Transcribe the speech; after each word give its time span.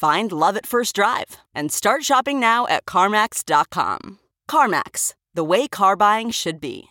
Find 0.00 0.32
love 0.32 0.56
at 0.56 0.64
first 0.64 0.94
drive 0.94 1.36
and 1.54 1.70
start 1.70 2.04
shopping 2.04 2.40
now 2.40 2.66
at 2.68 2.86
CarMax.com. 2.86 4.18
CarMax, 4.50 5.12
the 5.34 5.44
way 5.44 5.68
car 5.68 5.94
buying 5.94 6.30
should 6.30 6.58
be. 6.58 6.88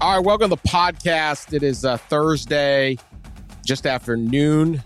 All 0.00 0.16
right, 0.16 0.24
welcome 0.24 0.48
to 0.48 0.56
the 0.56 0.68
podcast. 0.68 1.52
It 1.52 1.62
is 1.62 1.84
uh, 1.84 1.98
Thursday, 1.98 2.96
just 3.62 3.86
after 3.86 4.16
noon. 4.16 4.82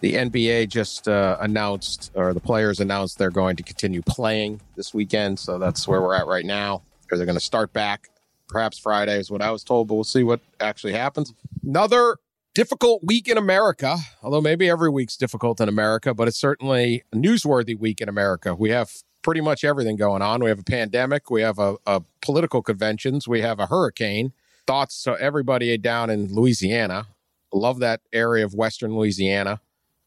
The 0.00 0.12
NBA 0.16 0.68
just 0.68 1.08
uh, 1.08 1.38
announced, 1.40 2.10
or 2.14 2.34
the 2.34 2.40
players 2.40 2.78
announced, 2.78 3.16
they're 3.16 3.30
going 3.30 3.56
to 3.56 3.62
continue 3.62 4.02
playing 4.02 4.60
this 4.76 4.92
weekend. 4.92 5.38
So 5.38 5.58
that's 5.58 5.88
where 5.88 6.02
we're 6.02 6.14
at 6.14 6.26
right 6.26 6.44
now. 6.44 6.82
They're 7.08 7.24
going 7.24 7.38
to 7.38 7.40
start 7.40 7.72
back, 7.72 8.10
perhaps 8.48 8.78
Friday 8.78 9.18
is 9.18 9.30
what 9.30 9.40
I 9.40 9.50
was 9.50 9.64
told, 9.64 9.88
but 9.88 9.94
we'll 9.94 10.04
see 10.04 10.24
what 10.24 10.40
actually 10.60 10.92
happens. 10.92 11.32
Another 11.64 12.18
difficult 12.54 13.02
week 13.02 13.28
in 13.28 13.38
America, 13.38 13.96
although 14.22 14.40
maybe 14.40 14.68
every 14.68 14.90
week's 14.90 15.16
difficult 15.16 15.60
in 15.60 15.68
America, 15.68 16.12
but 16.14 16.28
it's 16.28 16.38
certainly 16.38 17.02
a 17.12 17.16
newsworthy 17.16 17.78
week 17.78 18.00
in 18.00 18.08
America. 18.08 18.54
We 18.54 18.70
have 18.70 18.92
pretty 19.22 19.40
much 19.40 19.64
everything 19.64 19.96
going 19.96 20.22
on. 20.22 20.42
We 20.42 20.50
have 20.50 20.58
a 20.58 20.64
pandemic, 20.64 21.30
we 21.30 21.42
have 21.42 21.58
a, 21.58 21.76
a 21.86 22.02
political 22.20 22.62
conventions, 22.62 23.26
we 23.26 23.40
have 23.40 23.58
a 23.58 23.66
hurricane. 23.66 24.32
Thoughts 24.66 25.02
to 25.04 25.12
everybody 25.20 25.76
down 25.78 26.10
in 26.10 26.34
Louisiana. 26.34 27.06
Love 27.52 27.80
that 27.80 28.00
area 28.12 28.44
of 28.44 28.54
Western 28.54 28.96
Louisiana. 28.96 29.60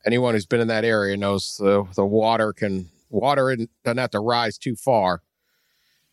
Anyone 0.06 0.34
who's 0.34 0.46
been 0.46 0.62
in 0.62 0.68
that 0.68 0.86
area 0.86 1.18
knows 1.18 1.58
the 1.58 1.86
the 1.96 2.06
water 2.06 2.54
can 2.54 2.90
water 3.10 3.56
doesn't 3.84 3.98
have 3.98 4.12
to 4.12 4.20
rise 4.20 4.58
too 4.58 4.76
far 4.76 5.22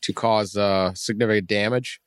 to 0.00 0.12
cause 0.12 0.56
uh, 0.56 0.92
significant 0.94 1.46
damage. 1.46 2.00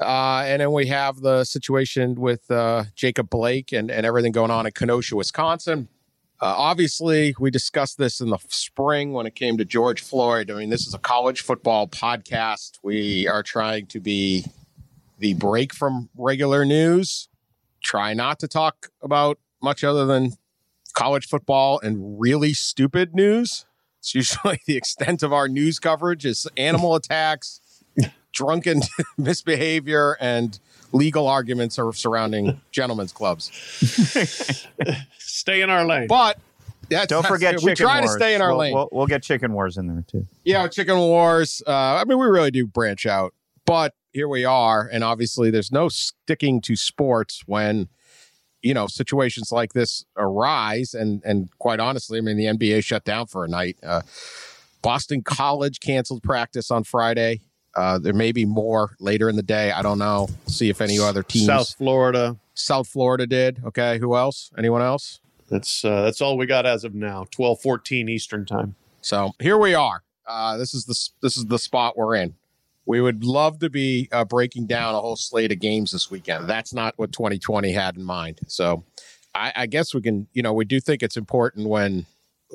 Uh, 0.00 0.42
and 0.46 0.60
then 0.60 0.72
we 0.72 0.86
have 0.86 1.20
the 1.20 1.44
situation 1.44 2.14
with 2.14 2.50
uh, 2.50 2.84
Jacob 2.94 3.30
Blake 3.30 3.72
and, 3.72 3.90
and 3.90 4.04
everything 4.04 4.32
going 4.32 4.50
on 4.50 4.66
in 4.66 4.72
Kenosha, 4.72 5.16
Wisconsin. 5.16 5.88
Uh, 6.38 6.54
obviously, 6.56 7.34
we 7.38 7.50
discussed 7.50 7.96
this 7.96 8.20
in 8.20 8.28
the 8.28 8.38
spring 8.48 9.12
when 9.12 9.26
it 9.26 9.34
came 9.34 9.56
to 9.56 9.64
George 9.64 10.02
Floyd. 10.02 10.50
I 10.50 10.54
mean, 10.54 10.68
this 10.68 10.86
is 10.86 10.92
a 10.92 10.98
college 10.98 11.40
football 11.40 11.88
podcast. 11.88 12.78
We 12.82 13.26
are 13.26 13.42
trying 13.42 13.86
to 13.86 14.00
be 14.00 14.44
the 15.18 15.32
break 15.34 15.72
from 15.72 16.10
regular 16.14 16.66
news, 16.66 17.28
try 17.82 18.12
not 18.12 18.38
to 18.40 18.48
talk 18.48 18.90
about 19.00 19.38
much 19.62 19.82
other 19.82 20.04
than 20.04 20.32
college 20.92 21.26
football 21.26 21.80
and 21.80 22.20
really 22.20 22.52
stupid 22.52 23.14
news. 23.14 23.64
It's 24.00 24.14
usually 24.14 24.60
the 24.66 24.76
extent 24.76 25.22
of 25.22 25.32
our 25.32 25.48
news 25.48 25.78
coverage 25.78 26.26
is 26.26 26.46
animal 26.56 26.94
attacks, 26.94 27.60
drunken 28.36 28.82
misbehavior, 29.16 30.16
and 30.20 30.58
legal 30.92 31.26
arguments 31.26 31.78
are 31.78 31.92
surrounding 31.92 32.60
gentlemen's 32.70 33.12
clubs. 33.12 33.50
Stay 35.18 35.62
in 35.62 35.70
our 35.70 35.84
lane. 35.86 36.06
But 36.06 36.38
that's, 36.88 37.06
Don't 37.08 37.22
that's 37.22 37.34
forget 37.34 37.56
good. 37.56 37.64
we 37.64 37.74
try 37.74 38.00
wars. 38.00 38.12
to 38.12 38.16
stay 38.16 38.34
in 38.34 38.42
our 38.42 38.50
we'll, 38.50 38.58
lane. 38.58 38.74
We'll, 38.74 38.88
we'll 38.92 39.06
get 39.06 39.22
chicken 39.22 39.52
wars 39.52 39.76
in 39.76 39.88
there 39.88 40.04
too. 40.06 40.26
yeah, 40.44 40.68
chicken 40.68 40.98
wars. 40.98 41.62
Uh, 41.66 41.72
I 41.72 42.04
mean, 42.04 42.18
we 42.18 42.26
really 42.26 42.50
do 42.50 42.66
branch 42.66 43.06
out, 43.06 43.34
but 43.64 43.94
here 44.12 44.28
we 44.28 44.44
are, 44.44 44.88
and 44.90 45.02
obviously, 45.02 45.50
there's 45.50 45.72
no 45.72 45.88
sticking 45.88 46.60
to 46.62 46.76
sports 46.76 47.42
when 47.46 47.88
you 48.62 48.74
know 48.74 48.86
situations 48.86 49.50
like 49.50 49.72
this 49.72 50.04
arise. 50.16 50.94
And 50.94 51.22
and 51.24 51.48
quite 51.58 51.80
honestly, 51.80 52.18
I 52.18 52.20
mean, 52.20 52.36
the 52.36 52.44
NBA 52.44 52.84
shut 52.84 53.04
down 53.04 53.26
for 53.26 53.44
a 53.44 53.48
night. 53.48 53.78
Uh, 53.82 54.02
Boston 54.82 55.22
College 55.22 55.80
canceled 55.80 56.22
practice 56.22 56.70
on 56.70 56.84
Friday. 56.84 57.40
Uh, 57.76 57.98
there 57.98 58.14
may 58.14 58.32
be 58.32 58.44
more 58.44 58.96
later 58.98 59.28
in 59.28 59.36
the 59.36 59.42
day. 59.42 59.70
I 59.70 59.82
don't 59.82 59.98
know. 59.98 60.28
See 60.46 60.70
if 60.70 60.80
any 60.80 60.98
other 60.98 61.22
teams. 61.22 61.46
South 61.46 61.74
Florida. 61.74 62.36
South 62.54 62.88
Florida 62.88 63.26
did. 63.26 63.62
Okay. 63.64 63.98
Who 63.98 64.16
else? 64.16 64.50
Anyone 64.56 64.82
else? 64.82 65.20
That's 65.50 65.84
uh, 65.84 66.02
that's 66.02 66.20
all 66.20 66.36
we 66.36 66.46
got 66.46 66.66
as 66.66 66.84
of 66.84 66.94
now. 66.94 67.26
Twelve 67.30 67.60
fourteen 67.60 68.08
Eastern 68.08 68.46
time. 68.46 68.74
So 69.02 69.32
here 69.40 69.58
we 69.58 69.74
are. 69.74 70.02
Uh, 70.26 70.56
this 70.56 70.74
is 70.74 70.86
the 70.86 70.98
this 71.20 71.36
is 71.36 71.46
the 71.46 71.58
spot 71.58 71.96
we're 71.96 72.16
in. 72.16 72.34
We 72.86 73.00
would 73.00 73.24
love 73.24 73.58
to 73.60 73.70
be 73.70 74.08
uh, 74.12 74.24
breaking 74.24 74.66
down 74.66 74.94
a 74.94 75.00
whole 75.00 75.16
slate 75.16 75.52
of 75.52 75.58
games 75.58 75.92
this 75.92 76.10
weekend. 76.10 76.48
That's 76.48 76.72
not 76.72 76.94
what 76.96 77.12
2020 77.12 77.72
had 77.72 77.96
in 77.96 78.04
mind. 78.04 78.40
So 78.46 78.84
I, 79.34 79.52
I 79.56 79.66
guess 79.66 79.92
we 79.92 80.00
can, 80.00 80.28
you 80.32 80.42
know, 80.42 80.52
we 80.52 80.64
do 80.64 80.80
think 80.80 81.02
it's 81.02 81.16
important 81.16 81.68
when 81.68 82.06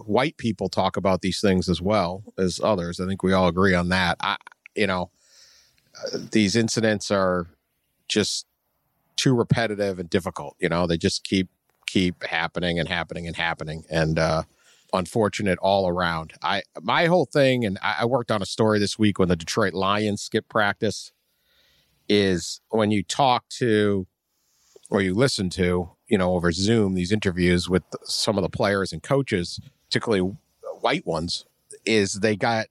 white 0.06 0.38
people 0.38 0.70
talk 0.70 0.96
about 0.96 1.22
these 1.22 1.42
things 1.42 1.68
as 1.68 1.82
well 1.82 2.24
as 2.38 2.62
others. 2.64 3.02
I 3.02 3.08
think 3.08 3.24
we 3.24 3.34
all 3.34 3.50
agree 3.50 3.76
on 3.76 3.90
that. 3.90 4.18
I, 4.22 4.38
you 4.76 4.88
know, 4.88 5.12
uh, 5.98 6.18
these 6.32 6.56
incidents 6.56 7.12
are 7.12 7.48
just 8.08 8.46
too 9.16 9.36
repetitive 9.36 10.00
and 10.00 10.10
difficult. 10.10 10.56
You 10.60 10.70
know, 10.70 10.88
they 10.88 10.98
just 10.98 11.24
keep 11.24 11.50
keep 11.86 12.24
happening 12.24 12.80
and 12.80 12.88
happening 12.88 13.28
and 13.28 13.36
happening, 13.36 13.84
and 13.90 14.18
uh, 14.18 14.44
unfortunate 14.94 15.60
all 15.60 15.88
around. 15.88 16.34
I 16.42 16.64
my 16.82 17.06
whole 17.06 17.26
thing, 17.26 17.66
and 17.66 17.78
I, 17.82 17.98
I 18.00 18.06
worked 18.06 18.32
on 18.32 18.42
a 18.42 18.46
story 18.46 18.80
this 18.80 18.98
week 18.98 19.20
when 19.20 19.30
the 19.30 19.36
Detroit 19.36 19.74
Lions 19.74 20.22
skip 20.22 20.48
practice. 20.50 21.12
Is 22.10 22.60
when 22.70 22.92
you 22.92 23.04
talk 23.04 23.48
to 23.60 24.06
or 24.92 25.02
you 25.02 25.14
listen 25.14 25.50
to, 25.50 25.90
you 26.08 26.18
know, 26.18 26.34
over 26.34 26.52
Zoom 26.52 26.94
these 26.94 27.12
interviews 27.12 27.70
with 27.70 27.84
some 28.04 28.38
of 28.38 28.44
the 28.44 28.50
players 28.50 28.92
and 28.92 29.02
coaches, 29.02 29.60
particularly 29.88 30.36
white 30.82 31.08
ones, 31.08 31.46
is 31.86 32.16
they 32.16 32.36
got 32.36 32.68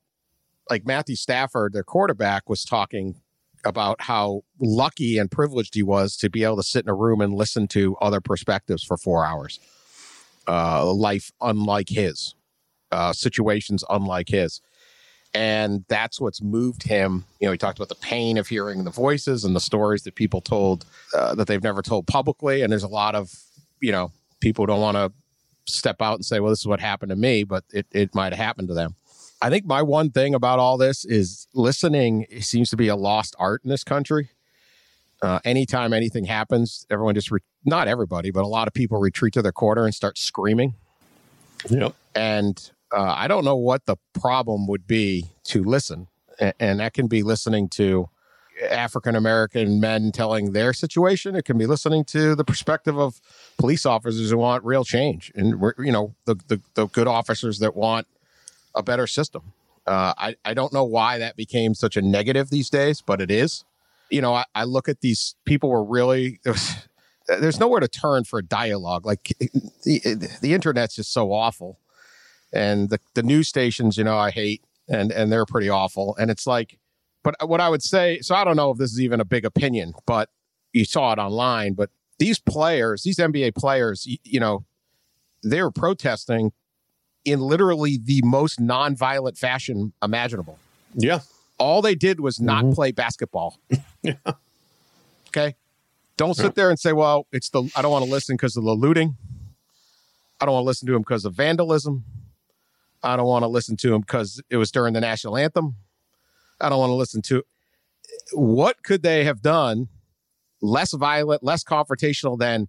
like 0.70 0.86
Matthew 0.86 1.16
Stafford, 1.16 1.72
their 1.72 1.82
quarterback, 1.82 2.48
was 2.48 2.64
talking 2.64 3.16
about 3.64 4.00
how 4.00 4.42
lucky 4.58 5.18
and 5.18 5.30
privileged 5.30 5.74
he 5.74 5.82
was 5.82 6.16
to 6.16 6.30
be 6.30 6.44
able 6.44 6.56
to 6.56 6.62
sit 6.62 6.84
in 6.84 6.88
a 6.88 6.94
room 6.94 7.20
and 7.20 7.34
listen 7.34 7.68
to 7.68 7.96
other 8.00 8.20
perspectives 8.20 8.82
for 8.82 8.96
four 8.96 9.24
hours. 9.24 9.60
Uh, 10.48 10.90
life 10.92 11.30
unlike 11.40 11.88
his, 11.88 12.34
uh, 12.90 13.12
situations 13.12 13.84
unlike 13.90 14.28
his. 14.28 14.60
And 15.32 15.84
that's 15.88 16.20
what's 16.20 16.42
moved 16.42 16.82
him. 16.82 17.24
You 17.38 17.46
know, 17.46 17.52
he 17.52 17.58
talked 17.58 17.78
about 17.78 17.88
the 17.88 17.94
pain 17.96 18.36
of 18.38 18.48
hearing 18.48 18.82
the 18.82 18.90
voices 18.90 19.44
and 19.44 19.54
the 19.54 19.60
stories 19.60 20.02
that 20.04 20.14
people 20.14 20.40
told 20.40 20.86
uh, 21.14 21.34
that 21.36 21.46
they've 21.46 21.62
never 21.62 21.82
told 21.82 22.06
publicly. 22.06 22.62
And 22.62 22.72
there's 22.72 22.82
a 22.82 22.88
lot 22.88 23.14
of, 23.14 23.32
you 23.80 23.92
know, 23.92 24.10
people 24.40 24.66
don't 24.66 24.80
want 24.80 24.96
to 24.96 25.12
step 25.66 26.02
out 26.02 26.14
and 26.14 26.24
say, 26.24 26.40
well, 26.40 26.50
this 26.50 26.60
is 26.60 26.66
what 26.66 26.80
happened 26.80 27.10
to 27.10 27.16
me, 27.16 27.44
but 27.44 27.64
it, 27.72 27.86
it 27.92 28.14
might 28.14 28.32
have 28.32 28.44
happened 28.44 28.68
to 28.68 28.74
them. 28.74 28.96
I 29.42 29.48
think 29.48 29.64
my 29.64 29.82
one 29.82 30.10
thing 30.10 30.34
about 30.34 30.58
all 30.58 30.76
this 30.76 31.04
is 31.04 31.46
listening 31.54 32.26
seems 32.40 32.70
to 32.70 32.76
be 32.76 32.88
a 32.88 32.96
lost 32.96 33.34
art 33.38 33.62
in 33.64 33.70
this 33.70 33.84
country. 33.84 34.30
Uh, 35.22 35.38
anytime 35.44 35.92
anything 35.92 36.24
happens, 36.24 36.86
everyone 36.90 37.14
just, 37.14 37.30
re- 37.30 37.40
not 37.64 37.88
everybody, 37.88 38.30
but 38.30 38.42
a 38.42 38.46
lot 38.46 38.68
of 38.68 38.74
people 38.74 38.98
retreat 38.98 39.34
to 39.34 39.42
their 39.42 39.52
corner 39.52 39.84
and 39.84 39.94
start 39.94 40.18
screaming. 40.18 40.74
Yep. 41.68 41.94
And 42.14 42.70
uh, 42.90 43.14
I 43.16 43.28
don't 43.28 43.44
know 43.44 43.56
what 43.56 43.86
the 43.86 43.96
problem 44.14 44.66
would 44.66 44.86
be 44.86 45.26
to 45.44 45.62
listen. 45.62 46.08
A- 46.40 46.54
and 46.60 46.80
that 46.80 46.94
can 46.94 47.06
be 47.06 47.22
listening 47.22 47.68
to 47.70 48.08
African 48.70 49.14
American 49.16 49.80
men 49.80 50.12
telling 50.12 50.52
their 50.52 50.72
situation. 50.72 51.34
It 51.34 51.44
can 51.44 51.56
be 51.56 51.66
listening 51.66 52.04
to 52.04 52.34
the 52.34 52.44
perspective 52.44 52.98
of 52.98 53.20
police 53.58 53.86
officers 53.86 54.30
who 54.30 54.38
want 54.38 54.64
real 54.64 54.84
change 54.84 55.32
and, 55.34 55.62
you 55.78 55.92
know, 55.92 56.14
the, 56.26 56.36
the, 56.48 56.60
the 56.74 56.86
good 56.88 57.08
officers 57.08 57.58
that 57.60 57.74
want 57.74 58.06
a 58.74 58.82
better 58.82 59.06
system. 59.06 59.52
Uh, 59.86 60.14
I, 60.16 60.36
I 60.44 60.54
don't 60.54 60.72
know 60.72 60.84
why 60.84 61.18
that 61.18 61.36
became 61.36 61.74
such 61.74 61.96
a 61.96 62.02
negative 62.02 62.50
these 62.50 62.70
days, 62.70 63.00
but 63.00 63.20
it 63.20 63.30
is. 63.30 63.64
You 64.10 64.20
know, 64.20 64.34
I, 64.34 64.44
I 64.54 64.64
look 64.64 64.88
at 64.88 65.00
these 65.00 65.34
people 65.44 65.70
were 65.70 65.84
really, 65.84 66.40
was, 66.46 66.74
there's 67.26 67.60
nowhere 67.60 67.80
to 67.80 67.88
turn 67.88 68.24
for 68.24 68.42
dialogue. 68.42 69.06
Like 69.06 69.32
the 69.84 70.38
the 70.40 70.54
internet's 70.54 70.96
just 70.96 71.12
so 71.12 71.32
awful, 71.32 71.78
and 72.52 72.90
the 72.90 72.98
the 73.14 73.22
news 73.22 73.48
stations, 73.48 73.96
you 73.96 74.04
know, 74.04 74.18
I 74.18 74.30
hate, 74.30 74.64
and 74.88 75.12
and 75.12 75.30
they're 75.30 75.46
pretty 75.46 75.68
awful. 75.68 76.16
And 76.16 76.30
it's 76.30 76.46
like, 76.46 76.78
but 77.22 77.36
what 77.48 77.60
I 77.60 77.68
would 77.68 77.82
say, 77.82 78.20
so 78.20 78.34
I 78.34 78.44
don't 78.44 78.56
know 78.56 78.70
if 78.70 78.78
this 78.78 78.90
is 78.90 79.00
even 79.00 79.20
a 79.20 79.24
big 79.24 79.44
opinion, 79.44 79.94
but 80.06 80.28
you 80.72 80.84
saw 80.84 81.12
it 81.12 81.18
online. 81.18 81.74
But 81.74 81.90
these 82.18 82.38
players, 82.38 83.02
these 83.02 83.16
NBA 83.16 83.54
players, 83.54 84.06
you, 84.06 84.18
you 84.24 84.40
know, 84.40 84.64
they 85.42 85.62
were 85.62 85.70
protesting 85.70 86.52
in 87.24 87.40
literally 87.40 87.98
the 88.02 88.22
most 88.24 88.58
nonviolent 88.60 89.38
fashion 89.38 89.92
imaginable. 90.02 90.58
Yeah. 90.94 91.20
All 91.58 91.82
they 91.82 91.94
did 91.94 92.20
was 92.20 92.40
not 92.40 92.64
Mhm. 92.64 92.74
play 92.74 92.92
basketball. 92.92 93.58
Yeah. 94.02 94.14
Okay. 95.28 95.56
Don't 96.16 96.34
sit 96.34 96.54
there 96.54 96.70
and 96.70 96.78
say, 96.78 96.92
well, 96.94 97.26
it's 97.32 97.50
the, 97.50 97.70
I 97.76 97.82
don't 97.82 97.92
want 97.92 98.04
to 98.06 98.10
listen 98.10 98.34
because 98.34 98.56
of 98.56 98.64
the 98.64 98.72
looting. 98.72 99.16
I 100.40 100.46
don't 100.46 100.54
want 100.54 100.62
to 100.64 100.66
listen 100.66 100.86
to 100.88 100.94
him 100.94 101.02
because 101.02 101.26
of 101.26 101.34
vandalism. 101.34 102.04
I 103.02 103.16
don't 103.16 103.26
want 103.26 103.42
to 103.42 103.46
listen 103.48 103.76
to 103.78 103.94
him 103.94 104.00
because 104.00 104.40
it 104.48 104.56
was 104.56 104.70
during 104.70 104.94
the 104.94 105.00
national 105.00 105.36
anthem. 105.36 105.76
I 106.60 106.68
don't 106.70 106.78
want 106.78 106.90
to 106.90 106.94
listen 106.94 107.20
to 107.22 107.44
what 108.32 108.82
could 108.82 109.02
they 109.02 109.24
have 109.24 109.42
done 109.42 109.88
less 110.62 110.92
violent, 110.94 111.42
less 111.42 111.62
confrontational 111.62 112.38
than 112.38 112.68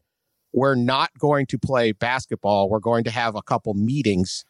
we're 0.54 0.76
not 0.76 1.12
going 1.18 1.46
to 1.48 1.58
play 1.58 1.92
basketball. 1.92 2.70
We're 2.70 2.80
going 2.80 3.04
to 3.06 3.12
have 3.12 3.36
a 3.36 3.42
couple 3.42 3.74
meetings 3.74 4.46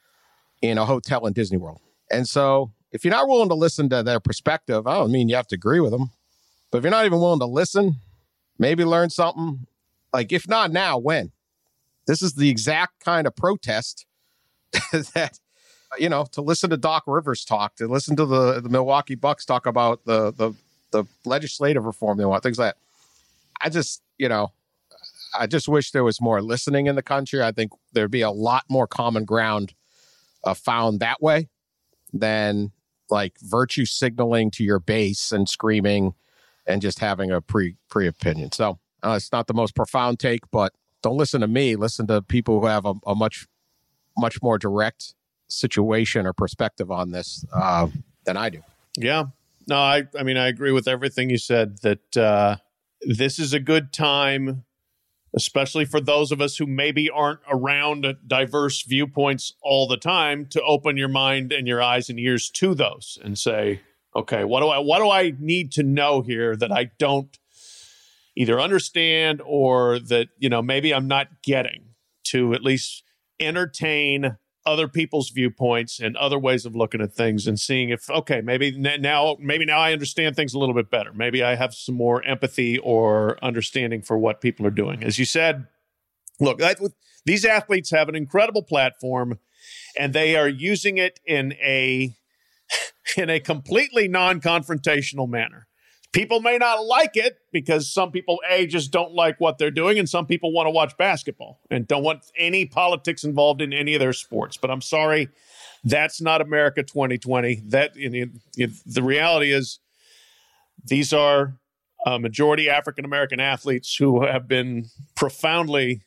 in 0.62 0.78
a 0.78 0.86
hotel 0.86 1.26
in 1.28 1.34
Disney 1.34 1.58
World. 1.58 1.82
And 2.12 2.28
so 2.28 2.72
if 2.92 3.06
you're 3.06 3.14
not 3.14 3.28
willing 3.28 3.50
to 3.50 3.56
listen 3.56 3.90
to 3.90 4.04
their 4.04 4.20
perspective, 4.20 4.88
I 4.88 4.96
don't 4.96 5.12
mean 5.12 5.30
you 5.30 5.36
have 5.36 5.48
to 5.48 5.56
agree 5.56 5.80
with 5.80 5.92
them, 5.92 6.12
but 6.72 6.80
if 6.80 6.84
you're 6.84 6.92
not 6.92 7.06
even 7.06 7.20
willing 7.20 7.40
to 7.40 7.46
listen, 7.46 7.98
maybe 8.58 8.84
learn 8.84 9.10
something, 9.10 9.68
like 10.14 10.32
if 10.32 10.48
not 10.48 10.72
now, 10.72 10.98
when? 10.98 11.32
This 12.08 12.22
is 12.22 12.34
the 12.34 12.50
exact 12.50 13.04
kind 13.04 13.28
of 13.28 13.36
protest 13.36 14.06
that, 15.14 15.40
you 15.98 16.10
know, 16.10 16.26
to 16.32 16.42
listen 16.42 16.70
to 16.72 16.78
Doc 16.78 17.04
Rivers 17.08 17.46
talk, 17.46 17.76
to 17.76 17.88
listen 17.88 18.16
to 18.16 18.26
the, 18.26 18.60
the 18.60 18.70
Milwaukee 18.70 19.16
Bucks 19.16 19.46
talk 19.46 19.66
about 19.66 20.06
the, 20.06 20.32
the, 20.32 20.54
the 20.92 21.06
legislative 21.26 21.86
reform 21.86 22.18
they 22.18 22.26
want, 22.26 22.44
things 22.44 22.58
like 22.58 22.74
that. 22.74 22.78
I 23.62 23.70
just, 23.70 24.02
you 24.18 24.28
know, 24.28 24.52
I 25.38 25.48
just 25.48 25.68
wish 25.68 25.92
there 25.92 26.04
was 26.04 26.22
more 26.22 26.42
listening 26.42 26.88
in 26.88 26.96
the 26.96 27.04
country. 27.04 27.42
I 27.42 27.52
think 27.52 27.72
there'd 27.94 28.12
be 28.12 28.22
a 28.22 28.32
lot 28.32 28.64
more 28.70 28.88
common 28.88 29.26
ground 29.26 29.74
uh, 30.44 30.54
found 30.54 31.00
that 31.00 31.22
way 31.22 31.50
than 32.14 32.72
like 33.10 33.36
virtue 33.42 33.86
signaling 33.86 34.52
to 34.52 34.64
your 34.64 34.80
base 34.80 35.32
and 35.32 35.48
screaming 35.48 36.14
and 36.66 36.82
just 36.82 37.00
having 37.00 37.32
a 37.32 37.42
pre 37.42 37.76
pre 37.90 38.08
opinion. 38.08 38.52
So 38.52 38.80
uh, 39.04 39.14
it's 39.18 39.32
not 39.32 39.48
the 39.48 39.54
most 39.54 39.76
profound 39.76 40.20
take, 40.20 40.50
but 40.52 40.74
don't 41.02 41.18
listen 41.18 41.42
to 41.42 41.48
me. 41.48 41.76
Listen 41.76 42.08
to 42.08 42.22
people 42.22 42.60
who 42.60 42.68
have 42.68 42.86
a, 42.86 42.94
a 43.06 43.16
much 43.16 43.48
much 44.18 44.42
more 44.42 44.58
direct 44.58 45.16
situation 45.48 46.26
or 46.26 46.34
perspective 46.34 46.92
on 46.92 47.12
this 47.12 47.46
uh, 47.54 47.88
than 48.26 48.38
I 48.38 48.50
do. 48.50 48.62
Yeah. 48.98 49.26
No, 49.68 49.78
I 49.78 50.04
I 50.18 50.24
mean 50.24 50.38
I 50.38 50.48
agree 50.48 50.72
with 50.72 50.88
everything 50.88 51.30
you 51.30 51.38
said 51.38 51.80
that 51.80 52.18
uh 52.18 52.58
this 53.02 53.40
is 53.40 53.54
a 53.54 53.60
good 53.60 53.92
time 53.92 54.64
especially 55.36 55.86
for 55.86 56.02
those 56.02 56.32
of 56.32 56.42
us 56.42 56.58
who 56.58 56.66
maybe 56.66 57.10
aren't 57.10 57.40
around 57.50 58.06
diverse 58.28 58.84
viewpoints 58.84 59.54
all 59.62 59.88
the 59.88 59.98
time 59.98 60.46
to 60.48 60.62
open 60.64 60.98
your 60.98 61.08
mind 61.08 61.52
and 61.52 61.68
your 61.68 61.82
eyes 61.82 62.10
and 62.10 62.20
ears 62.20 62.50
to 62.50 62.74
those 62.76 63.18
and 63.24 63.38
say, 63.38 63.82
okay, 64.16 64.44
what 64.44 64.60
do 64.60 64.68
I 64.68 64.80
what 64.80 65.00
do 65.00 65.10
I 65.10 65.34
need 65.40 65.72
to 65.74 65.84
know 65.84 66.22
here 66.22 66.56
that 66.56 66.72
I 66.72 66.92
don't 67.00 67.38
either 68.36 68.60
understand 68.60 69.42
or 69.46 70.00
that, 70.00 70.28
you 70.38 70.50
know, 70.50 70.62
maybe 70.62 70.94
I'm 70.94 71.08
not 71.08 71.28
getting 71.44 71.90
to 72.26 72.54
at 72.54 72.64
least 72.64 73.04
entertain 73.40 74.38
other 74.66 74.88
people's 74.88 75.30
viewpoints 75.30 76.00
and 76.00 76.16
other 76.18 76.38
ways 76.38 76.66
of 76.66 76.76
looking 76.76 77.02
at 77.02 77.14
things 77.14 77.48
and 77.48 77.60
seeing 77.60 77.90
if 77.90 78.10
okay 78.10 78.42
maybe 78.42 78.72
now 78.72 79.36
maybe 79.40 79.66
now 79.66 79.80
i 79.80 79.92
understand 79.92 80.36
things 80.36 80.54
a 80.54 80.60
little 80.60 80.76
bit 80.76 80.90
better. 80.90 81.12
Maybe 81.14 81.44
i 81.44 81.56
have 81.56 81.74
some 81.74 81.96
more 81.96 82.24
empathy 82.24 82.78
or 82.78 83.44
understanding 83.44 84.02
for 84.02 84.18
what 84.18 84.42
people 84.42 84.66
are 84.68 84.72
doing. 84.72 85.04
As 85.04 85.18
you 85.18 85.26
said 85.26 85.68
look 86.40 86.60
these 87.26 87.46
athletes 87.46 87.92
have 87.92 88.10
an 88.10 88.16
incredible 88.16 88.64
platform 88.64 89.40
and 89.98 90.14
they 90.14 90.36
are 90.36 90.48
using 90.48 90.98
it 90.98 91.20
in 91.26 91.54
a 91.54 92.14
in 93.18 93.30
a 93.30 93.40
completely 93.40 94.08
non-confrontational 94.08 95.28
manner 95.28 95.68
people 96.12 96.42
may 96.42 96.58
not 96.58 96.86
like 96.86 97.16
it 97.16 97.38
because 97.52 97.92
some 97.92 98.12
people 98.12 98.40
a 98.50 98.66
just 98.66 98.92
don't 98.92 99.14
like 99.14 99.40
what 99.40 99.58
they're 99.58 99.72
doing 99.72 99.98
and 99.98 100.10
some 100.10 100.26
people 100.26 100.52
want 100.52 100.68
to 100.68 100.72
watch 100.72 100.96
basketball 100.98 101.60
and 101.70 101.88
don't 101.88 102.04
want 102.04 102.26
any 102.38 102.66
politics 102.66 103.24
involved 103.24 103.62
in 103.62 103.74
any 103.74 103.94
of 103.94 104.00
their 104.00 104.14
sports. 104.14 104.58
But 104.58 104.72
i'm 104.72 104.82
sorry 104.82 105.30
that's 105.84 106.22
not 106.22 106.42
america 106.42 106.84
2020 106.84 107.64
that 107.68 107.98
in, 107.98 108.14
in, 108.16 108.74
the 108.86 109.02
reality 109.02 109.52
is 109.52 109.80
these 110.86 111.12
are 111.12 111.58
uh, 112.06 112.20
majority 112.20 112.70
african 112.70 113.06
american 113.06 113.40
athletes 113.40 113.96
who 113.96 114.26
have 114.26 114.48
been 114.48 114.86
profoundly 115.16 116.04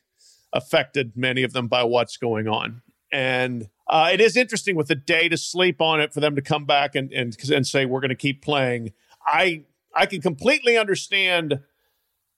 affected 0.54 1.16
many 1.16 1.42
of 1.42 1.52
them 1.52 1.66
by 1.66 1.82
what's 1.82 2.16
going 2.16 2.48
on. 2.48 2.80
And 3.12 3.68
uh, 3.88 4.10
it 4.12 4.20
is 4.20 4.36
interesting 4.36 4.76
with 4.76 4.90
a 4.90 4.94
day 4.94 5.28
to 5.28 5.36
sleep 5.36 5.80
on 5.80 6.00
it 6.00 6.14
for 6.14 6.20
them 6.20 6.36
to 6.36 6.42
come 6.42 6.64
back 6.64 6.94
and 6.94 7.12
and, 7.12 7.36
and 7.50 7.66
say 7.66 7.84
we're 7.84 8.00
going 8.00 8.08
to 8.08 8.14
keep 8.14 8.42
playing. 8.42 8.92
I 9.26 9.64
I 9.94 10.06
can 10.06 10.20
completely 10.20 10.76
understand 10.76 11.60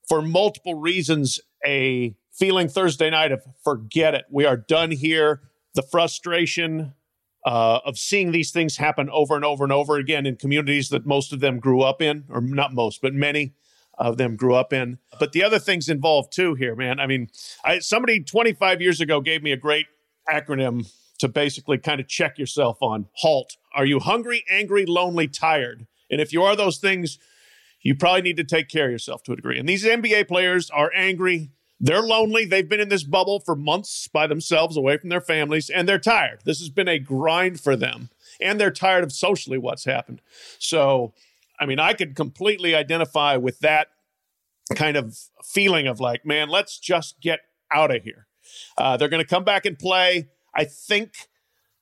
for 0.07 0.21
multiple 0.21 0.75
reasons 0.75 1.39
a 1.65 2.15
feeling 2.31 2.69
Thursday 2.69 3.09
night 3.09 3.31
of 3.31 3.43
forget 3.63 4.13
it. 4.13 4.25
We 4.29 4.45
are 4.45 4.57
done 4.57 4.91
here. 4.91 5.41
The 5.73 5.81
frustration 5.81 6.93
uh, 7.45 7.79
of 7.85 7.97
seeing 7.97 8.31
these 8.31 8.51
things 8.51 8.77
happen 8.77 9.09
over 9.09 9.35
and 9.35 9.45
over 9.45 9.63
and 9.63 9.73
over 9.73 9.97
again 9.97 10.25
in 10.25 10.35
communities 10.35 10.89
that 10.89 11.05
most 11.05 11.33
of 11.33 11.39
them 11.39 11.59
grew 11.59 11.81
up 11.81 12.01
in, 12.01 12.25
or 12.29 12.41
not 12.41 12.73
most, 12.73 13.01
but 13.01 13.13
many 13.13 13.53
of 13.97 14.17
them 14.17 14.35
grew 14.35 14.53
up 14.53 14.73
in. 14.73 14.99
But 15.19 15.31
the 15.31 15.43
other 15.43 15.59
things 15.59 15.89
involved 15.89 16.31
too 16.31 16.53
here, 16.55 16.75
man. 16.75 16.99
I 16.99 17.07
mean, 17.07 17.29
I, 17.63 17.79
somebody 17.79 18.23
25 18.23 18.81
years 18.81 19.01
ago 19.01 19.21
gave 19.21 19.41
me 19.41 19.51
a 19.51 19.57
great 19.57 19.87
acronym 20.29 20.91
to 21.19 21.27
basically 21.27 21.79
kind 21.79 21.99
of 21.99 22.07
check 22.07 22.37
yourself 22.37 22.77
on 22.81 23.07
HALT. 23.13 23.57
Are 23.73 23.85
you 23.85 23.99
hungry, 23.99 24.43
angry, 24.49 24.85
lonely, 24.85 25.27
tired? 25.27 25.87
And 26.11 26.21
if 26.21 26.31
you 26.31 26.43
are 26.43 26.55
those 26.55 26.77
things, 26.77 27.17
you 27.81 27.95
probably 27.95 28.21
need 28.21 28.37
to 28.37 28.43
take 28.43 28.69
care 28.69 28.85
of 28.85 28.91
yourself 28.91 29.23
to 29.23 29.33
a 29.33 29.35
degree. 29.35 29.59
And 29.59 29.67
these 29.67 29.85
NBA 29.85 30.27
players 30.27 30.69
are 30.69 30.91
angry. 30.95 31.51
They're 31.79 32.01
lonely. 32.01 32.45
They've 32.45 32.67
been 32.67 32.79
in 32.79 32.89
this 32.89 33.03
bubble 33.03 33.39
for 33.39 33.55
months 33.55 34.07
by 34.07 34.27
themselves, 34.27 34.75
away 34.75 34.97
from 34.97 35.09
their 35.09 35.21
families, 35.21 35.69
and 35.69 35.87
they're 35.87 35.99
tired. 35.99 36.41
This 36.43 36.59
has 36.59 36.69
been 36.69 36.87
a 36.87 36.99
grind 36.99 37.59
for 37.59 37.75
them. 37.75 38.09
And 38.41 38.59
they're 38.59 38.71
tired 38.71 39.03
of 39.03 39.11
socially 39.11 39.57
what's 39.57 39.85
happened. 39.85 40.21
So, 40.59 41.13
I 41.59 41.65
mean, 41.65 41.79
I 41.79 41.93
could 41.93 42.15
completely 42.15 42.75
identify 42.75 43.35
with 43.37 43.59
that 43.59 43.87
kind 44.75 44.97
of 44.97 45.17
feeling 45.43 45.87
of 45.87 45.99
like, 45.99 46.25
man, 46.25 46.49
let's 46.49 46.77
just 46.79 47.19
get 47.21 47.39
out 47.71 47.95
of 47.95 48.03
here. 48.03 48.27
Uh, 48.77 48.97
they're 48.97 49.09
going 49.09 49.23
to 49.23 49.27
come 49.27 49.43
back 49.43 49.65
and 49.65 49.77
play. 49.77 50.29
I 50.55 50.65
think 50.65 51.13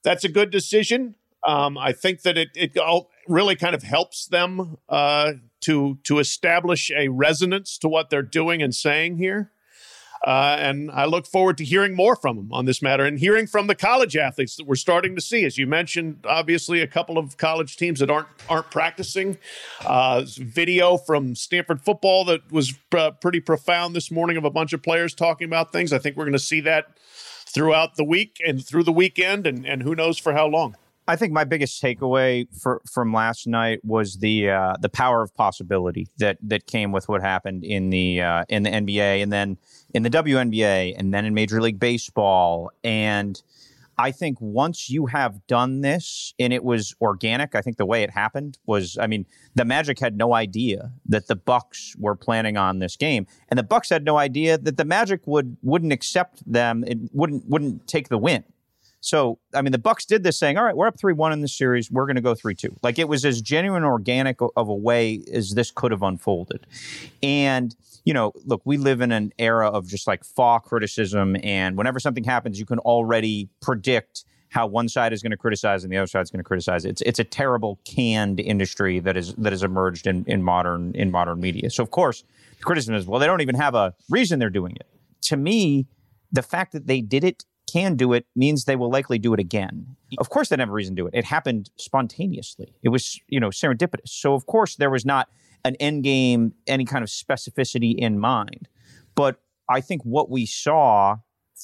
that's 0.03 0.23
a 0.23 0.29
good 0.29 0.49
decision. 0.49 1.15
Um, 1.45 1.77
I 1.77 1.91
think 1.91 2.23
that 2.23 2.37
it 2.37 2.49
it 2.55 2.77
all 2.77 3.09
really 3.27 3.55
kind 3.55 3.75
of 3.75 3.83
helps 3.83 4.25
them 4.25 4.77
uh, 4.89 5.33
to 5.65 5.97
to 6.03 6.19
establish 6.19 6.91
a 6.91 7.07
resonance 7.09 7.77
to 7.79 7.89
what 7.89 8.09
they're 8.09 8.21
doing 8.21 8.61
and 8.61 8.73
saying 8.73 9.17
here. 9.17 9.51
Uh, 10.25 10.57
and 10.59 10.89
I 10.89 11.05
look 11.05 11.27
forward 11.27 11.55
to 11.59 11.63
hearing 11.63 11.95
more 11.95 12.15
from 12.15 12.35
them 12.35 12.49
on 12.51 12.65
this 12.65 12.81
matter 12.81 13.05
and 13.05 13.19
hearing 13.19 13.45
from 13.45 13.67
the 13.67 13.75
college 13.75 14.17
athletes 14.17 14.55
that 14.55 14.65
we're 14.65 14.73
starting 14.73 15.13
to 15.15 15.21
see. 15.21 15.45
As 15.45 15.59
you 15.59 15.67
mentioned, 15.67 16.25
obviously 16.27 16.81
a 16.81 16.87
couple 16.87 17.19
of 17.19 17.37
college 17.37 17.77
teams 17.77 17.99
that 17.99 18.09
aren't 18.09 18.27
aren't 18.49 18.71
practicing. 18.71 19.37
Uh, 19.85 20.23
video 20.25 20.97
from 20.97 21.35
Stanford 21.35 21.81
football 21.83 22.25
that 22.25 22.51
was 22.51 22.73
uh, 22.97 23.11
pretty 23.11 23.39
profound 23.39 23.95
this 23.95 24.09
morning 24.09 24.35
of 24.35 24.45
a 24.45 24.49
bunch 24.49 24.73
of 24.73 24.81
players 24.81 25.13
talking 25.13 25.45
about 25.45 25.71
things. 25.71 25.93
I 25.93 25.99
think 25.99 26.15
we're 26.15 26.25
going 26.25 26.33
to 26.33 26.39
see 26.39 26.61
that 26.61 26.97
throughout 27.47 27.95
the 27.95 28.03
week 28.03 28.41
and 28.45 28.65
through 28.65 28.83
the 28.83 28.91
weekend, 28.91 29.45
and 29.45 29.65
and 29.65 29.83
who 29.83 29.93
knows 29.93 30.17
for 30.17 30.33
how 30.33 30.47
long. 30.47 30.75
I 31.07 31.15
think 31.15 31.33
my 31.33 31.43
biggest 31.43 31.81
takeaway 31.81 32.47
for, 32.59 32.81
from 32.91 33.13
last 33.13 33.45
night 33.45 33.79
was 33.83 34.17
the 34.17 34.49
uh, 34.49 34.75
the 34.79 34.89
power 34.89 35.21
of 35.21 35.33
possibility 35.35 36.07
that 36.17 36.37
that 36.41 36.65
came 36.65 36.91
with 36.91 37.07
what 37.07 37.21
happened 37.21 37.63
in 37.63 37.91
the 37.91 38.21
uh, 38.21 38.45
in 38.49 38.63
the 38.63 38.71
NBA 38.71 39.21
and 39.21 39.31
then 39.31 39.57
in 39.93 40.03
the 40.03 40.09
WNBA 40.09 40.95
and 40.97 41.13
then 41.13 41.25
in 41.25 41.33
Major 41.33 41.61
League 41.61 41.79
Baseball. 41.79 42.71
And 42.83 43.41
I 43.97 44.11
think 44.11 44.39
once 44.41 44.89
you 44.89 45.05
have 45.05 45.45
done 45.45 45.81
this 45.81 46.33
and 46.39 46.51
it 46.51 46.63
was 46.63 46.95
organic, 46.99 47.53
I 47.53 47.61
think 47.61 47.77
the 47.77 47.85
way 47.85 48.01
it 48.01 48.09
happened 48.09 48.57
was 48.65 48.97
I 48.99 49.05
mean 49.05 49.27
the 49.53 49.63
Magic 49.63 49.99
had 49.99 50.17
no 50.17 50.33
idea 50.33 50.91
that 51.05 51.27
the 51.27 51.35
Bucks 51.35 51.95
were 51.99 52.15
planning 52.15 52.57
on 52.57 52.79
this 52.79 52.95
game. 52.95 53.27
And 53.49 53.59
the 53.59 53.63
Bucks 53.63 53.89
had 53.89 54.05
no 54.05 54.17
idea 54.17 54.57
that 54.57 54.77
the 54.77 54.85
Magic 54.85 55.21
would 55.27 55.57
wouldn't 55.61 55.93
accept 55.93 56.51
them. 56.51 56.83
It 56.87 56.97
wouldn't 57.13 57.47
wouldn't 57.47 57.87
take 57.87 58.09
the 58.09 58.17
win. 58.17 58.43
So, 59.05 59.37
I 59.53 59.61
mean, 59.61 59.71
the 59.71 59.77
Bucks 59.77 60.03
did 60.03 60.23
this 60.23 60.35
saying, 60.35 60.57
all 60.57 60.63
right, 60.63 60.75
we're 60.75 60.87
up 60.87 60.99
3 60.99 61.13
1 61.13 61.31
in 61.31 61.41
this 61.41 61.55
series. 61.55 61.91
We're 61.91 62.07
going 62.07 62.15
to 62.15 62.23
go 62.23 62.33
3 62.33 62.55
2. 62.55 62.77
Like 62.81 62.97
it 62.97 63.07
was 63.07 63.23
as 63.23 63.39
genuine, 63.39 63.83
organic 63.83 64.39
of 64.41 64.67
a 64.67 64.73
way 64.73 65.23
as 65.31 65.53
this 65.53 65.69
could 65.69 65.91
have 65.91 66.01
unfolded. 66.01 66.65
And, 67.21 67.75
you 68.03 68.15
know, 68.15 68.33
look, 68.45 68.63
we 68.65 68.77
live 68.77 69.01
in 69.01 69.11
an 69.11 69.31
era 69.37 69.67
of 69.67 69.87
just 69.87 70.07
like 70.07 70.23
fall 70.23 70.59
criticism. 70.59 71.37
And 71.43 71.77
whenever 71.77 71.99
something 71.99 72.23
happens, 72.23 72.57
you 72.57 72.65
can 72.65 72.79
already 72.79 73.47
predict 73.61 74.25
how 74.49 74.65
one 74.65 74.89
side 74.89 75.13
is 75.13 75.21
going 75.21 75.31
to 75.31 75.37
criticize 75.37 75.83
and 75.83 75.93
the 75.93 75.97
other 75.97 76.07
side 76.07 76.21
is 76.21 76.31
going 76.31 76.39
to 76.39 76.43
criticize. 76.43 76.83
It's 76.83 77.01
it's 77.01 77.19
a 77.19 77.23
terrible 77.23 77.79
canned 77.85 78.39
industry 78.39 78.97
that 79.01 79.15
is 79.15 79.35
that 79.35 79.53
has 79.53 79.61
emerged 79.61 80.07
in, 80.07 80.25
in 80.25 80.41
modern 80.41 80.95
in 80.95 81.11
modern 81.11 81.39
media. 81.39 81.69
So 81.69 81.83
of 81.83 81.91
course, 81.91 82.23
the 82.57 82.63
criticism 82.63 82.95
is 82.95 83.05
well, 83.05 83.19
they 83.19 83.27
don't 83.27 83.41
even 83.41 83.55
have 83.55 83.75
a 83.75 83.93
reason 84.09 84.39
they're 84.39 84.49
doing 84.49 84.75
it. 84.75 84.87
To 85.23 85.37
me, 85.37 85.85
the 86.31 86.41
fact 86.41 86.71
that 86.71 86.87
they 86.87 87.01
did 87.01 87.23
it 87.23 87.45
can 87.71 87.95
do 87.95 88.13
it 88.13 88.25
means 88.35 88.65
they 88.65 88.75
will 88.75 88.89
likely 88.89 89.19
do 89.19 89.33
it 89.33 89.39
again. 89.39 89.95
Of 90.17 90.29
course, 90.29 90.49
they 90.49 90.55
didn't 90.55 90.67
have 90.67 90.69
a 90.69 90.73
reason 90.73 90.95
to 90.95 91.01
do 91.01 91.07
it. 91.07 91.13
It 91.13 91.25
happened 91.25 91.69
spontaneously. 91.77 92.75
It 92.83 92.89
was 92.89 93.19
you 93.27 93.39
know 93.39 93.49
serendipitous. 93.49 94.09
So 94.09 94.33
of 94.33 94.45
course 94.45 94.75
there 94.75 94.89
was 94.89 95.05
not 95.05 95.29
an 95.63 95.75
end 95.75 96.03
game, 96.03 96.53
any 96.67 96.85
kind 96.85 97.03
of 97.03 97.09
specificity 97.09 97.95
in 97.97 98.19
mind. 98.19 98.67
But 99.15 99.41
I 99.69 99.81
think 99.81 100.03
what 100.03 100.29
we 100.29 100.45
saw 100.45 101.17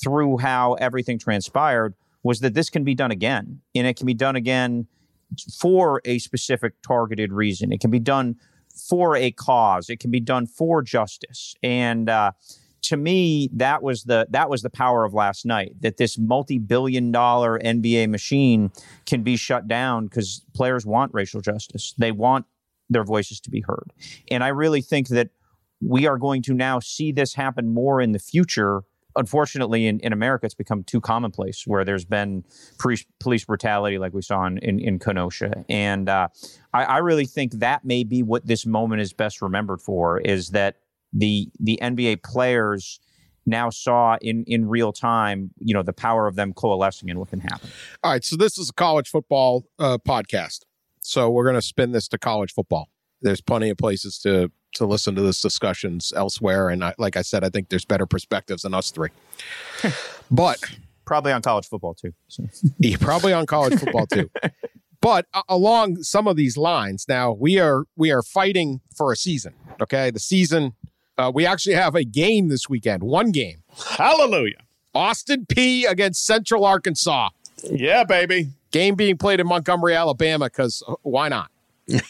through 0.04 0.40
how 0.40 0.74
everything 0.76 1.20
transpired 1.20 1.94
was 2.24 2.40
that 2.40 2.54
this 2.54 2.70
can 2.70 2.84
be 2.84 2.96
done 2.96 3.12
again, 3.12 3.62
and 3.76 3.88
it 3.88 3.96
can 3.96 4.06
be 4.06 4.14
done 4.14 4.36
again 4.36 4.88
for 5.60 6.02
a 6.06 6.20
specific 6.20 6.74
targeted 6.82 7.32
reason. 7.32 7.72
It 7.72 7.80
can 7.80 7.92
be 7.92 8.00
done 8.00 8.36
for 8.90 9.16
a 9.16 9.32
cause. 9.32 9.90
It 9.90 10.00
can 10.00 10.12
be 10.12 10.20
done 10.20 10.48
for 10.48 10.82
justice. 10.82 11.56
And 11.64 12.10
uh, 12.10 12.32
to 12.84 12.98
me, 12.98 13.50
that 13.54 13.84
was 13.84 14.04
the 14.04 14.28
that 14.30 14.50
was 14.50 14.62
the 14.62 14.70
power 14.70 15.06
of 15.06 15.14
last 15.14 15.46
night. 15.46 15.74
That 15.82 15.98
this 15.98 16.18
multi-billion-dollar 16.18 17.60
NBA 17.60 18.10
machine 18.10 18.72
can 19.06 19.24
be 19.24 19.38
shut 19.38 19.68
down 19.68 20.06
because 20.06 20.46
players 20.54 20.86
want 20.86 21.14
racial 21.14 21.42
justice. 21.42 21.94
They 21.98 22.12
want 22.12 22.46
their 22.90 23.04
voices 23.04 23.40
to 23.42 23.50
be 23.50 23.62
heard. 23.62 23.94
And 24.30 24.44
I 24.44 24.50
really 24.50 24.82
think 24.82 25.08
that 25.10 25.30
we 25.82 26.06
are 26.06 26.18
going 26.18 26.42
to 26.44 26.54
now 26.54 26.80
see 26.80 27.12
this 27.12 27.34
happen 27.34 27.74
more 27.74 28.02
in 28.02 28.12
the 28.12 28.20
future 28.20 28.84
unfortunately, 29.16 29.88
in, 29.88 30.00
in 30.00 30.14
America, 30.14 30.46
it's 30.46 30.56
become 30.56 30.84
too 30.84 31.02
commonplace 31.02 31.64
where 31.66 31.84
there's 31.84 32.06
been 32.06 32.44
police, 32.80 33.06
police 33.20 33.46
brutality 33.46 33.98
like 33.98 34.14
we 34.14 34.22
saw 34.22 34.46
in, 34.46 34.58
in, 34.60 34.80
in 34.80 35.00
Kenosha. 35.00 35.66
And 35.70 36.10
uh, 36.10 36.30
I, 36.74 36.84
I 36.84 36.98
really 36.98 37.26
think 37.26 37.54
that 37.54 37.84
may 37.86 38.04
be 38.04 38.24
what 38.24 38.46
this 38.46 38.66
moment 38.66 39.02
is 39.02 39.14
best 39.14 39.42
remembered 39.42 39.82
for 39.82 40.20
is 40.20 40.50
that 40.50 40.78
the 41.14 41.50
the 41.60 41.80
NBA 41.82 42.24
players 42.24 43.00
now 43.46 43.70
saw 43.70 44.18
in 44.22 44.44
in 44.46 44.68
real 44.68 44.94
time, 44.94 45.52
you 45.60 45.74
know, 45.74 45.84
the 45.84 45.94
power 45.94 46.28
of 46.28 46.36
them 46.36 46.54
coalescing 46.54 47.10
and 47.10 47.20
what 47.20 47.30
can 47.30 47.40
happen. 47.40 47.70
All 48.04 48.12
right, 48.12 48.24
so 48.24 48.36
this 48.36 48.58
is 48.58 48.70
a 48.70 48.74
college 48.74 49.10
football 49.10 49.66
uh, 49.80 49.98
podcast, 49.98 50.62
so 51.02 51.30
we're 51.30 51.44
going 51.44 51.56
to 51.56 51.62
spin 51.62 51.92
this 51.92 52.08
to 52.10 52.18
college 52.18 52.54
football. 52.54 52.90
There's 53.22 53.42
plenty 53.42 53.70
of 53.70 53.78
places 53.78 54.20
to 54.20 54.52
to 54.76 54.86
listen 54.86 55.16
to 55.16 55.22
this 55.22 55.42
discussions 55.42 56.14
elsewhere. 56.16 56.70
And 56.70 56.84
I, 56.84 56.94
like 56.98 57.18
I 57.18 57.24
said, 57.24 57.44
I 57.44 57.50
think 57.50 57.70
there's 57.70 57.84
better 57.84 58.06
perspectives 58.06 58.62
than 58.62 58.74
us 58.74 58.90
three. 58.90 59.10
but 60.32 60.60
probably 61.06 61.34
on 61.34 61.42
college 61.42 61.68
football 61.68 61.94
too. 61.94 62.14
So. 62.28 62.46
yeah, 62.80 62.96
probably 63.00 63.34
on 63.34 63.46
college 63.46 63.80
football 63.80 64.08
too. 64.08 64.30
But 65.02 65.26
uh, 65.34 65.42
along 65.50 66.04
some 66.04 66.28
of 66.28 66.36
these 66.36 66.58
lines, 66.58 67.06
now 67.10 67.32
we 67.32 67.60
are 67.60 67.86
we 67.98 68.12
are 68.12 68.22
fighting 68.22 68.82
for 68.96 69.12
a 69.12 69.16
season. 69.16 69.56
Okay, 69.82 70.12
the 70.12 70.20
season. 70.20 70.74
Uh, 71.22 71.32
we 71.32 71.46
actually 71.46 71.76
have 71.76 71.94
a 71.94 72.04
game 72.04 72.48
this 72.50 72.68
weekend. 72.68 73.04
One 73.04 73.32
game. 73.32 73.62
Hallelujah. 73.98 74.58
Austin 74.96 75.46
Peay 75.46 75.88
against 75.88 76.26
Central 76.26 76.66
Arkansas. 76.66 77.30
Yeah, 77.64 78.04
baby. 78.04 78.50
Game 78.72 78.96
being 78.96 79.18
played 79.18 79.40
in 79.40 79.46
Montgomery, 79.48 79.94
Alabama, 79.96 80.46
because 80.46 80.82
uh, 80.88 80.96
why 81.04 81.30
not? 81.30 81.52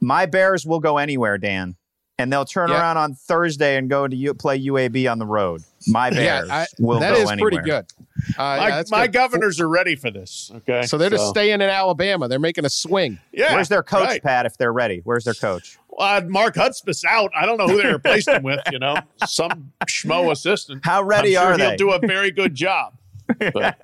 My 0.00 0.26
Bears 0.26 0.66
will 0.66 0.80
go 0.80 0.98
anywhere, 0.98 1.38
Dan, 1.38 1.76
and 2.18 2.32
they'll 2.32 2.44
turn 2.44 2.68
yeah. 2.68 2.80
around 2.80 2.96
on 2.96 3.14
Thursday 3.14 3.76
and 3.76 3.88
go 3.88 4.06
to 4.08 4.14
U- 4.14 4.34
play 4.34 4.60
UAB 4.60 5.10
on 5.10 5.18
the 5.18 5.26
road. 5.26 5.62
My 5.86 6.10
Bears 6.10 6.48
yeah, 6.48 6.54
I, 6.54 6.66
will 6.78 6.98
that 6.98 7.14
go 7.14 7.22
is 7.22 7.30
anywhere. 7.30 7.50
pretty 7.50 7.70
good. 7.70 7.86
Uh, 8.36 8.42
my, 8.42 8.68
yeah, 8.68 8.82
my 8.90 9.06
good. 9.06 9.12
governors 9.12 9.60
are 9.60 9.68
ready 9.68 9.94
for 9.94 10.10
this. 10.10 10.50
Okay, 10.56 10.82
so 10.82 10.98
they're 10.98 11.10
so. 11.10 11.16
just 11.16 11.28
staying 11.30 11.54
in 11.54 11.62
Alabama. 11.62 12.28
They're 12.28 12.40
making 12.40 12.64
a 12.64 12.70
swing. 12.70 13.18
Yeah, 13.32 13.54
where's 13.54 13.68
their 13.68 13.84
coach, 13.84 14.08
right. 14.08 14.22
Pat? 14.22 14.44
If 14.44 14.58
they're 14.58 14.72
ready, 14.72 15.00
where's 15.04 15.24
their 15.24 15.34
coach? 15.34 15.78
Uh, 15.96 16.22
Mark 16.26 16.56
Hudspeth's 16.56 17.04
out. 17.04 17.30
I 17.36 17.46
don't 17.46 17.58
know 17.58 17.68
who 17.68 17.80
they 17.80 17.92
replaced 17.92 18.28
him 18.28 18.42
with. 18.42 18.60
You 18.72 18.80
know, 18.80 18.96
some 19.26 19.72
schmo 19.86 20.30
assistant. 20.32 20.84
How 20.84 21.02
ready 21.02 21.36
I'm 21.36 21.44
sure 21.44 21.52
are 21.52 21.58
they? 21.58 21.68
He'll 21.68 21.76
do 21.76 21.92
a 21.92 21.98
very 22.00 22.30
good 22.30 22.54
job. 22.54 22.94
But. 23.52 23.78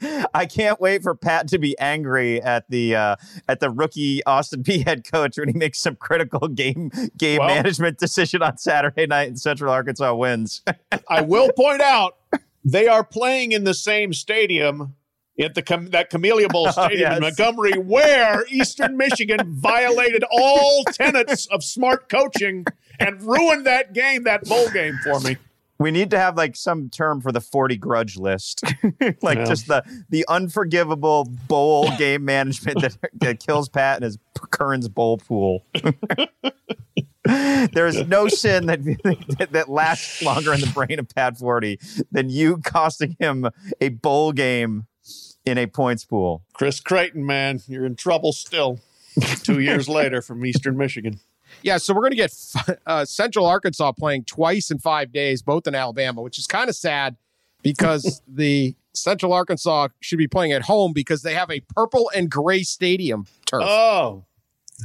I 0.34 0.46
can't 0.46 0.80
wait 0.80 1.02
for 1.02 1.14
Pat 1.14 1.48
to 1.48 1.58
be 1.58 1.78
angry 1.78 2.40
at 2.42 2.68
the 2.68 2.96
uh, 2.96 3.16
at 3.48 3.60
the 3.60 3.70
rookie 3.70 4.24
Austin 4.24 4.62
Peay 4.64 4.84
head 4.84 5.10
coach 5.10 5.38
when 5.38 5.48
he 5.48 5.54
makes 5.54 5.78
some 5.78 5.96
critical 5.96 6.48
game 6.48 6.90
game 7.16 7.38
well, 7.38 7.48
management 7.48 7.98
decision 7.98 8.42
on 8.42 8.58
Saturday 8.58 9.06
night 9.06 9.28
and 9.28 9.40
Central 9.40 9.72
Arkansas 9.72 10.14
wins. 10.14 10.62
I 11.08 11.22
will 11.22 11.52
point 11.52 11.80
out 11.80 12.16
they 12.64 12.86
are 12.86 13.04
playing 13.04 13.52
in 13.52 13.64
the 13.64 13.74
same 13.74 14.12
stadium 14.12 14.94
at 15.40 15.54
the 15.54 15.88
that 15.90 16.10
Camellia 16.10 16.48
Bowl 16.48 16.66
oh, 16.68 16.70
Stadium 16.70 17.00
oh, 17.00 17.10
yes. 17.10 17.16
in 17.16 17.22
Montgomery, 17.22 17.78
where 17.78 18.44
Eastern 18.50 18.96
Michigan 18.96 19.38
violated 19.60 20.24
all 20.30 20.84
tenets 20.84 21.46
of 21.46 21.62
smart 21.62 22.08
coaching 22.08 22.64
and 22.98 23.22
ruined 23.22 23.66
that 23.66 23.92
game, 23.92 24.24
that 24.24 24.44
bowl 24.44 24.68
game 24.70 24.98
for 25.04 25.20
me. 25.20 25.36
We 25.78 25.90
need 25.90 26.10
to 26.10 26.18
have 26.18 26.36
like 26.36 26.56
some 26.56 26.90
term 26.90 27.20
for 27.20 27.30
the 27.30 27.40
40 27.40 27.76
grudge 27.76 28.16
list. 28.16 28.64
like 29.22 29.38
yeah. 29.38 29.44
just 29.44 29.68
the 29.68 29.84
the 30.08 30.24
unforgivable 30.28 31.24
bowl 31.46 31.90
game 31.98 32.24
management 32.24 32.80
that, 32.80 32.96
that 33.14 33.40
kills 33.40 33.68
Pat 33.68 33.96
and 33.96 34.04
his 34.04 34.18
Curran's 34.50 34.88
bowl 34.88 35.18
pool. 35.18 35.64
there 37.24 37.86
is 37.86 38.06
no 38.06 38.28
sin 38.28 38.66
that, 38.66 38.82
that, 39.38 39.48
that 39.52 39.68
lasts 39.68 40.22
longer 40.22 40.52
in 40.52 40.60
the 40.60 40.66
brain 40.68 40.98
of 40.98 41.08
Pat 41.14 41.38
Forde 41.38 41.78
than 42.10 42.30
you 42.30 42.58
costing 42.58 43.16
him 43.20 43.48
a 43.80 43.90
bowl 43.90 44.32
game 44.32 44.86
in 45.44 45.58
a 45.58 45.66
points 45.66 46.04
pool. 46.04 46.42
Chris 46.52 46.80
Creighton, 46.80 47.24
man, 47.24 47.60
you're 47.66 47.86
in 47.86 47.96
trouble 47.96 48.32
still. 48.32 48.80
Two 49.42 49.58
years 49.58 49.88
later 49.88 50.22
from 50.22 50.44
Eastern 50.46 50.76
Michigan. 50.76 51.18
Yeah, 51.62 51.78
so 51.78 51.94
we're 51.94 52.02
going 52.02 52.12
to 52.12 52.16
get 52.16 52.34
uh, 52.86 53.04
Central 53.04 53.46
Arkansas 53.46 53.92
playing 53.92 54.24
twice 54.24 54.70
in 54.70 54.78
five 54.78 55.12
days, 55.12 55.42
both 55.42 55.66
in 55.66 55.74
Alabama, 55.74 56.22
which 56.22 56.38
is 56.38 56.46
kind 56.46 56.68
of 56.68 56.76
sad 56.76 57.16
because 57.62 58.22
the 58.28 58.74
Central 58.94 59.32
Arkansas 59.32 59.88
should 60.00 60.18
be 60.18 60.28
playing 60.28 60.52
at 60.52 60.62
home 60.62 60.92
because 60.92 61.22
they 61.22 61.34
have 61.34 61.50
a 61.50 61.60
purple 61.60 62.10
and 62.14 62.30
gray 62.30 62.62
stadium 62.62 63.26
turf. 63.46 63.62
Oh, 63.64 64.24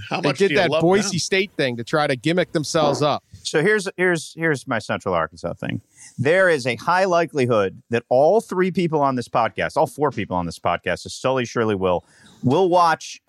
how 0.10 0.22
they 0.22 0.34
did 0.34 0.58
that 0.58 0.70
Boise 0.82 1.10
them? 1.10 1.20
State 1.20 1.52
thing 1.52 1.78
to 1.78 1.84
try 1.84 2.08
to 2.08 2.16
gimmick 2.16 2.52
themselves 2.52 3.02
up. 3.02 3.24
So 3.44 3.62
here's 3.62 3.88
here's 3.96 4.34
here's 4.36 4.68
my 4.68 4.80
Central 4.80 5.14
Arkansas 5.14 5.54
thing. 5.54 5.82
There 6.18 6.50
is 6.50 6.66
a 6.66 6.76
high 6.76 7.06
likelihood 7.06 7.82
that 7.90 8.04
all 8.10 8.42
three 8.42 8.72
people 8.72 9.02
on 9.02 9.16
this 9.16 9.28
podcast, 9.28 9.78
all 9.78 9.88
four 9.88 10.12
people 10.12 10.36
on 10.36 10.46
this 10.46 10.58
podcast, 10.58 11.06
as 11.06 11.14
Sully 11.14 11.46
surely 11.46 11.76
will, 11.76 12.06
will 12.44 12.70
watch 12.70 13.22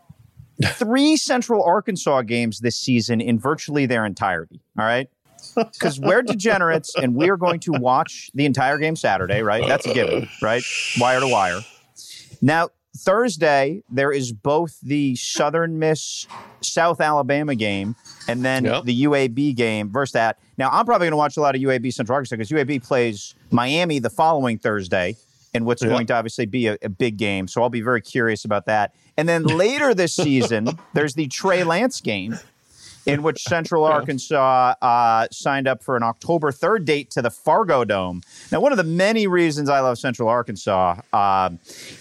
three 0.64 1.16
Central 1.16 1.62
Arkansas 1.64 2.22
games 2.22 2.60
this 2.60 2.76
season 2.76 3.20
in 3.20 3.38
virtually 3.38 3.86
their 3.86 4.04
entirety. 4.04 4.60
All 4.78 4.84
right. 4.84 5.08
Because 5.54 6.00
we're 6.00 6.22
degenerates 6.22 6.94
and 6.96 7.14
we 7.14 7.28
are 7.28 7.36
going 7.36 7.60
to 7.60 7.72
watch 7.72 8.30
the 8.34 8.46
entire 8.46 8.78
game 8.78 8.96
Saturday, 8.96 9.42
right? 9.42 9.62
That's 9.68 9.86
a 9.86 9.92
given, 9.92 10.26
right? 10.42 10.62
Wire 10.98 11.20
to 11.20 11.28
wire. 11.28 11.60
Now, 12.40 12.70
Thursday, 12.96 13.82
there 13.90 14.10
is 14.10 14.32
both 14.32 14.80
the 14.80 15.16
Southern 15.16 15.78
Miss 15.78 16.26
South 16.60 17.00
Alabama 17.00 17.54
game 17.54 17.94
and 18.26 18.44
then 18.44 18.64
yep. 18.64 18.84
the 18.84 19.04
UAB 19.04 19.54
game 19.54 19.90
versus 19.90 20.12
that. 20.12 20.38
Now, 20.58 20.70
I'm 20.70 20.86
probably 20.86 21.06
going 21.06 21.12
to 21.12 21.18
watch 21.18 21.36
a 21.36 21.40
lot 21.40 21.54
of 21.54 21.60
UAB 21.60 21.92
Central 21.92 22.14
Arkansas 22.14 22.36
because 22.36 22.50
UAB 22.50 22.82
plays 22.82 23.34
Miami 23.50 23.98
the 23.98 24.10
following 24.10 24.58
Thursday 24.58 25.16
and 25.52 25.66
what's 25.66 25.82
yep. 25.82 25.90
going 25.90 26.06
to 26.06 26.14
obviously 26.14 26.46
be 26.46 26.68
a, 26.68 26.78
a 26.82 26.88
big 26.88 27.16
game. 27.16 27.48
So 27.48 27.62
I'll 27.62 27.70
be 27.70 27.80
very 27.80 28.00
curious 28.00 28.44
about 28.44 28.66
that. 28.66 28.94
And 29.16 29.28
then 29.28 29.44
later 29.44 29.94
this 29.94 30.14
season, 30.14 30.78
there's 30.94 31.14
the 31.14 31.28
Trey 31.28 31.64
Lance 31.64 32.00
game, 32.00 32.38
in 33.06 33.22
which 33.22 33.42
Central 33.42 33.84
Arkansas 33.84 34.74
uh, 34.80 35.26
signed 35.30 35.68
up 35.68 35.82
for 35.82 35.96
an 35.96 36.02
October 36.02 36.50
3rd 36.50 36.84
date 36.84 37.10
to 37.10 37.22
the 37.22 37.30
Fargo 37.30 37.84
Dome. 37.84 38.22
Now, 38.50 38.60
one 38.60 38.72
of 38.72 38.78
the 38.78 38.84
many 38.84 39.26
reasons 39.26 39.68
I 39.68 39.80
love 39.80 39.98
Central 39.98 40.28
Arkansas 40.28 41.00
uh, 41.12 41.50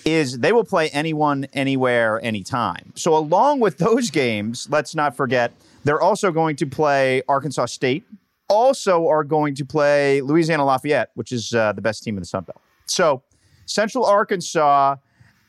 is 0.06 0.40
they 0.40 0.54
will 0.54 0.64
play 0.64 0.90
anyone, 0.90 1.46
anywhere, 1.54 2.24
anytime. 2.24 2.94
So, 2.96 3.16
along 3.16 3.60
with 3.60 3.78
those 3.78 4.10
games, 4.10 4.68
let's 4.70 4.96
not 4.96 5.16
forget 5.16 5.54
they're 5.84 6.02
also 6.02 6.32
going 6.32 6.56
to 6.58 6.66
play 6.66 7.22
Arkansas 7.28 7.66
State. 7.66 8.06
Also, 8.50 9.08
are 9.08 9.24
going 9.24 9.56
to 9.56 9.66
play 9.66 10.22
Louisiana 10.22 10.66
Lafayette, 10.66 11.12
which 11.16 11.32
is 11.32 11.54
uh, 11.54 11.74
the 11.74 11.82
best 11.82 12.04
team 12.04 12.16
in 12.16 12.22
the 12.22 12.26
Sun 12.28 12.44
Belt. 12.44 12.62
So, 12.86 13.24
Central 13.66 14.06
Arkansas 14.06 14.98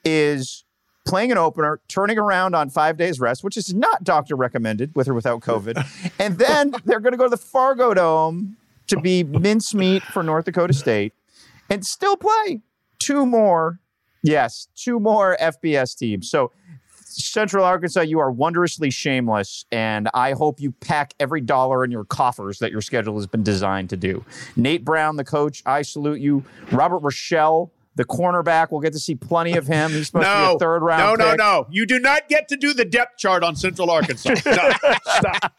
is 0.04 0.63
playing 1.04 1.30
an 1.32 1.38
opener, 1.38 1.80
turning 1.88 2.18
around 2.18 2.54
on 2.54 2.70
five 2.70 2.96
days 2.96 3.20
rest, 3.20 3.44
which 3.44 3.56
is 3.56 3.74
not 3.74 4.04
doctor 4.04 4.36
recommended 4.36 4.94
with 4.94 5.08
or 5.08 5.14
without 5.14 5.40
COVID. 5.40 6.12
and 6.18 6.38
then 6.38 6.74
they're 6.84 7.00
going 7.00 7.12
to 7.12 7.18
go 7.18 7.24
to 7.24 7.30
the 7.30 7.36
Fargo 7.36 7.94
Dome 7.94 8.56
to 8.86 8.98
be 9.00 9.22
mincemeat 9.22 10.02
for 10.02 10.22
North 10.22 10.44
Dakota 10.44 10.72
State. 10.74 11.12
and 11.70 11.84
still 11.84 12.16
play 12.16 12.60
two 12.98 13.26
more. 13.26 13.80
Yes, 14.22 14.68
two 14.74 14.98
more 15.00 15.36
FBS 15.40 15.96
teams. 15.96 16.30
So 16.30 16.50
Central 17.04 17.64
Arkansas, 17.64 18.00
you 18.00 18.18
are 18.18 18.30
wondrously 18.30 18.90
shameless, 18.90 19.66
and 19.70 20.08
I 20.14 20.32
hope 20.32 20.60
you 20.60 20.72
pack 20.72 21.14
every 21.20 21.40
dollar 21.40 21.84
in 21.84 21.90
your 21.90 22.04
coffers 22.04 22.58
that 22.58 22.72
your 22.72 22.80
schedule 22.80 23.14
has 23.16 23.26
been 23.26 23.42
designed 23.42 23.90
to 23.90 23.96
do. 23.96 24.24
Nate 24.56 24.84
Brown, 24.84 25.16
the 25.16 25.24
coach, 25.24 25.62
I 25.64 25.82
salute 25.82 26.20
you. 26.20 26.44
Robert 26.72 27.02
Rochell, 27.02 27.70
the 27.96 28.04
cornerback, 28.04 28.68
we'll 28.70 28.80
get 28.80 28.92
to 28.92 28.98
see 28.98 29.14
plenty 29.14 29.56
of 29.56 29.66
him. 29.66 29.90
He's 29.90 30.08
supposed 30.08 30.26
to 30.26 30.48
be 30.50 30.54
a 30.56 30.58
third 30.58 30.82
round. 30.82 31.18
No, 31.18 31.30
pick. 31.30 31.38
no, 31.38 31.62
no. 31.62 31.66
You 31.70 31.86
do 31.86 31.98
not 31.98 32.28
get 32.28 32.48
to 32.48 32.56
do 32.56 32.74
the 32.74 32.84
depth 32.84 33.18
chart 33.18 33.42
on 33.42 33.56
Central 33.56 33.90
Arkansas. 33.90 34.34
No, 34.44 34.72
stop. 35.06 35.54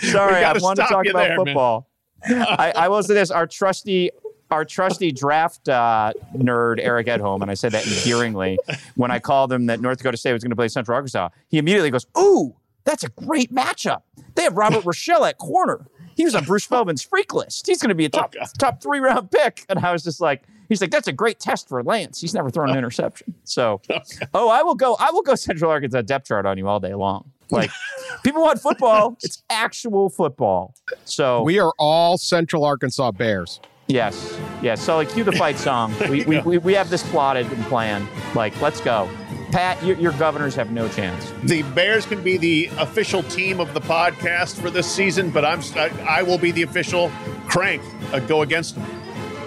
Sorry, 0.00 0.44
I 0.44 0.52
want 0.58 0.76
to 0.76 0.86
talk 0.86 1.06
about 1.06 1.28
there, 1.28 1.36
football. 1.36 1.88
I, 2.24 2.72
I 2.76 2.88
will 2.88 3.02
say 3.02 3.14
this: 3.14 3.30
our 3.30 3.46
trusty, 3.46 4.10
our 4.50 4.64
trusty 4.64 5.12
draft 5.12 5.68
uh, 5.68 6.12
nerd 6.34 6.78
Eric 6.80 7.06
Edholm, 7.06 7.42
and 7.42 7.50
I 7.50 7.54
said 7.54 7.72
that 7.72 7.86
endearingly 7.86 8.58
when 8.96 9.10
I 9.10 9.18
called 9.18 9.52
him 9.52 9.66
that 9.66 9.80
North 9.80 9.98
Dakota 9.98 10.16
State 10.16 10.32
was 10.32 10.42
going 10.42 10.50
to 10.50 10.56
play 10.56 10.68
Central 10.68 10.94
Arkansas. 10.94 11.30
He 11.48 11.58
immediately 11.58 11.90
goes, 11.90 12.06
"Ooh, 12.18 12.56
that's 12.84 13.04
a 13.04 13.08
great 13.10 13.52
matchup. 13.52 14.02
They 14.34 14.42
have 14.42 14.56
Robert 14.56 14.84
Rochell 14.86 15.28
at 15.28 15.38
corner. 15.38 15.86
He 16.16 16.24
was 16.24 16.34
on 16.34 16.44
Bruce 16.44 16.66
Feldman's 16.66 17.02
freak 17.02 17.32
list. 17.32 17.66
He's 17.66 17.80
going 17.80 17.90
to 17.90 17.94
be 17.94 18.06
a 18.06 18.10
oh, 18.12 18.18
top 18.18 18.34
Okay. 18.34 18.46
top 18.58 18.82
three 18.82 18.98
round 18.98 19.30
pick." 19.30 19.64
And 19.68 19.78
I 19.78 19.92
was 19.92 20.02
just 20.02 20.20
like. 20.20 20.42
He's 20.68 20.80
like, 20.80 20.90
that's 20.90 21.06
a 21.06 21.12
great 21.12 21.38
test 21.38 21.68
for 21.68 21.80
Lance. 21.84 22.20
He's 22.20 22.34
never 22.34 22.50
thrown 22.50 22.70
an 22.70 22.74
oh. 22.74 22.78
interception. 22.78 23.34
So, 23.44 23.80
oh, 24.34 24.48
I 24.48 24.64
will 24.64 24.74
go. 24.74 24.96
I 24.98 25.12
will 25.12 25.22
go 25.22 25.36
Central 25.36 25.70
Arkansas 25.70 26.02
depth 26.02 26.26
chart 26.26 26.44
on 26.44 26.58
you 26.58 26.66
all 26.66 26.80
day 26.80 26.92
long. 26.92 27.30
Like, 27.50 27.70
people 28.24 28.42
want 28.42 28.60
football. 28.60 29.16
It's 29.22 29.44
actual 29.48 30.10
football. 30.10 30.74
So 31.04 31.42
We 31.42 31.60
are 31.60 31.72
all 31.78 32.18
Central 32.18 32.64
Arkansas 32.64 33.12
Bears. 33.12 33.60
Yes, 33.88 34.36
yes. 34.62 34.82
So 34.82 34.96
like, 34.96 35.10
cue 35.10 35.22
the 35.22 35.32
fight 35.32 35.58
song. 35.58 35.94
We, 36.10 36.24
we, 36.24 36.40
we, 36.44 36.58
we 36.58 36.74
have 36.74 36.90
this 36.90 37.08
plotted 37.10 37.50
and 37.52 37.64
planned. 37.66 38.08
Like, 38.34 38.60
let's 38.60 38.80
go. 38.80 39.08
Pat, 39.50 39.82
your, 39.84 39.96
your 39.98 40.12
governors 40.12 40.54
have 40.54 40.70
no 40.70 40.88
chance. 40.88 41.32
The 41.44 41.62
Bears 41.62 42.06
can 42.06 42.22
be 42.22 42.36
the 42.36 42.66
official 42.78 43.22
team 43.24 43.60
of 43.60 43.74
the 43.74 43.80
podcast 43.80 44.60
for 44.60 44.70
this 44.70 44.90
season, 44.90 45.30
but 45.30 45.44
I'm 45.44 45.60
I, 45.76 45.90
I 46.08 46.22
will 46.22 46.38
be 46.38 46.50
the 46.50 46.62
official 46.62 47.10
crank. 47.46 47.82
Uh, 48.12 48.20
go 48.20 48.42
against 48.42 48.74
them. 48.74 48.84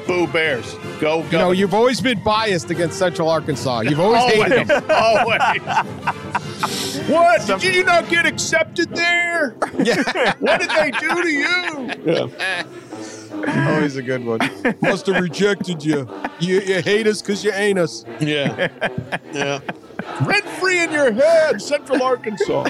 Boo 0.08 0.25
Bears. 0.25 0.74
Go 1.00 1.22
go. 1.24 1.29
You 1.29 1.38
know, 1.38 1.51
you've 1.51 1.74
always 1.75 2.01
been 2.01 2.24
biased 2.24 2.72
against 2.72 2.98
Central 2.98 3.29
Arkansas. 3.29 3.82
You've 3.89 4.00
always 4.00 4.24
hated 4.34 4.68
them. 4.68 4.84
always. 4.89 5.62
what? 7.08 7.46
Did 7.62 7.75
you 7.75 7.84
not 7.84 8.10
get 8.10 8.25
accepted 8.25 8.89
there? 8.96 9.56
Yeah. 9.77 10.34
What 10.39 10.62
did 10.62 10.72
they 10.72 10.91
do 10.91 11.22
to 11.22 11.29
you? 11.29 12.32
Always 13.48 13.96
a 13.96 14.01
good 14.01 14.25
one. 14.25 14.39
Must 14.81 15.05
have 15.08 15.22
rejected 15.22 15.84
you. 15.84 16.08
You, 16.39 16.60
you 16.62 16.81
hate 16.81 17.08
us 17.08 17.22
because 17.22 17.43
you 17.43 17.51
ain't 17.51 17.79
us. 17.79 18.05
Yeah. 18.19 18.69
Yeah. 19.34 19.60
Rent 20.25 20.46
free 20.46 20.81
in 20.81 20.91
your 20.91 21.12
head, 21.12 21.62
Central 21.62 22.01
Arkansas. 22.01 22.67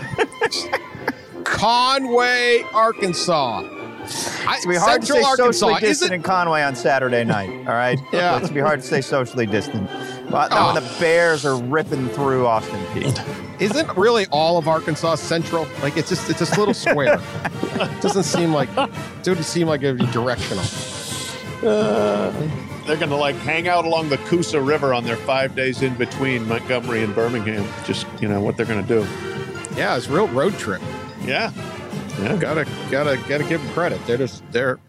Conway, 1.44 2.64
Arkansas. 2.74 3.62
I, 3.62 4.56
It's 4.56 4.66
gonna 4.66 4.76
be 4.76 4.80
hard 4.80 5.02
to 5.02 5.08
stay 5.08 5.22
Central 5.22 5.54
socially 5.54 5.74
Arkansas 5.74 5.90
distant 5.90 6.14
in 6.14 6.24
Conway 6.24 6.64
on 6.64 6.76
Saturday 6.76 7.24
night. 7.24 7.50
All 7.50 7.74
right. 7.74 8.00
Yeah. 8.12 8.38
It's 8.38 8.48
gonna 8.48 8.54
be 8.56 8.62
hard 8.62 8.82
to 8.82 8.88
stay 8.88 9.02
socially 9.02 9.46
distant. 9.46 9.90
But 10.30 10.50
Oh. 10.52 10.74
when 10.74 10.84
the 10.84 10.90
Bears 11.00 11.46
are 11.46 11.56
ripping 11.56 12.08
through 12.10 12.46
Austin 12.46 12.80
Peay. 12.94 13.62
Isn't 13.62 13.98
really 13.98 14.26
all 14.28 14.58
of 14.58 14.68
Arkansas 14.68 15.16
central? 15.16 15.68
Like 15.82 15.98
it's 15.98 16.10
just 16.10 16.30
it's 16.30 16.40
this 16.40 16.58
little 16.58 16.74
square. 16.74 17.20
it 17.44 18.02
doesn't 18.02 18.24
seem 18.24 18.54
like 18.54 18.70
it 18.78 18.90
doesn't 19.24 19.44
seem 19.44 19.68
like 19.68 19.82
it'd 19.84 19.98
be 19.98 20.06
directional. 20.08 20.64
They're 21.62 22.98
going 22.98 23.10
to 23.10 23.16
like 23.16 23.36
hang 23.38 23.68
out 23.68 23.86
along 23.86 24.10
the 24.10 24.18
Coosa 24.20 24.60
River 24.62 24.94
on 24.94 25.04
their 25.04 25.18
five 25.18 25.56
days 25.56 25.82
in 25.82 25.94
between 25.96 26.48
Montgomery 26.48 27.04
and 27.04 27.14
Birmingham. 27.14 27.68
Just, 27.86 28.08
you 28.20 28.28
know, 28.28 28.42
what 28.42 28.58
they're 28.58 28.66
going 28.66 28.82
to 28.82 28.88
do. 28.88 29.08
Yeah, 29.76 29.96
it's 29.98 30.08
a 30.08 30.12
real 30.14 30.28
road 30.30 30.54
trip. 30.58 30.82
Yeah. 31.24 31.52
Yeah. 32.20 32.36
Gotta 32.38 32.66
gotta 32.92 33.18
gotta 33.30 33.44
give 33.46 33.62
them 33.64 33.72
credit. 33.74 34.00
They're 34.06 34.18
just 34.18 34.44
they're 34.52 34.80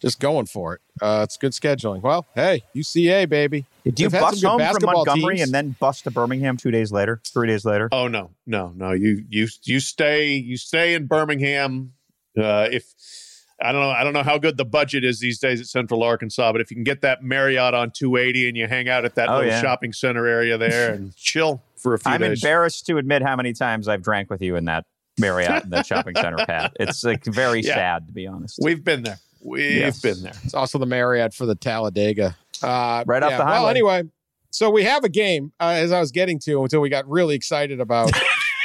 just 0.00 0.20
going 0.20 0.46
for 0.46 0.74
it. 0.74 0.80
Uh, 1.00 1.20
it's 1.22 1.36
good 1.38 1.52
scheduling. 1.52 2.02
Well, 2.02 2.26
hey, 2.34 2.64
UCA 2.74 3.26
baby. 3.28 3.64
Did 3.86 4.00
you 4.00 4.08
They've 4.10 4.20
had 4.20 4.34
some 4.34 4.58
bust 4.58 4.64
home 4.72 4.80
from 4.80 4.92
Montgomery 4.92 5.36
teams. 5.36 5.46
and 5.48 5.54
then 5.54 5.76
bust 5.78 6.04
to 6.04 6.10
Birmingham 6.10 6.56
two 6.56 6.72
days 6.72 6.90
later, 6.90 7.20
three 7.24 7.46
days 7.46 7.64
later? 7.64 7.88
Oh 7.92 8.08
no, 8.08 8.30
no, 8.46 8.72
no. 8.74 8.90
You 8.90 9.24
you 9.28 9.46
you 9.62 9.78
stay 9.80 10.34
you 10.34 10.56
stay 10.56 10.94
in 10.94 11.06
Birmingham. 11.06 11.92
Uh, 12.36 12.68
if 12.70 12.92
I 13.62 13.70
don't 13.72 13.80
know, 13.80 13.90
I 13.90 14.02
don't 14.04 14.12
know 14.12 14.24
how 14.24 14.38
good 14.38 14.56
the 14.56 14.64
budget 14.64 15.04
is 15.04 15.20
these 15.20 15.38
days 15.38 15.60
at 15.60 15.66
Central 15.68 16.02
Arkansas, 16.02 16.50
but 16.52 16.60
if 16.60 16.70
you 16.70 16.74
can 16.74 16.82
get 16.84 17.00
that 17.02 17.22
Marriott 17.22 17.74
on 17.74 17.90
280 17.92 18.48
and 18.48 18.56
you 18.56 18.66
hang 18.66 18.88
out 18.88 19.04
at 19.04 19.14
that 19.14 19.28
Oh, 19.28 19.36
little 19.36 19.50
yeah. 19.50 19.60
shopping 19.62 19.92
center 19.92 20.26
area 20.26 20.58
there 20.58 20.92
and 20.92 21.14
chill 21.16 21.62
for 21.76 21.94
a 21.94 21.98
few 21.98 22.10
I'm 22.12 22.20
days. 22.20 22.42
embarrassed 22.42 22.86
to 22.86 22.98
admit 22.98 23.22
how 23.22 23.36
many 23.36 23.52
times 23.52 23.86
I've 23.88 24.02
drank 24.02 24.28
with 24.30 24.42
you 24.42 24.56
in 24.56 24.64
that 24.66 24.84
Marriott 25.18 25.62
in 25.64 25.70
that 25.70 25.86
shopping 25.86 26.16
center, 26.16 26.36
Pat. 26.46 26.76
It's 26.80 27.04
like 27.04 27.24
very 27.24 27.60
Yeah. 27.62 27.74
sad 27.76 28.08
to 28.08 28.12
be 28.12 28.26
honest. 28.26 28.58
We've 28.60 28.82
been 28.84 29.04
there. 29.04 29.18
We've 29.42 29.70
Yes. 29.76 30.00
been 30.02 30.22
there. 30.22 30.32
It's 30.44 30.54
also 30.54 30.76
the 30.78 30.86
Marriott 30.86 31.32
for 31.32 31.46
the 31.46 31.54
Talladega. 31.54 32.36
Uh, 32.62 33.04
Right 33.06 33.22
off 33.22 33.30
yeah, 33.30 33.38
the 33.38 33.44
Well, 33.44 33.68
anyway, 33.68 34.04
so 34.50 34.70
we 34.70 34.84
have 34.84 35.04
a 35.04 35.08
game 35.08 35.52
uh, 35.60 35.74
as 35.76 35.92
I 35.92 36.00
was 36.00 36.10
getting 36.10 36.38
to 36.40 36.62
until 36.62 36.80
we 36.80 36.88
got 36.88 37.08
really 37.08 37.34
excited 37.34 37.80
about 37.80 38.10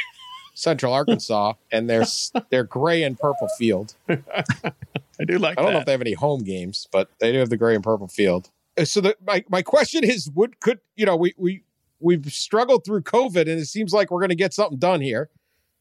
Central 0.54 0.94
Arkansas 0.94 1.54
and 1.72 1.90
their 1.90 2.06
their 2.50 2.64
gray 2.64 3.04
and 3.04 3.18
purple 3.18 3.48
field. 3.58 3.96
I 4.10 5.26
do 5.26 5.38
like 5.38 5.60
I 5.60 5.64
don't 5.64 5.74
know 5.74 5.80
if 5.80 5.86
they 5.86 5.92
have 5.92 6.02
any 6.02 6.14
home 6.14 6.44
games, 6.44 6.88
but 6.92 7.10
they 7.20 7.32
do 7.32 7.40
have 7.40 7.50
the 7.50 7.58
gray 7.58 7.76
and 7.76 7.84
purple 7.84 8.08
field. 8.08 8.50
Uh, 8.78 8.86
So 8.86 9.02
the, 9.02 9.18
my 9.26 9.44
my 9.50 9.62
question 9.62 10.04
is, 10.04 10.30
would 10.34 10.60
could 10.60 10.80
you 10.96 11.06
know 11.06 11.16
we 11.16 11.34
we 11.38 11.64
we've 12.00 12.26
struggled 12.32 12.86
through 12.86 13.02
COVID, 13.02 13.42
and 13.42 13.60
it 13.60 13.68
seems 13.68 13.94
like 13.94 14.12
we're 14.12 14.20
going 14.20 14.30
to 14.30 14.36
get 14.36 14.54
something 14.54 14.80
done 14.80 15.02
here. 15.02 15.30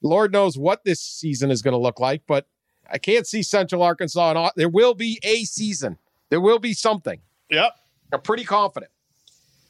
Lord 0.02 0.32
knows 0.32 0.56
what 0.56 0.84
this 0.84 1.00
season 1.00 1.50
is 1.50 1.62
going 1.62 1.72
to 1.72 1.78
look 1.78 2.00
like, 2.00 2.22
but 2.26 2.46
I 2.90 2.98
can't 2.98 3.26
see 3.26 3.42
Central 3.42 3.82
Arkansas. 3.82 4.30
And 4.30 4.38
Au- 4.38 4.50
there 4.56 4.68
will 4.68 4.94
be 4.94 5.18
a 5.22 5.44
season. 5.44 5.98
There 6.30 6.40
will 6.40 6.58
be 6.58 6.72
something. 6.72 7.20
Yep. 7.50 7.72
I'm 8.12 8.20
pretty 8.22 8.44
confident. 8.44 8.90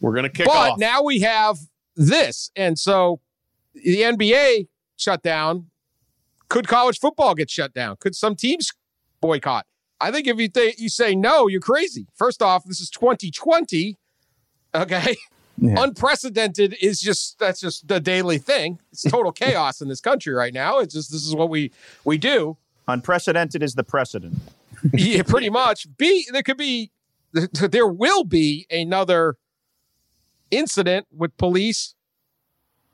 We're 0.00 0.12
going 0.12 0.24
to 0.24 0.31
kick 0.31 0.46
off. 0.48 0.55
but 0.55 0.70
off. 0.72 0.79
now 0.79 1.03
we 1.03 1.20
have 1.20 1.59
this, 1.96 2.50
and 2.57 2.79
so 2.79 3.20
the 3.74 4.03
NBA 4.03 4.68
shut 4.96 5.22
down. 5.22 5.66
Could 6.48 6.66
college 6.66 6.98
football 6.98 7.35
get 7.35 7.48
shut 7.50 7.72
down? 7.74 7.96
Could 8.00 8.14
some 8.16 8.35
teams 8.35 8.72
boycott? 9.20 9.66
I 10.00 10.11
think 10.11 10.26
if 10.26 10.38
you 10.40 10.48
think 10.48 10.79
you 10.81 10.88
say 10.88 11.14
no, 11.14 11.46
you're 11.46 11.61
crazy. 11.61 12.07
First 12.16 12.42
off, 12.42 12.64
this 12.64 12.81
is 12.81 12.90
2020. 12.90 13.96
Okay, 14.74 15.16
Yeah. 15.59 15.74
unprecedented 15.83 16.76
is 16.81 17.00
just 17.00 17.38
that's 17.38 17.61
just 17.61 17.87
the 17.87 18.00
daily 18.00 18.38
thing. 18.38 18.79
It's 18.92 19.03
total 19.03 19.31
chaos 19.42 19.81
in 19.81 19.88
this 19.88 20.00
country 20.00 20.33
right 20.33 20.55
now. 20.55 20.79
It's 20.79 20.94
just 20.94 21.12
this 21.12 21.26
is 21.26 21.35
what 21.37 21.50
we 21.50 21.70
we 22.05 22.18
do. 22.18 22.57
Unprecedented 22.88 23.62
is 23.62 23.74
the 23.74 23.85
precedent. 23.85 24.38
yeah, 24.94 25.22
pretty 25.22 25.50
much. 25.62 25.87
B, 25.98 26.26
there 26.33 26.42
could 26.42 26.57
be, 26.57 26.90
there 27.53 27.87
will 27.87 28.25
be 28.25 28.66
another 28.71 29.37
incident 30.51 31.07
with 31.14 31.37
police. 31.37 31.95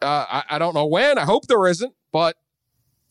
Uh, 0.02 0.24
I, 0.28 0.42
I 0.50 0.58
don't 0.58 0.74
know 0.74 0.86
when. 0.86 1.18
I 1.18 1.24
hope 1.24 1.46
there 1.46 1.66
isn't, 1.66 1.94
but 2.12 2.36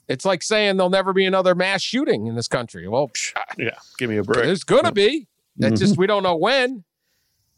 it's 0.07 0.23
like 0.25 0.43
saying 0.43 0.77
there'll 0.77 0.89
never 0.91 1.13
be 1.13 1.25
another 1.25 1.55
mass 1.55 1.81
shooting 1.81 2.27
in 2.27 2.35
this 2.35 2.47
country. 2.47 2.87
Well, 2.87 3.07
psh, 3.09 3.33
yeah. 3.57 3.71
Give 3.97 4.09
me 4.09 4.17
a 4.17 4.23
break. 4.23 4.43
there's 4.45 4.63
going 4.63 4.83
to 4.83 4.91
be. 4.91 5.27
It's 5.57 5.65
Mm-hmm. 5.67 5.75
just 5.75 5.97
we 5.97 6.05
don't 6.05 6.21
know 6.21 6.35
when. 6.35 6.83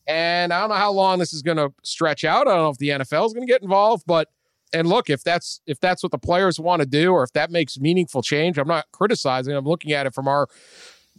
And 0.07 0.53
I 0.53 0.59
don't 0.61 0.69
know 0.69 0.75
how 0.75 0.91
long 0.91 1.19
this 1.19 1.33
is 1.33 1.41
going 1.41 1.57
to 1.57 1.73
stretch 1.83 2.23
out. 2.23 2.47
I 2.47 2.51
don't 2.51 2.61
know 2.63 2.69
if 2.69 2.77
the 2.77 2.89
NFL 2.89 3.25
is 3.25 3.33
going 3.33 3.45
to 3.45 3.51
get 3.51 3.61
involved, 3.63 4.03
but 4.07 4.29
and 4.71 4.87
look, 4.87 5.09
if 5.09 5.23
that's 5.23 5.61
if 5.65 5.79
that's 5.79 6.03
what 6.03 6.11
the 6.11 6.17
players 6.17 6.59
want 6.59 6.81
to 6.81 6.85
do, 6.85 7.11
or 7.11 7.23
if 7.23 7.33
that 7.33 7.51
makes 7.51 7.77
meaningful 7.79 8.21
change, 8.21 8.57
I'm 8.57 8.67
not 8.67 8.85
criticizing. 8.93 9.53
I'm 9.55 9.65
looking 9.65 9.91
at 9.93 10.05
it 10.05 10.13
from 10.13 10.27
our 10.27 10.47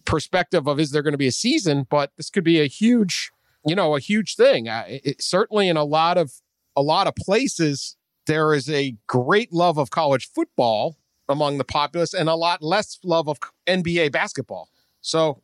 perspective 0.05 0.67
of 0.67 0.79
is 0.81 0.91
there 0.91 1.03
going 1.03 1.13
to 1.13 1.19
be 1.19 1.27
a 1.27 1.33
season, 1.33 1.87
but 1.89 2.13
this 2.17 2.31
could 2.31 2.45
be 2.45 2.61
a 2.61 2.67
huge, 2.67 3.31
you 3.67 3.75
know, 3.75 3.95
a 3.97 4.01
huge 4.01 4.37
thing. 4.37 4.69
Uh, 4.69 4.85
it, 4.89 5.01
it- 5.05 5.23
certainly 5.23 5.69
in 5.69 5.77
a 5.77 5.85
lot 5.85 6.17
of 6.19 6.33
a 6.77 6.83
lot 6.83 7.07
of 7.07 7.15
places, 7.17 7.97
there 8.27 8.55
is 8.55 8.71
a 8.71 8.95
great 9.07 9.53
love 9.53 9.79
of 9.79 9.91
college 9.91 10.29
football 10.33 10.97
among 11.29 11.59
the 11.59 11.65
populace, 11.65 12.15
and 12.15 12.29
a 12.29 12.35
lot 12.35 12.63
less 12.63 12.99
love 13.05 13.29
of 13.29 13.39
NBA 13.67 14.13
basketball. 14.13 14.69
So 15.01 15.43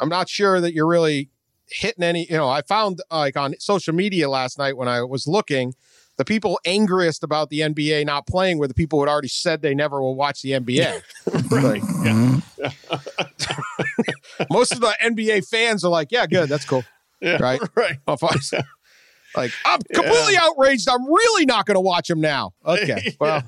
I'm 0.00 0.08
not 0.08 0.28
sure 0.28 0.60
that 0.60 0.72
you're 0.74 0.86
really 0.88 1.28
hitting 1.68 2.02
any. 2.04 2.26
You 2.28 2.36
know, 2.36 2.48
I 2.48 2.62
found 2.62 3.00
like 3.10 3.36
on 3.36 3.54
social 3.58 3.94
media 3.94 4.28
last 4.28 4.58
night 4.58 4.76
when 4.76 4.88
I 4.88 5.02
was 5.02 5.26
looking, 5.26 5.74
the 6.16 6.24
people 6.24 6.58
angriest 6.64 7.22
about 7.22 7.48
the 7.50 7.60
NBA 7.60 8.06
not 8.06 8.26
playing 8.26 8.58
were 8.58 8.68
the 8.68 8.74
people 8.74 8.98
who 8.98 9.04
had 9.04 9.10
already 9.10 9.28
said 9.28 9.62
they 9.62 9.74
never 9.74 10.00
will 10.00 10.14
watch 10.16 10.42
the 10.42 10.50
NBA. 10.52 11.00
Like, 11.50 11.82
most 14.50 14.72
of 14.72 14.80
the 14.80 14.94
NBA 15.02 15.48
fans 15.48 15.84
are 15.84 15.90
like, 15.90 16.08
"Yeah, 16.10 16.26
good, 16.26 16.48
that's 16.48 16.64
cool." 16.64 16.84
Yeah. 17.20 17.38
Right. 17.40 17.60
Right. 17.76 17.98
I- 18.06 18.62
like, 19.36 19.50
I'm 19.64 19.80
completely 19.92 20.36
outraged. 20.36 20.88
I'm 20.88 21.04
really 21.06 21.44
not 21.44 21.66
going 21.66 21.74
to 21.74 21.80
watch 21.80 22.06
them 22.06 22.20
now. 22.20 22.52
Okay, 22.64 23.16
well, 23.20 23.42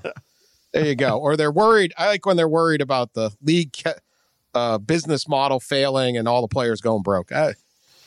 there 0.72 0.84
you 0.84 0.96
go. 0.96 1.18
Or 1.18 1.36
they're 1.36 1.52
worried. 1.52 1.92
I 1.96 2.08
like 2.08 2.26
when 2.26 2.36
they're 2.36 2.48
worried 2.48 2.80
about 2.80 3.12
the 3.14 3.30
league 3.40 3.72
uh, 4.52 4.78
business 4.78 5.28
model 5.28 5.60
failing 5.60 6.16
and 6.16 6.26
all 6.26 6.40
the 6.42 6.48
players 6.48 6.80
going 6.80 7.02
broke. 7.02 7.30
Uh, 7.30 7.52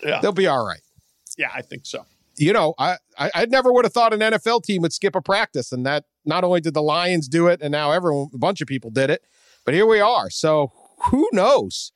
Yeah. 0.04 0.20
They'll 0.22 0.34
be 0.34 0.48
all 0.48 0.66
right. 0.66 0.82
Yeah, 1.38 1.52
I 1.56 1.62
think 1.62 1.86
so. 1.86 2.06
You 2.36 2.52
know, 2.54 2.74
I, 2.78 2.98
I 3.18 3.32
I 3.34 3.46
never 3.46 3.72
would 3.72 3.86
have 3.86 3.94
thought 3.94 4.14
an 4.14 4.20
NFL 4.20 4.64
team 4.64 4.82
would 4.82 4.92
skip 4.94 5.16
a 5.16 5.22
practice, 5.22 5.72
and 5.72 5.86
that 5.86 6.04
not 6.26 6.44
only 6.44 6.60
did 6.62 6.74
the 6.74 6.82
Lions 6.82 7.28
do 7.30 7.48
it, 7.48 7.62
and 7.62 7.72
now 7.72 7.92
everyone, 7.92 8.30
a 8.34 8.38
bunch 8.38 8.60
of 8.62 8.68
people 8.68 8.90
did 8.92 9.10
it, 9.10 9.24
but 9.66 9.74
here 9.74 9.86
we 9.86 10.00
are. 10.02 10.30
So 10.30 10.72
who 11.12 11.30
knows? 11.32 11.92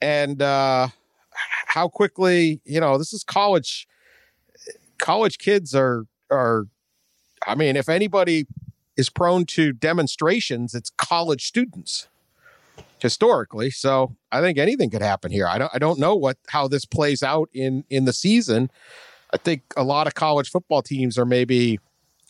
And 0.00 0.40
uh, 0.42 0.88
how 1.66 1.88
quickly, 1.88 2.60
you 2.64 2.80
know, 2.80 2.98
this 2.98 3.12
is 3.12 3.24
college. 3.24 3.86
College 4.98 5.38
kids 5.38 5.74
are 5.74 6.06
are, 6.30 6.66
I 7.46 7.54
mean, 7.54 7.76
if 7.76 7.88
anybody 7.88 8.46
is 8.96 9.08
prone 9.08 9.46
to 9.46 9.72
demonstrations, 9.72 10.74
it's 10.74 10.90
college 10.90 11.46
students 11.46 12.08
historically. 13.00 13.70
So 13.70 14.16
I 14.32 14.40
think 14.40 14.58
anything 14.58 14.90
could 14.90 15.02
happen 15.02 15.30
here. 15.30 15.46
I 15.46 15.58
don't 15.58 15.70
I 15.74 15.78
don't 15.78 15.98
know 15.98 16.14
what 16.14 16.36
how 16.48 16.68
this 16.68 16.84
plays 16.84 17.22
out 17.22 17.48
in 17.52 17.84
in 17.88 18.04
the 18.04 18.12
season. 18.12 18.70
I 19.32 19.36
think 19.36 19.62
a 19.76 19.84
lot 19.84 20.06
of 20.06 20.14
college 20.14 20.50
football 20.50 20.82
teams 20.82 21.18
are 21.18 21.26
maybe 21.26 21.78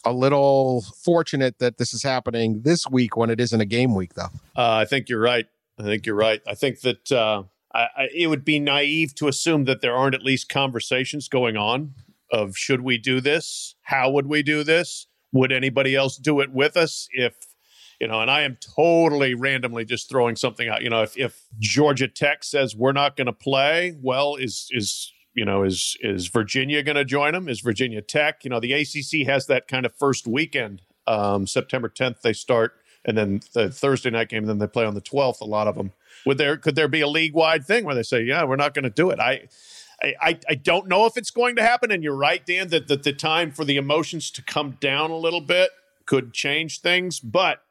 a 0.04 0.12
little 0.12 0.82
fortunate 1.02 1.58
that 1.58 1.78
this 1.78 1.92
is 1.92 2.02
happening 2.02 2.62
this 2.62 2.86
week 2.88 3.16
when 3.16 3.30
it 3.30 3.40
isn't 3.40 3.60
a 3.60 3.66
game 3.66 3.94
week 3.94 4.14
though. 4.14 4.30
Uh, 4.56 4.74
I 4.74 4.84
think 4.84 5.08
you're 5.08 5.20
right. 5.20 5.46
I 5.78 5.82
think 5.82 6.06
you're 6.06 6.16
right. 6.16 6.40
I 6.46 6.54
think 6.54 6.80
that 6.80 7.12
uh, 7.12 7.44
I, 7.74 7.88
I, 7.96 8.08
it 8.14 8.26
would 8.28 8.44
be 8.44 8.58
naive 8.58 9.14
to 9.16 9.28
assume 9.28 9.64
that 9.64 9.80
there 9.80 9.94
aren't 9.94 10.14
at 10.14 10.22
least 10.22 10.48
conversations 10.48 11.28
going 11.28 11.56
on 11.56 11.94
of 12.30 12.56
should 12.56 12.82
we 12.82 12.98
do 12.98 13.20
this? 13.20 13.74
How 13.82 14.10
would 14.10 14.26
we 14.26 14.42
do 14.42 14.62
this? 14.62 15.06
Would 15.32 15.52
anybody 15.52 15.94
else 15.94 16.16
do 16.16 16.40
it 16.40 16.52
with 16.52 16.76
us? 16.76 17.08
If 17.12 17.34
you 18.00 18.06
know, 18.06 18.20
and 18.20 18.30
I 18.30 18.42
am 18.42 18.56
totally 18.76 19.34
randomly 19.34 19.84
just 19.84 20.08
throwing 20.08 20.36
something 20.36 20.68
out. 20.68 20.82
You 20.82 20.90
know, 20.90 21.02
if 21.02 21.16
if 21.16 21.46
Georgia 21.58 22.08
Tech 22.08 22.44
says 22.44 22.76
we're 22.76 22.92
not 22.92 23.16
going 23.16 23.26
to 23.26 23.32
play, 23.32 23.96
well, 24.00 24.36
is 24.36 24.68
is 24.70 25.12
you 25.34 25.44
know 25.44 25.64
is 25.64 25.96
is 26.00 26.28
Virginia 26.28 26.82
going 26.82 26.96
to 26.96 27.04
join 27.04 27.32
them? 27.32 27.48
Is 27.48 27.60
Virginia 27.60 28.00
Tech? 28.00 28.44
You 28.44 28.50
know, 28.50 28.60
the 28.60 28.72
ACC 28.72 29.26
has 29.26 29.46
that 29.46 29.68
kind 29.68 29.84
of 29.84 29.94
first 29.94 30.26
weekend. 30.26 30.82
Um, 31.06 31.46
September 31.46 31.88
10th 31.88 32.20
they 32.20 32.34
start, 32.34 32.74
and 33.08 33.16
then 33.16 33.40
the 33.54 33.70
Thursday 33.70 34.10
night 34.10 34.28
game, 34.28 34.44
and 34.44 34.48
then 34.48 34.58
they 34.58 34.66
play 34.66 34.84
on 34.84 34.94
the 34.94 35.00
12th. 35.00 35.40
A 35.40 35.46
lot 35.46 35.66
of 35.66 35.74
them. 35.74 35.92
Would 36.26 36.38
there 36.38 36.56
could 36.56 36.76
there 36.76 36.88
be 36.88 37.00
a 37.00 37.08
league 37.08 37.34
wide 37.34 37.66
thing 37.66 37.84
where 37.84 37.94
they 37.94 38.02
say, 38.02 38.22
yeah, 38.22 38.44
we're 38.44 38.56
not 38.56 38.74
going 38.74 38.84
to 38.84 38.90
do 38.90 39.10
it? 39.10 39.18
I. 39.18 39.48
I, 40.00 40.38
I 40.48 40.54
don't 40.54 40.86
know 40.86 41.06
if 41.06 41.16
it's 41.16 41.32
going 41.32 41.56
to 41.56 41.62
happen, 41.62 41.90
and 41.90 42.04
you're 42.04 42.14
right, 42.14 42.46
Dan, 42.46 42.68
that, 42.68 42.86
that 42.86 43.02
the 43.02 43.12
time 43.12 43.50
for 43.50 43.64
the 43.64 43.76
emotions 43.76 44.30
to 44.30 44.42
come 44.44 44.76
down 44.78 45.10
a 45.10 45.16
little 45.16 45.40
bit 45.40 45.70
could 46.06 46.32
change 46.32 46.80
things. 46.82 47.18
But 47.18 47.64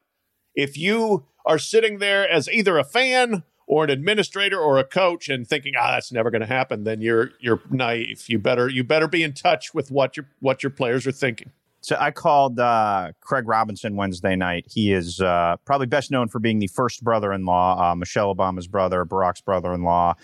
if 0.54 0.76
you 0.76 1.24
are 1.46 1.58
sitting 1.58 2.00
there 2.00 2.28
as 2.28 2.46
either 2.46 2.76
a 2.76 2.84
fan 2.84 3.44
or 3.66 3.84
an 3.84 3.88
administrator 3.88 4.58
or 4.58 4.78
a 4.78 4.84
coach 4.84 5.30
and 5.30 5.48
thinking, 5.48 5.72
ah, 5.78 5.92
that's 5.92 6.12
never 6.12 6.30
going 6.30 6.42
to 6.42 6.46
happen, 6.46 6.84
then 6.84 7.00
you're 7.00 7.30
you're 7.40 7.62
naive. 7.70 8.24
You 8.28 8.38
better 8.38 8.68
you 8.68 8.84
better 8.84 9.08
be 9.08 9.22
in 9.22 9.32
touch 9.32 9.72
with 9.72 9.90
what 9.90 10.14
your 10.18 10.26
what 10.40 10.62
your 10.62 10.70
players 10.70 11.06
are 11.06 11.12
thinking. 11.12 11.52
So 11.88 11.96
I 11.98 12.10
called 12.10 12.60
uh, 12.60 13.12
Craig 13.22 13.48
Robinson 13.48 13.96
Wednesday 13.96 14.36
night. 14.36 14.66
He 14.68 14.92
is 14.92 15.22
uh, 15.22 15.56
probably 15.64 15.86
best 15.86 16.10
known 16.10 16.28
for 16.28 16.38
being 16.38 16.58
the 16.58 16.66
first 16.66 17.02
brother-in-law, 17.02 17.92
uh, 17.92 17.94
Michelle 17.94 18.34
Obama's 18.34 18.66
brother, 18.68 19.06
Barack's 19.06 19.40
brother-in-law, 19.40 20.14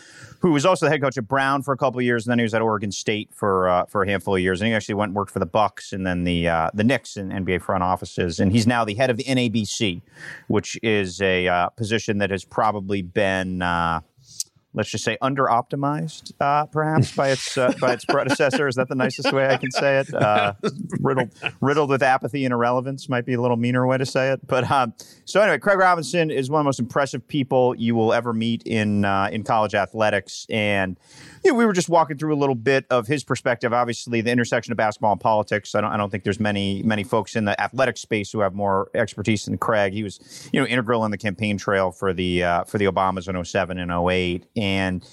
who 0.41 0.53
was 0.53 0.67
also 0.67 0.85
the 0.85 0.91
head 0.91 1.01
coach 1.01 1.17
at 1.17 1.27
Brown 1.27 1.63
for 1.63 1.73
a 1.73 1.79
couple 1.79 2.01
of 2.01 2.05
years, 2.05 2.27
and 2.27 2.33
then 2.33 2.39
he 2.39 2.43
was 2.43 2.53
at 2.53 2.61
Oregon 2.61 2.93
State 2.93 3.31
for 3.33 3.67
uh, 3.67 3.87
for 3.87 4.03
a 4.03 4.07
handful 4.07 4.37
of 4.37 4.43
years. 4.43 4.61
And 4.61 4.69
he 4.69 4.75
actually 4.75 4.97
went 4.97 5.09
and 5.09 5.17
worked 5.17 5.31
for 5.31 5.39
the 5.39 5.47
Bucks 5.47 5.95
and 5.95 6.07
then 6.07 6.25
the 6.25 6.49
uh, 6.49 6.71
the 6.75 6.85
Knicks 6.85 7.17
in 7.17 7.31
NBA 7.31 7.63
front 7.63 7.83
offices. 7.83 8.41
And 8.41 8.53
he's 8.53 8.67
now 8.67 8.85
the 8.85 8.95
head 8.95 9.09
of 9.09 9.17
the 9.17 9.25
NABC, 9.25 10.03
which 10.49 10.79
is 10.83 11.23
a 11.23 11.49
uh, 11.49 11.71
position 11.71 12.19
that 12.19 12.29
has 12.29 12.45
probably 12.45 13.01
been 13.01 13.63
let's 14.75 14.91
just 14.91 15.05
say 15.05 15.17
under 15.23 15.45
optimized 15.45 16.33
uh, 16.41 16.67
perhaps 16.67 17.15
by 17.15 17.31
its 17.31 17.57
uh, 17.57 17.73
by 17.81 17.93
its 17.93 18.05
predecessor. 18.05 18.69
Is 18.69 18.75
that 18.75 18.89
the 18.89 18.95
nicest 18.95 19.33
way 19.33 19.49
i 19.49 19.57
can 19.57 19.71
say 19.71 19.99
it? 19.99 20.13
Uh, 20.13 20.55
riddled 21.01 21.31
riddled 21.61 21.91
with 21.91 22.03
apathy 22.03 22.45
and 22.45 22.53
irrelevance 22.53 23.09
might 23.09 23.25
be 23.25 23.35
a 23.35 23.41
little 23.41 23.57
meaner 23.57 23.87
way 23.87 23.99
to 23.99 24.07
say 24.07 24.31
it. 24.31 24.47
But 24.47 24.71
um, 24.71 24.95
so 25.25 25.41
anyway 25.41 25.59
craig 25.59 25.79
robinson 25.79 26.31
is 26.31 26.51
one 26.51 26.61
of 26.61 26.65
the 26.65 26.69
most 26.69 26.81
impressive 26.81 27.27
people 27.27 27.75
you 27.77 27.95
will 27.95 28.13
ever 28.13 28.33
meet 28.33 28.63
in 28.65 29.05
uh, 29.05 29.29
in 29.33 29.45
college 29.45 29.75
athletics. 29.75 30.47
And 30.51 30.99
you 31.45 31.53
know, 31.53 31.59
we 31.59 31.67
were 31.67 31.73
just 31.73 31.89
walking 31.89 32.17
through 32.17 32.35
a 32.35 32.37
little 32.37 32.55
bit 32.55 32.87
of 32.91 33.07
his 33.07 33.23
perspective 33.25 33.73
obviously 33.73 34.21
the 34.21 34.31
intersection 34.31 34.73
of 34.73 34.77
basketball 34.77 35.13
and 35.13 35.21
politics 35.21 35.75
i 35.75 35.81
don't, 35.81 35.93
I 35.93 35.97
don't 35.97 36.11
think 36.11 36.25
there's 36.25 36.41
many 36.41 36.83
many 36.83 37.05
folks 37.05 37.37
in 37.37 37.45
the 37.45 37.61
athletic 37.61 37.97
space 37.97 38.33
who 38.33 38.41
have 38.41 38.55
more 38.55 38.91
expertise 38.95 39.45
than 39.45 39.59
craig 39.59 39.93
he 39.93 40.03
was 40.03 40.49
you 40.53 40.61
know 40.61 40.67
integral 40.67 41.05
in 41.05 41.11
the 41.11 41.19
campaign 41.19 41.59
trail 41.59 41.91
for 41.91 42.13
the 42.13 42.43
uh, 42.43 42.65
for 42.65 42.79
the 42.79 42.87
obamas 42.87 43.29
in 43.29 43.45
07 43.45 43.79
and 43.79 43.91
08 43.91 44.47
and 44.57 45.07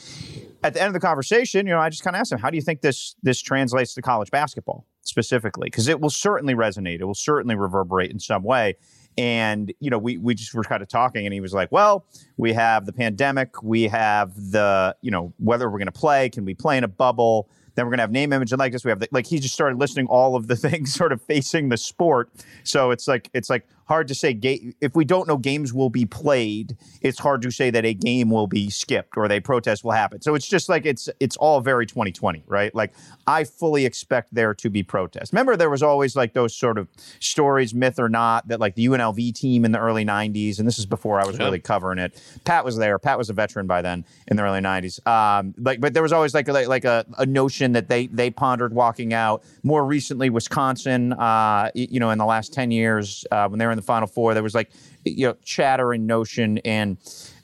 at 0.63 0.73
the 0.73 0.81
end 0.81 0.87
of 0.87 0.93
the 0.93 0.99
conversation, 0.99 1.65
you 1.65 1.73
know, 1.73 1.79
I 1.79 1.89
just 1.89 2.03
kind 2.03 2.15
of 2.15 2.19
asked 2.19 2.31
him, 2.31 2.39
"How 2.39 2.49
do 2.49 2.55
you 2.55 2.61
think 2.61 2.81
this 2.81 3.15
this 3.23 3.41
translates 3.41 3.93
to 3.95 4.01
college 4.01 4.29
basketball 4.29 4.85
specifically? 5.01 5.67
Because 5.67 5.87
it 5.87 5.99
will 5.99 6.09
certainly 6.09 6.53
resonate. 6.53 6.99
It 6.99 7.05
will 7.05 7.15
certainly 7.15 7.55
reverberate 7.55 8.11
in 8.11 8.19
some 8.19 8.43
way." 8.43 8.75
And 9.17 9.73
you 9.79 9.89
know, 9.89 9.97
we 9.97 10.17
we 10.17 10.35
just 10.35 10.53
were 10.53 10.63
kind 10.63 10.81
of 10.81 10.87
talking, 10.87 11.25
and 11.25 11.33
he 11.33 11.41
was 11.41 11.53
like, 11.53 11.71
"Well, 11.71 12.05
we 12.37 12.53
have 12.53 12.85
the 12.85 12.93
pandemic. 12.93 13.61
We 13.61 13.83
have 13.83 14.33
the 14.35 14.95
you 15.01 15.11
know 15.11 15.33
whether 15.37 15.69
we're 15.69 15.79
going 15.79 15.87
to 15.87 15.91
play. 15.91 16.29
Can 16.29 16.45
we 16.45 16.53
play 16.53 16.77
in 16.77 16.83
a 16.83 16.87
bubble?" 16.87 17.49
Then 17.75 17.85
we're 17.85 17.91
going 17.91 17.99
to 17.99 18.03
have 18.03 18.11
name, 18.11 18.33
image, 18.33 18.51
and 18.51 18.59
likeness. 18.59 18.83
We 18.83 18.89
have 18.89 18.99
the, 18.99 19.07
like 19.11 19.25
he 19.25 19.39
just 19.39 19.53
started 19.53 19.79
listing 19.79 20.05
all 20.07 20.35
of 20.35 20.47
the 20.47 20.55
things 20.57 20.93
sort 20.93 21.11
of 21.11 21.21
facing 21.21 21.69
the 21.69 21.77
sport. 21.77 22.29
So 22.63 22.91
it's 22.91 23.07
like 23.07 23.29
it's 23.33 23.49
like 23.49 23.67
hard 23.91 24.07
to 24.07 24.15
say 24.15 24.33
ga- 24.33 24.73
if 24.79 24.95
we 24.95 25.03
don't 25.03 25.27
know 25.27 25.37
games 25.37 25.73
will 25.73 25.89
be 25.89 26.05
played. 26.05 26.77
It's 27.01 27.19
hard 27.19 27.41
to 27.41 27.51
say 27.51 27.69
that 27.71 27.83
a 27.85 27.93
game 27.93 28.29
will 28.29 28.47
be 28.47 28.69
skipped 28.69 29.17
or 29.17 29.29
a 29.31 29.39
protest 29.41 29.83
will 29.83 29.91
happen. 29.91 30.21
So 30.21 30.33
it's 30.35 30.47
just 30.47 30.69
like 30.69 30.85
it's 30.85 31.09
it's 31.19 31.35
all 31.37 31.59
very 31.59 31.85
2020, 31.85 32.43
right? 32.47 32.73
Like 32.73 32.93
I 33.27 33.43
fully 33.43 33.85
expect 33.85 34.33
there 34.33 34.53
to 34.53 34.69
be 34.69 34.81
protests. 34.81 35.33
Remember, 35.33 35.57
there 35.57 35.69
was 35.69 35.83
always 35.83 36.15
like 36.15 36.31
those 36.33 36.55
sort 36.55 36.77
of 36.77 36.87
stories, 37.19 37.73
myth 37.73 37.99
or 37.99 38.07
not, 38.09 38.47
that 38.47 38.59
like 38.59 38.75
the 38.75 38.85
UNLV 38.87 39.33
team 39.35 39.65
in 39.65 39.71
the 39.73 39.79
early 39.79 40.05
90s, 40.05 40.57
and 40.59 40.67
this 40.67 40.79
is 40.79 40.85
before 40.85 41.19
I 41.19 41.25
was 41.25 41.37
Yeah. 41.37 41.45
really 41.45 41.59
covering 41.59 41.99
it. 41.99 42.21
Pat 42.45 42.63
was 42.63 42.77
there. 42.77 42.97
Pat 42.97 43.17
was 43.17 43.29
a 43.29 43.33
veteran 43.33 43.67
by 43.67 43.81
then 43.81 44.05
in 44.27 44.37
the 44.37 44.43
early 44.43 44.61
90s. 44.61 45.05
Um, 45.05 45.53
like, 45.57 45.81
but 45.81 45.93
there 45.93 46.03
was 46.03 46.13
always 46.13 46.33
like 46.33 46.47
a, 46.47 46.53
like, 46.53 46.85
a, 46.85 47.05
a 47.17 47.25
notion 47.25 47.73
that 47.73 47.89
they 47.89 48.07
they 48.07 48.29
pondered 48.31 48.73
walking 48.73 49.13
out. 49.13 49.43
More 49.63 49.83
recently, 49.85 50.29
Wisconsin, 50.29 51.13
uh, 51.13 51.69
you 51.75 51.99
know, 51.99 52.09
in 52.11 52.17
the 52.17 52.25
last 52.25 52.53
10 52.53 52.71
years 52.71 53.25
uh, 53.31 53.47
when 53.49 53.59
they 53.59 53.65
were 53.65 53.71
in 53.71 53.77
the 53.77 53.80
Final 53.81 54.07
Four, 54.07 54.33
there 54.33 54.43
was 54.43 54.55
like 54.55 54.71
you 55.05 55.27
know 55.27 55.35
chatter 55.43 55.93
and 55.93 56.07
notion 56.07 56.59
and. 56.59 56.97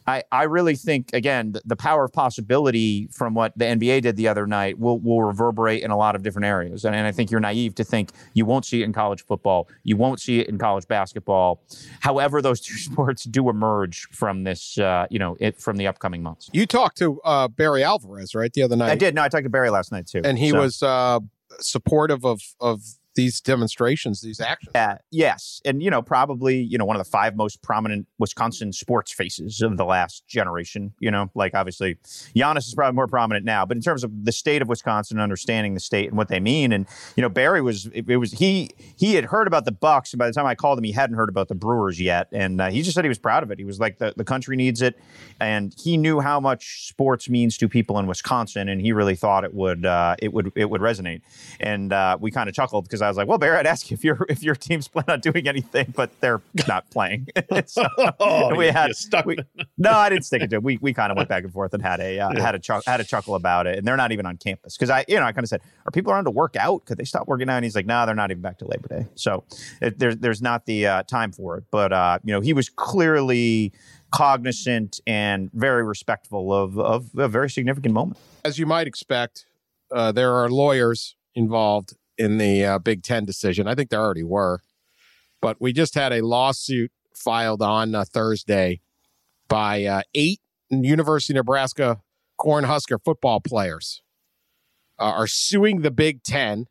I, 0.09 0.23
I 0.31 0.43
really 0.43 0.75
think 0.75 1.09
again 1.11 1.51
the, 1.51 1.61
the 1.65 1.75
power 1.75 2.05
of 2.05 2.13
possibility 2.13 3.09
from 3.11 3.33
what 3.33 3.51
the 3.57 3.65
NBA 3.65 4.03
did 4.03 4.15
the 4.15 4.29
other 4.29 4.47
night 4.47 4.79
will 4.79 4.99
will 4.99 5.21
reverberate 5.21 5.83
in 5.83 5.91
a 5.91 5.97
lot 5.97 6.15
of 6.15 6.23
different 6.23 6.45
areas, 6.45 6.85
and, 6.85 6.95
and 6.95 7.05
I 7.05 7.11
think 7.11 7.29
you're 7.29 7.41
naive 7.41 7.75
to 7.75 7.83
think 7.83 8.11
you 8.33 8.45
won't 8.45 8.63
see 8.63 8.81
it 8.81 8.85
in 8.85 8.93
college 8.93 9.25
football, 9.25 9.67
you 9.83 9.97
won't 9.97 10.21
see 10.21 10.39
it 10.39 10.47
in 10.47 10.57
college 10.57 10.87
basketball. 10.87 11.61
However, 11.99 12.41
those 12.41 12.61
two 12.61 12.77
sports 12.77 13.25
do 13.25 13.49
emerge 13.49 14.07
from 14.13 14.45
this, 14.45 14.77
uh, 14.77 15.07
you 15.09 15.19
know, 15.19 15.35
it 15.41 15.59
from 15.59 15.75
the 15.75 15.87
upcoming 15.87 16.23
months. 16.23 16.49
You 16.53 16.65
talked 16.65 16.97
to 16.99 17.19
uh, 17.25 17.49
Barry 17.49 17.83
Alvarez, 17.83 18.33
right, 18.33 18.53
the 18.53 18.63
other 18.63 18.77
night? 18.77 18.91
I 18.91 18.95
did. 18.95 19.13
No, 19.13 19.23
I 19.23 19.27
talked 19.27 19.43
to 19.43 19.49
Barry 19.49 19.69
last 19.69 19.91
night 19.91 20.07
too, 20.07 20.21
and 20.23 20.39
he 20.39 20.51
So- 20.51 20.59
was 20.61 20.81
uh, 20.83 21.19
supportive 21.59 22.23
of 22.25 22.39
of 22.61 22.81
these 23.17 23.41
demonstrations, 23.41 24.21
these 24.21 24.39
actions. 24.39 24.71
Yeah, 24.75 24.99
yes, 25.11 25.59
and 25.65 25.83
you 25.83 25.89
know, 25.89 26.01
probably 26.01 26.61
you 26.61 26.77
know 26.77 26.85
one 26.85 26.95
of 26.95 27.03
the 27.03 27.09
five 27.09 27.35
most 27.35 27.61
prominent 27.61 28.07
Wisconsin 28.19 28.71
sports 28.71 29.11
faces 29.11 29.61
of 29.61 29.75
the 29.75 29.83
last 29.83 30.25
generation. 30.27 30.93
You 30.99 31.11
know, 31.11 31.29
like 31.35 31.53
obviously 31.55 31.95
Giannis 32.35 32.67
is 32.67 32.75
probably 32.75 32.95
more 32.95 33.07
prominent 33.07 33.43
now, 33.43 33.65
but 33.65 33.75
in 33.75 33.83
terms 33.83 34.03
of 34.03 34.23
the 34.23 34.31
state 34.31 34.61
of 34.61 34.69
Wisconsin, 34.69 35.19
understanding 35.19 35.73
the 35.73 35.79
state 35.79 36.07
and 36.07 36.17
what 36.17 36.29
they 36.29 36.39
mean, 36.39 36.71
and 36.71 36.85
you 37.17 37.21
know, 37.21 37.29
Barry 37.29 37.61
was 37.61 37.87
it, 37.87 38.07
it 38.07 38.17
was 38.17 38.31
he 38.31 38.69
he 38.95 39.15
had 39.15 39.25
heard 39.25 39.47
about 39.47 39.65
the 39.65 39.71
Bucks, 39.71 40.13
and 40.13 40.19
by 40.19 40.27
the 40.27 40.33
time 40.33 40.45
I 40.45 40.55
called 40.55 40.77
him, 40.77 40.83
he 40.83 40.91
hadn't 40.91 41.15
heard 41.15 41.29
about 41.29 41.47
the 41.47 41.55
Brewers 41.55 41.99
yet, 41.99 42.27
and 42.31 42.61
uh, 42.61 42.69
he 42.69 42.83
just 42.83 42.93
said 42.93 43.03
he 43.03 43.09
was 43.09 43.19
proud 43.19 43.41
of 43.41 43.49
it. 43.49 43.57
He 43.57 43.65
was 43.65 43.79
like 43.79 43.97
the 43.97 44.13
the 44.15 44.23
country 44.23 44.55
needs 44.55 44.83
it, 44.83 44.97
and 45.39 45.73
he 45.77 45.97
knew 45.97 46.19
how 46.19 46.39
much 46.39 46.87
sports 46.87 47.29
means 47.29 47.57
to 47.57 47.67
people 47.67 47.97
in 47.97 48.05
Wisconsin, 48.05 48.69
and 48.69 48.79
he 48.79 48.91
really 48.91 49.15
thought 49.15 49.43
it 49.43 49.55
would 49.55 49.87
uh, 49.87 50.15
it 50.19 50.31
would 50.31 50.51
it 50.55 50.69
would 50.69 50.81
resonate, 50.81 51.21
and 51.59 51.91
uh, 51.91 52.15
we 52.21 52.29
kind 52.29 52.47
of 52.47 52.53
chuckled 52.53 52.85
because 52.85 53.01
I 53.01 53.06
was 53.07 53.17
like, 53.17 53.27
well, 53.27 53.37
Barry, 53.37 53.57
I'd 53.57 53.67
ask 53.67 53.89
you 53.89 53.95
if 53.95 54.03
your 54.03 54.25
if 54.29 54.43
your 54.43 54.55
team's 54.55 54.87
plan 54.93 55.05
on 55.07 55.19
doing 55.19 55.47
anything, 55.47 55.93
but 55.95 56.09
they're 56.21 56.41
not 56.67 56.89
playing. 56.91 57.27
So, 57.65 57.83
Oh, 58.19 58.55
we 58.55 58.67
you- 58.67 58.71
had 58.71 58.87
you 58.89 58.93
stuck 58.93 59.25
we- 59.25 59.37
no, 59.77 59.91
I 59.91 60.09
didn't 60.09 60.25
stick 60.25 60.41
it 60.41 60.49
to 60.51 60.57
it. 60.57 60.63
We 60.63 60.77
we 60.81 60.93
kind 60.93 61.11
of 61.11 61.17
went 61.17 61.29
back 61.29 61.43
and 61.43 61.51
forth 61.53 61.73
and 61.73 61.81
had 61.83 61.99
a 61.99 62.19
uh, 62.19 62.39
had 62.41 62.55
a 62.55 62.59
chuck, 62.59 62.83
had 62.85 62.99
a 62.99 63.03
chuckle 63.03 63.35
about 63.35 63.67
it, 63.67 63.77
and 63.77 63.87
they're 63.87 63.97
not 63.97 64.11
even 64.11 64.25
on 64.25 64.37
campus 64.37 64.75
because 64.77 64.89
I 64.89 65.05
you 65.07 65.15
know 65.19 65.23
I 65.25 65.31
kind 65.31 65.43
of 65.43 65.49
said, 65.49 65.61
are 65.85 65.91
people 65.91 66.11
around 66.11 66.25
to 66.25 66.31
work 66.31 66.55
out? 66.55 66.85
Could 66.85 66.97
they 66.97 67.03
stop 67.03 67.27
working 67.27 67.49
out? 67.49 67.55
And 67.57 67.65
he's 67.65 67.75
like, 67.75 67.85
no, 67.85 68.05
they're 68.05 68.15
not 68.15 68.31
even 68.31 68.41
back 68.41 68.57
to 68.59 68.65
Labor 68.67 68.87
Day, 68.87 69.07
so 69.15 69.43
it, 69.81 69.99
there's 69.99 70.17
there's 70.17 70.41
not 70.41 70.65
the 70.65 70.87
uh, 70.87 71.03
time 71.03 71.31
for 71.31 71.57
it. 71.57 71.63
But 71.71 71.93
uh, 71.93 72.19
you 72.23 72.33
know, 72.33 72.41
he 72.41 72.53
was 72.53 72.69
clearly 72.69 73.71
cognizant 74.11 74.99
and 75.05 75.49
very 75.53 75.83
respectful 75.83 76.53
of 76.53 76.77
of 76.79 77.09
a 77.17 77.27
very 77.27 77.49
significant 77.49 77.93
moment. 77.93 78.17
As 78.45 78.57
you 78.59 78.65
might 78.65 78.87
expect, 78.87 79.45
uh, 79.93 80.11
there 80.11 80.33
are 80.33 80.49
lawyers 80.49 81.15
involved 81.35 81.93
in 82.17 82.37
the 82.37 82.65
uh, 82.65 82.79
Big 82.79 83.03
Ten 83.03 83.25
decision. 83.25 83.67
I 83.67 83.75
think 83.75 83.89
there 83.89 84.01
already 84.01 84.23
were, 84.23 84.61
but 85.41 85.57
we 85.59 85.73
just 85.73 85.95
had 85.95 86.13
a 86.13 86.25
lawsuit 86.25 86.91
filed 87.13 87.61
on 87.61 87.95
uh, 87.95 88.05
Thursday 88.05 88.81
by 89.47 89.83
uh, 89.85 90.01
eight 90.13 90.39
University 90.69 91.33
of 91.33 91.37
Nebraska 91.37 92.01
Cornhusker 92.39 92.97
football 93.03 93.39
players 93.39 94.01
uh, 94.99 95.03
are 95.03 95.27
suing 95.27 95.81
the 95.81 95.91
Big 95.91 96.23
Ten 96.23 96.65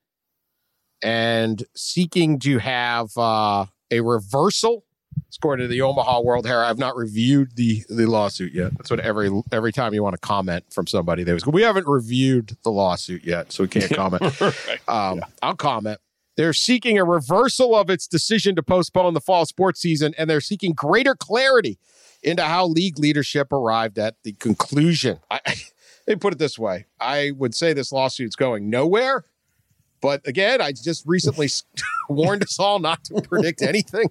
and 1.02 1.64
seeking 1.74 2.38
to 2.40 2.58
have 2.58 3.16
uh, 3.16 3.66
a 3.90 4.00
reversal. 4.00 4.84
According 5.36 5.64
to 5.64 5.68
the 5.68 5.82
Omaha 5.82 6.20
World 6.20 6.46
Herald, 6.46 6.70
I've 6.70 6.78
not 6.78 6.96
reviewed 6.96 7.56
the 7.56 7.84
the 7.88 8.06
lawsuit 8.06 8.54
yet. 8.54 8.76
That's 8.76 8.90
what 8.90 9.00
every 9.00 9.30
every 9.52 9.72
time 9.72 9.92
you 9.92 10.02
want 10.02 10.14
to 10.14 10.20
comment 10.20 10.64
from 10.70 10.86
somebody, 10.86 11.24
they 11.24 11.32
was 11.32 11.46
we 11.46 11.62
haven't 11.62 11.86
reviewed 11.86 12.56
the 12.62 12.70
lawsuit 12.70 13.24
yet, 13.24 13.52
so 13.52 13.64
we 13.64 13.68
can't 13.68 13.90
comment. 13.94 14.40
right. 14.40 14.80
Um, 14.88 15.20
I'll 15.42 15.56
comment. 15.56 16.00
They're 16.36 16.52
seeking 16.52 16.98
a 16.98 17.04
reversal 17.04 17.74
of 17.74 17.90
its 17.90 18.06
decision 18.06 18.56
to 18.56 18.62
postpone 18.62 19.14
the 19.14 19.20
fall 19.20 19.46
sports 19.46 19.80
season, 19.80 20.14
and 20.18 20.28
they're 20.28 20.40
seeking 20.40 20.72
greater 20.72 21.14
clarity 21.14 21.78
into 22.22 22.42
how 22.42 22.66
league 22.66 22.98
leadership 22.98 23.52
arrived 23.52 23.98
at 23.98 24.16
the 24.22 24.32
conclusion. 24.32 25.18
I, 25.30 25.40
they 26.06 26.16
put 26.16 26.32
it 26.32 26.38
this 26.38 26.58
way 26.58 26.86
I 27.00 27.32
would 27.36 27.54
say 27.54 27.72
this 27.72 27.92
lawsuit's 27.92 28.36
going 28.36 28.70
nowhere. 28.70 29.24
But 30.02 30.26
again, 30.26 30.60
I 30.60 30.72
just 30.72 31.04
recently 31.06 31.48
warned 32.08 32.42
us 32.42 32.60
all 32.60 32.78
not 32.78 33.04
to 33.04 33.22
predict 33.22 33.62
anything. 33.62 34.10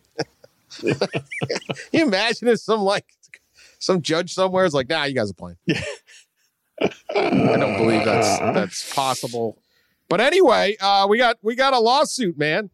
you 1.92 2.06
imagine 2.06 2.48
if 2.48 2.60
some 2.60 2.82
like 2.82 3.06
some 3.80 4.02
judge 4.02 4.34
somewhere 4.34 4.66
is 4.66 4.74
like, 4.74 4.90
nah, 4.90 5.04
you 5.04 5.16
guys 5.16 5.30
are 5.30 5.34
playing. 5.34 5.58
I 6.82 7.58
don't 7.58 7.78
believe 7.78 8.04
that's 8.06 8.40
that's 8.40 8.94
possible. 8.94 9.58
But 10.10 10.22
anyway, 10.22 10.76
uh, 10.80 11.08
we 11.10 11.18
got 11.18 11.38
we 11.42 11.56
got 11.56 11.74
a 11.74 11.80
lawsuit, 11.80 12.38
man. 12.38 12.70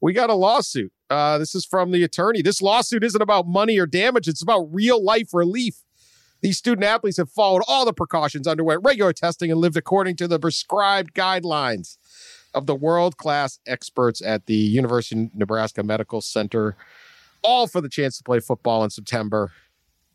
We 0.00 0.12
got 0.12 0.30
a 0.30 0.34
lawsuit. 0.34 0.92
Uh, 1.08 1.38
this 1.38 1.54
is 1.54 1.64
from 1.64 1.90
the 1.90 2.02
attorney. 2.04 2.42
This 2.42 2.62
lawsuit 2.62 3.04
isn't 3.04 3.20
about 3.20 3.46
money 3.46 3.78
or 3.78 3.86
damage. 3.86 4.28
It's 4.28 4.42
about 4.42 4.72
real 4.72 5.02
life 5.02 5.34
relief. 5.34 5.82
These 6.40 6.56
student 6.56 6.84
athletes 6.84 7.18
have 7.18 7.30
followed 7.30 7.62
all 7.68 7.84
the 7.84 7.92
precautions, 7.92 8.46
underwent 8.46 8.82
regular 8.82 9.12
testing, 9.12 9.50
and 9.50 9.60
lived 9.60 9.76
according 9.76 10.16
to 10.16 10.28
the 10.28 10.38
prescribed 10.38 11.12
guidelines 11.14 11.98
of 12.54 12.66
the 12.66 12.74
world 12.74 13.16
class 13.16 13.58
experts 13.66 14.22
at 14.22 14.46
the 14.46 14.54
University 14.54 15.24
of 15.24 15.34
Nebraska 15.34 15.82
Medical 15.82 16.20
Center, 16.20 16.76
all 17.42 17.66
for 17.66 17.80
the 17.80 17.88
chance 17.88 18.16
to 18.18 18.24
play 18.24 18.40
football 18.40 18.84
in 18.84 18.90
September. 18.90 19.52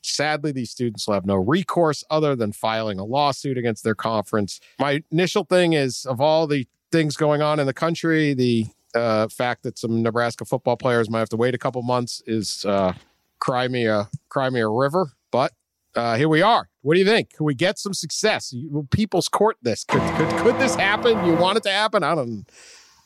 Sadly, 0.01 0.51
these 0.51 0.69
students 0.69 1.07
will 1.07 1.15
have 1.15 1.25
no 1.25 1.35
recourse 1.35 2.03
other 2.09 2.35
than 2.35 2.51
filing 2.51 2.99
a 2.99 3.03
lawsuit 3.03 3.57
against 3.57 3.83
their 3.83 3.95
conference. 3.95 4.59
My 4.79 5.03
initial 5.11 5.43
thing 5.45 5.73
is 5.73 6.05
of 6.05 6.21
all 6.21 6.45
the 6.45 6.67
things 6.91 7.17
going 7.17 7.41
on 7.41 7.59
in 7.59 7.65
the 7.65 7.73
country, 7.73 8.33
the 8.33 8.67
uh, 8.93 9.27
fact 9.27 9.63
that 9.63 9.77
some 9.77 10.01
Nebraska 10.01 10.45
football 10.45 10.77
players 10.77 11.09
might 11.09 11.19
have 11.19 11.29
to 11.29 11.37
wait 11.37 11.55
a 11.55 11.57
couple 11.57 11.81
months 11.81 12.21
is 12.25 12.63
uh, 12.65 12.93
cry 13.39 13.67
me 13.67 13.85
a 13.85 14.09
cry 14.29 14.49
me 14.49 14.59
a 14.59 14.69
river. 14.69 15.11
But 15.31 15.51
uh, 15.95 16.15
here 16.17 16.29
we 16.29 16.41
are. 16.41 16.69
What 16.81 16.93
do 16.93 16.99
you 16.99 17.05
think? 17.05 17.31
Can 17.31 17.45
we 17.45 17.55
get 17.55 17.79
some 17.79 17.93
success? 17.93 18.53
Will 18.69 18.87
people's 18.91 19.27
court 19.27 19.57
this? 19.61 19.83
Could, 19.83 20.01
could 20.17 20.29
could 20.37 20.59
this 20.59 20.75
happen? 20.75 21.25
You 21.25 21.33
want 21.35 21.57
it 21.57 21.63
to 21.63 21.71
happen? 21.71 22.03
I 22.03 22.15
don't. 22.15 22.45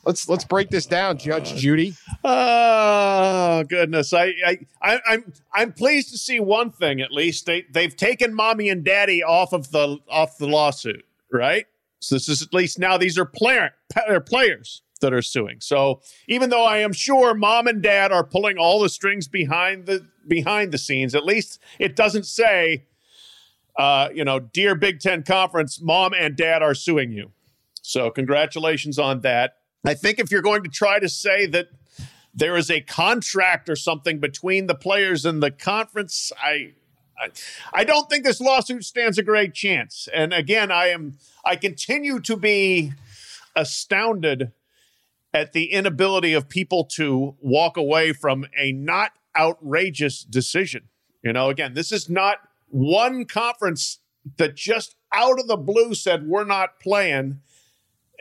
Let's 0.05 0.29
let's 0.29 0.45
break 0.45 0.69
this 0.69 0.85
down, 0.85 1.17
Judge 1.17 1.55
Judy. 1.55 1.95
Oh 2.23 3.63
goodness, 3.67 4.13
I, 4.13 4.33
I 4.45 4.59
I 4.81 4.99
I'm 5.07 5.33
I'm 5.53 5.73
pleased 5.73 6.11
to 6.11 6.17
see 6.17 6.39
one 6.39 6.71
thing 6.71 7.01
at 7.01 7.11
least. 7.11 7.45
They 7.45 7.65
they've 7.71 7.95
taken 7.95 8.33
mommy 8.33 8.69
and 8.69 8.83
daddy 8.83 9.21
off 9.23 9.51
of 9.51 9.71
the 9.71 9.97
off 10.09 10.37
the 10.37 10.47
lawsuit, 10.47 11.05
right? 11.31 11.65
So 11.99 12.15
this 12.15 12.29
is 12.29 12.41
at 12.41 12.53
least 12.53 12.79
now 12.79 12.97
these 12.97 13.17
are 13.17 13.25
player 13.25 13.73
players 14.25 14.81
that 15.01 15.13
are 15.13 15.21
suing. 15.21 15.57
So 15.59 16.01
even 16.27 16.49
though 16.49 16.65
I 16.65 16.77
am 16.77 16.93
sure 16.93 17.33
mom 17.33 17.67
and 17.67 17.81
dad 17.81 18.11
are 18.11 18.23
pulling 18.23 18.57
all 18.57 18.79
the 18.79 18.89
strings 18.89 19.27
behind 19.27 19.85
the 19.85 20.07
behind 20.27 20.71
the 20.71 20.77
scenes, 20.77 21.13
at 21.15 21.25
least 21.25 21.59
it 21.77 21.95
doesn't 21.95 22.25
say, 22.25 22.85
uh, 23.77 24.09
you 24.13 24.23
know, 24.23 24.39
dear 24.39 24.75
Big 24.75 24.99
Ten 24.99 25.23
Conference, 25.23 25.81
mom 25.81 26.13
and 26.17 26.35
dad 26.35 26.63
are 26.63 26.73
suing 26.73 27.11
you. 27.11 27.31
So 27.81 28.09
congratulations 28.09 28.99
on 28.99 29.21
that. 29.21 29.58
I 29.85 29.93
think 29.93 30.19
if 30.19 30.31
you're 30.31 30.41
going 30.41 30.63
to 30.63 30.69
try 30.69 30.99
to 30.99 31.09
say 31.09 31.45
that 31.47 31.69
there 32.33 32.57
is 32.57 32.69
a 32.69 32.81
contract 32.81 33.69
or 33.69 33.75
something 33.75 34.19
between 34.19 34.67
the 34.67 34.75
players 34.75 35.25
and 35.25 35.41
the 35.41 35.51
conference, 35.51 36.31
I 36.41 36.73
I, 37.19 37.29
I 37.73 37.83
don't 37.83 38.09
think 38.09 38.23
this 38.23 38.39
lawsuit 38.39 38.85
stands 38.85 39.17
a 39.17 39.23
great 39.23 39.53
chance. 39.53 40.07
And 40.13 40.33
again, 40.33 40.71
I 40.71 40.87
am 40.87 41.17
I 41.45 41.55
continue 41.55 42.19
to 42.21 42.37
be 42.37 42.93
astounded 43.55 44.51
at 45.33 45.53
the 45.53 45.71
inability 45.71 46.33
of 46.33 46.49
people 46.49 46.85
to 46.85 47.35
walk 47.41 47.77
away 47.77 48.13
from 48.13 48.45
a 48.57 48.71
not 48.71 49.11
outrageous 49.37 50.23
decision. 50.23 50.89
You 51.21 51.33
know, 51.33 51.49
again, 51.49 51.73
this 51.73 51.91
is 51.91 52.09
not 52.09 52.37
one 52.69 53.25
conference 53.25 53.99
that 54.37 54.55
just 54.55 54.95
out 55.13 55.39
of 55.39 55.47
the 55.47 55.57
blue 55.57 55.93
said 55.93 56.27
we're 56.27 56.45
not 56.45 56.79
playing 56.79 57.41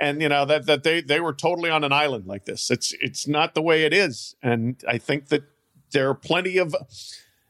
and 0.00 0.22
you 0.22 0.28
know 0.28 0.44
that 0.44 0.66
that 0.66 0.82
they 0.82 1.00
they 1.00 1.20
were 1.20 1.32
totally 1.32 1.70
on 1.70 1.84
an 1.84 1.92
island 1.92 2.26
like 2.26 2.44
this. 2.44 2.70
It's 2.70 2.94
it's 3.00 3.26
not 3.26 3.54
the 3.54 3.62
way 3.62 3.84
it 3.84 3.92
is 3.92 4.36
and 4.42 4.82
I 4.86 4.98
think 4.98 5.28
that 5.28 5.44
there 5.92 6.08
are 6.08 6.14
plenty 6.14 6.58
of 6.58 6.74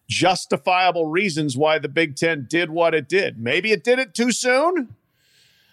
justifiable 0.09 1.07
reasons 1.07 1.57
why 1.57 1.79
the 1.79 1.89
Big 1.89 2.17
10 2.17 2.47
did 2.49 2.71
what 2.71 2.95
it 2.95 3.09
did. 3.09 3.39
Maybe 3.39 3.73
it 3.73 3.85
did 3.85 3.99
it 3.99 4.15
too 4.15 4.33
soon. 4.33 4.95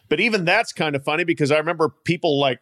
But 0.09 0.19
even 0.19 0.45
that's 0.45 0.73
kind 0.73 0.95
of 0.95 1.03
funny 1.03 1.23
because 1.23 1.51
I 1.51 1.57
remember 1.57 1.89
people 1.89 2.39
like 2.39 2.59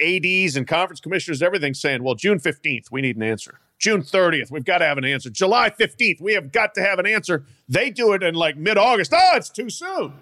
ADs 0.00 0.56
and 0.56 0.66
conference 0.66 1.00
commissioners, 1.00 1.42
everything 1.42 1.74
saying, 1.74 2.02
well, 2.02 2.14
June 2.14 2.38
15th, 2.38 2.90
we 2.90 3.00
need 3.00 3.16
an 3.16 3.22
answer. 3.22 3.60
June 3.78 4.02
30th, 4.02 4.50
we've 4.50 4.64
got 4.64 4.78
to 4.78 4.84
have 4.84 4.98
an 4.98 5.04
answer. 5.04 5.30
July 5.30 5.70
15th, 5.70 6.20
we 6.20 6.34
have 6.34 6.52
got 6.52 6.74
to 6.74 6.82
have 6.82 6.98
an 6.98 7.06
answer. 7.06 7.44
They 7.68 7.90
do 7.90 8.12
it 8.12 8.22
in 8.22 8.34
like 8.34 8.56
mid 8.56 8.76
August. 8.76 9.12
Oh, 9.12 9.18
ah, 9.18 9.36
it's 9.36 9.50
too 9.50 9.70
soon. 9.70 10.12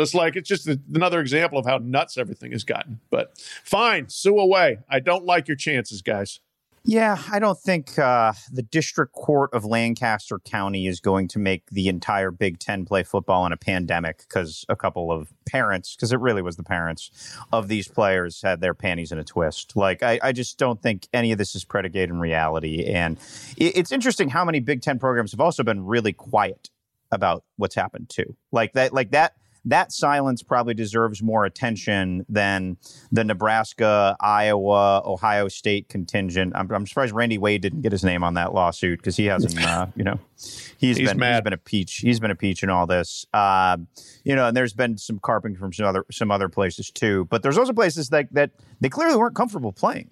It's 0.00 0.14
like, 0.14 0.36
it's 0.36 0.48
just 0.48 0.68
another 0.92 1.20
example 1.20 1.58
of 1.58 1.66
how 1.66 1.78
nuts 1.78 2.18
everything 2.18 2.52
has 2.52 2.64
gotten. 2.64 3.00
But 3.10 3.38
fine, 3.62 4.08
sue 4.08 4.38
away. 4.38 4.78
I 4.88 5.00
don't 5.00 5.24
like 5.24 5.48
your 5.48 5.56
chances, 5.56 6.02
guys. 6.02 6.40
Yeah, 6.86 7.16
I 7.32 7.38
don't 7.38 7.58
think 7.58 7.98
uh, 7.98 8.34
the 8.52 8.62
District 8.62 9.14
Court 9.14 9.48
of 9.54 9.64
Lancaster 9.64 10.38
County 10.38 10.86
is 10.86 11.00
going 11.00 11.28
to 11.28 11.38
make 11.38 11.70
the 11.70 11.88
entire 11.88 12.30
Big 12.30 12.58
Ten 12.58 12.84
play 12.84 13.02
football 13.02 13.46
in 13.46 13.52
a 13.52 13.56
pandemic 13.56 14.18
because 14.18 14.66
a 14.68 14.76
couple 14.76 15.10
of 15.10 15.32
parents, 15.46 15.96
because 15.96 16.12
it 16.12 16.20
really 16.20 16.42
was 16.42 16.56
the 16.56 16.62
parents 16.62 17.38
of 17.54 17.68
these 17.68 17.88
players, 17.88 18.42
had 18.42 18.60
their 18.60 18.74
panties 18.74 19.12
in 19.12 19.18
a 19.18 19.24
twist. 19.24 19.74
Like, 19.74 20.02
I, 20.02 20.20
I 20.22 20.32
just 20.32 20.58
don't 20.58 20.82
think 20.82 21.08
any 21.14 21.32
of 21.32 21.38
this 21.38 21.54
is 21.54 21.64
predicated 21.64 22.10
in 22.10 22.20
reality. 22.20 22.84
And 22.84 23.16
it, 23.56 23.78
it's 23.78 23.90
interesting 23.90 24.28
how 24.28 24.44
many 24.44 24.60
Big 24.60 24.82
Ten 24.82 24.98
programs 24.98 25.30
have 25.30 25.40
also 25.40 25.62
been 25.62 25.86
really 25.86 26.12
quiet 26.12 26.68
about 27.10 27.44
what's 27.56 27.76
happened 27.76 28.10
too. 28.10 28.36
Like 28.52 28.74
that, 28.74 28.92
like 28.92 29.12
that 29.12 29.36
that 29.66 29.92
silence 29.92 30.42
probably 30.42 30.74
deserves 30.74 31.22
more 31.22 31.44
attention 31.44 32.24
than 32.28 32.76
the 33.10 33.24
Nebraska, 33.24 34.16
Iowa, 34.20 35.02
Ohio 35.04 35.48
State 35.48 35.88
contingent. 35.88 36.52
I'm, 36.54 36.70
I'm 36.70 36.86
surprised 36.86 37.12
Randy 37.12 37.38
Wade 37.38 37.62
didn't 37.62 37.82
get 37.82 37.92
his 37.92 38.04
name 38.04 38.22
on 38.22 38.34
that 38.34 38.52
lawsuit 38.52 38.98
because 38.98 39.16
he 39.16 39.26
hasn't, 39.26 39.62
uh, 39.62 39.86
you 39.96 40.04
know, 40.04 40.18
he's, 40.36 40.98
He's 40.98 41.08
been 41.08 41.18
mad. 41.18 41.34
he's 41.34 41.42
been 41.42 41.52
a 41.52 41.58
peach. 41.58 41.94
He's 41.96 42.20
been 42.20 42.30
a 42.30 42.34
peach 42.36 42.62
in 42.62 42.70
all 42.70 42.86
this. 42.86 43.26
Uh, 43.32 43.78
you 44.24 44.34
know, 44.36 44.48
and 44.48 44.56
there's 44.56 44.74
been 44.74 44.98
some 44.98 45.18
carping 45.18 45.56
from 45.56 45.72
some 45.72 45.86
other 45.86 46.04
some 46.10 46.30
other 46.30 46.48
places 46.48 46.90
too. 46.90 47.26
But 47.30 47.42
there's 47.42 47.58
also 47.58 47.72
places 47.72 48.10
that 48.10 48.32
that 48.32 48.50
they 48.80 48.88
clearly 48.88 49.16
weren't 49.16 49.34
comfortable 49.34 49.72
playing. 49.72 50.10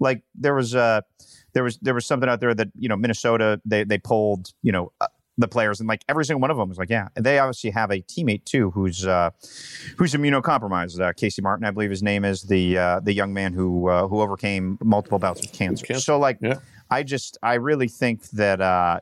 Like 0.00 0.22
there 0.34 0.54
was 0.54 0.74
uh 0.74 1.00
there 1.54 1.64
was 1.64 1.78
there 1.78 1.94
was 1.94 2.06
something 2.06 2.28
out 2.28 2.40
there 2.40 2.54
that 2.54 2.68
you 2.76 2.88
know 2.88 2.96
Minnesota 2.96 3.60
they 3.64 3.84
they 3.84 3.98
pulled 3.98 4.52
you 4.62 4.72
know 4.72 4.92
uh, 5.00 5.06
the 5.38 5.48
players 5.48 5.80
and 5.80 5.88
like 5.88 6.04
every 6.08 6.24
single 6.24 6.40
one 6.40 6.50
of 6.50 6.56
them 6.56 6.68
was 6.68 6.78
like 6.78 6.90
yeah 6.90 7.08
and 7.16 7.24
they 7.24 7.38
obviously 7.38 7.70
have 7.70 7.90
a 7.90 8.02
teammate 8.02 8.44
too 8.44 8.70
who's 8.72 9.06
uh 9.06 9.30
who's 9.96 10.12
immunocompromised 10.12 11.00
uh, 11.00 11.12
Casey 11.12 11.40
Martin 11.40 11.64
I 11.64 11.70
believe 11.70 11.90
his 11.90 12.02
name 12.02 12.24
is 12.24 12.42
the 12.42 12.76
uh, 12.76 13.00
the 13.00 13.12
young 13.12 13.32
man 13.32 13.52
who 13.52 13.88
uh, 13.88 14.08
who 14.08 14.20
overcame 14.20 14.78
multiple 14.82 15.18
bouts 15.18 15.44
of 15.44 15.52
cancer. 15.52 15.86
Cancer, 15.86 16.02
So 16.02 16.18
like 16.18 16.38
yeah. 16.40 16.56
I 16.90 17.02
just 17.02 17.38
I 17.42 17.54
really 17.54 17.88
think 17.88 18.28
that 18.30 18.60
uh 18.60 19.00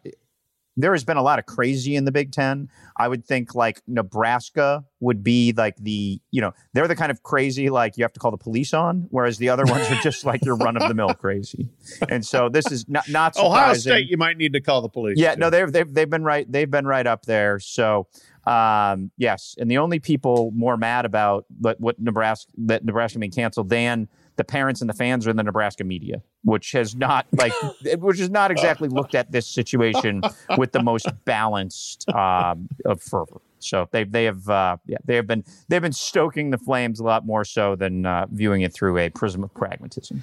there 0.77 0.93
has 0.93 1.05
been 1.05 1.17
a 1.17 1.23
lot 1.23 1.39
of 1.39 1.47
crazy 1.47 1.97
in 1.97 2.05
the 2.05 2.13
Big 2.13 2.33
Ten. 2.33 2.69
I 2.97 3.09
would 3.09 3.25
think 3.25 3.55
like 3.55 3.83
Nebraska 3.87 4.85
would 5.01 5.23
be 5.23 5.53
like 5.53 5.77
the, 5.77 6.21
you 6.31 6.41
know, 6.41 6.53
they're 6.73 6.89
the 6.89 6.97
kind 6.97 7.11
of 7.11 7.23
crazy 7.23 7.71
like 7.71 7.97
you 7.97 8.05
have 8.05 8.13
to 8.13 8.21
call 8.21 8.31
the 8.31 8.37
police 8.37 8.75
on, 8.75 9.07
whereas 9.11 9.39
the 9.39 9.49
other 9.49 9.65
ones 9.65 9.91
are 9.91 10.01
just 10.03 10.25
like 10.25 10.45
your 10.45 10.57
run 10.57 10.77
of 10.77 10.89
the 10.89 10.95
mill 10.95 11.15
crazy. 11.19 11.69
And 12.09 12.25
so 12.25 12.49
this 12.49 12.71
is 12.71 12.89
not 12.89 13.09
not 13.09 13.35
surprising. 13.35 13.53
Ohio 13.53 13.75
State, 13.75 14.09
you 14.09 14.17
might 14.17 14.37
need 14.37 14.53
to 14.53 14.61
call 14.61 14.83
the 14.83 14.89
police. 14.89 15.19
Yeah, 15.19 15.35
too. 15.35 15.41
no, 15.41 15.51
they've 15.51 15.71
they've 15.71 15.93
they've 15.93 16.11
been 16.11 16.25
right. 16.25 16.51
They've 16.51 16.71
been 16.71 16.87
right 16.87 17.07
up 17.07 17.25
there. 17.25 17.59
So 17.59 18.09
um, 18.47 19.11
yes, 19.17 19.57
and 19.59 19.71
the 19.71 19.79
only 19.79 19.99
people 19.99 20.53
more 20.55 20.77
mad 20.77 21.05
about 21.05 21.47
what, 21.59 21.81
what 21.81 21.99
Nebraska 21.99 22.51
that 22.59 22.85
Nebraska 22.85 23.19
being 23.19 23.33
canceled 23.33 23.69
than 23.69 24.09
the 24.37 24.45
parents 24.45 24.81
and 24.81 24.89
the 24.89 24.95
fans 24.95 25.27
are 25.27 25.31
in 25.31 25.37
the 25.37 25.43
Nebraska 25.43 25.85
media, 25.85 26.23
which 26.45 26.73
has 26.73 26.95
not 26.95 27.27
like 27.33 27.53
which 27.99 28.19
has 28.19 28.31
not 28.31 28.51
exactly 28.51 28.89
looked 28.89 29.15
at 29.15 29.33
this 29.33 29.47
situation 29.47 30.23
with 30.59 30.73
the 30.73 30.83
most 30.83 31.09
balanced 31.25 32.09
um, 32.11 32.69
of 32.85 33.03
fervor. 33.03 33.41
So 33.59 33.89
they 33.91 34.05
they 34.05 34.25
have 34.25 34.49
uh, 34.49 34.77
yeah 34.87 34.99
they 35.05 35.17
have 35.17 35.27
been 35.27 35.45
they've 35.69 35.83
been 35.83 35.93
stoking 35.93 36.51
the 36.51 36.59
flames 36.59 37.01
a 37.01 37.05
lot 37.05 37.27
more 37.27 37.45
so 37.45 37.77
than 37.77 38.07
uh, 38.07 38.27
viewing 38.31 38.63
it 38.63 38.73
through 38.73 38.99
a 38.99 39.11
prism 39.11 39.43
of 39.43 39.53
pragmatism. 39.55 40.23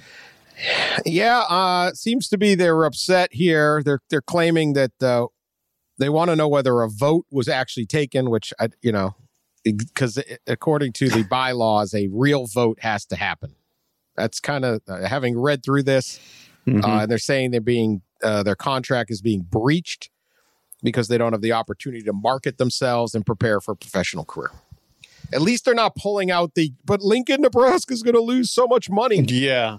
Yeah, 1.04 1.40
uh, 1.40 1.92
seems 1.94 2.28
to 2.28 2.38
be 2.38 2.54
they're 2.54 2.84
upset 2.84 3.32
here. 3.32 3.82
They're 3.84 4.00
they're 4.08 4.22
claiming 4.22 4.74
that 4.74 5.02
uh, 5.02 5.26
they 5.98 6.08
want 6.08 6.30
to 6.30 6.36
know 6.36 6.48
whether 6.48 6.82
a 6.82 6.88
vote 6.88 7.26
was 7.30 7.48
actually 7.48 7.86
taken, 7.86 8.30
which 8.30 8.52
I, 8.60 8.68
you 8.82 8.92
know, 8.92 9.16
because 9.64 10.22
according 10.46 10.92
to 10.94 11.08
the 11.08 11.22
bylaws, 11.30 11.94
a 11.94 12.08
real 12.12 12.46
vote 12.46 12.78
has 12.80 13.04
to 13.06 13.16
happen. 13.16 13.54
That's 14.16 14.40
kind 14.40 14.64
of 14.64 14.80
uh, 14.88 15.02
having 15.06 15.38
read 15.38 15.64
through 15.64 15.82
this, 15.84 16.20
Mhm. 16.66 16.84
uh, 16.84 17.00
and 17.02 17.10
they're 17.10 17.18
saying 17.18 17.50
they're 17.50 17.60
being 17.60 18.02
uh, 18.22 18.42
their 18.42 18.54
contract 18.56 19.10
is 19.10 19.20
being 19.20 19.42
breached 19.42 20.08
because 20.82 21.08
they 21.08 21.18
don't 21.18 21.32
have 21.32 21.42
the 21.42 21.52
opportunity 21.52 22.02
to 22.02 22.12
market 22.12 22.56
themselves 22.58 23.14
and 23.14 23.26
prepare 23.26 23.60
for 23.60 23.72
a 23.72 23.76
professional 23.76 24.24
career. 24.24 24.50
At 25.32 25.42
least 25.42 25.64
they're 25.64 25.74
not 25.74 25.94
pulling 25.96 26.30
out 26.30 26.54
the. 26.54 26.72
But 26.84 27.00
Lincoln, 27.02 27.40
Nebraska 27.42 27.92
is 27.92 28.02
going 28.02 28.14
to 28.14 28.20
lose 28.22 28.50
so 28.50 28.66
much 28.66 28.88
money. 28.88 29.20
yeah. 29.28 29.78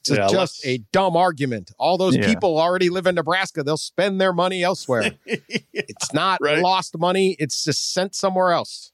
It's 0.00 0.10
Yeah, 0.10 0.26
just 0.28 0.64
a 0.66 0.78
dumb 0.90 1.16
argument. 1.16 1.70
All 1.78 1.96
those 1.96 2.16
Yeah. 2.16 2.26
people 2.26 2.58
already 2.58 2.88
live 2.88 3.06
in 3.06 3.14
Nebraska. 3.14 3.62
They'll 3.62 3.76
spend 3.76 4.20
their 4.20 4.32
money 4.32 4.62
elsewhere. 4.64 5.12
it's 5.26 6.12
not 6.12 6.40
Right. 6.42 6.58
lost 6.60 6.98
money. 6.98 7.36
It's 7.38 7.62
just 7.64 7.92
sent 7.94 8.14
somewhere 8.14 8.50
else. 8.52 8.90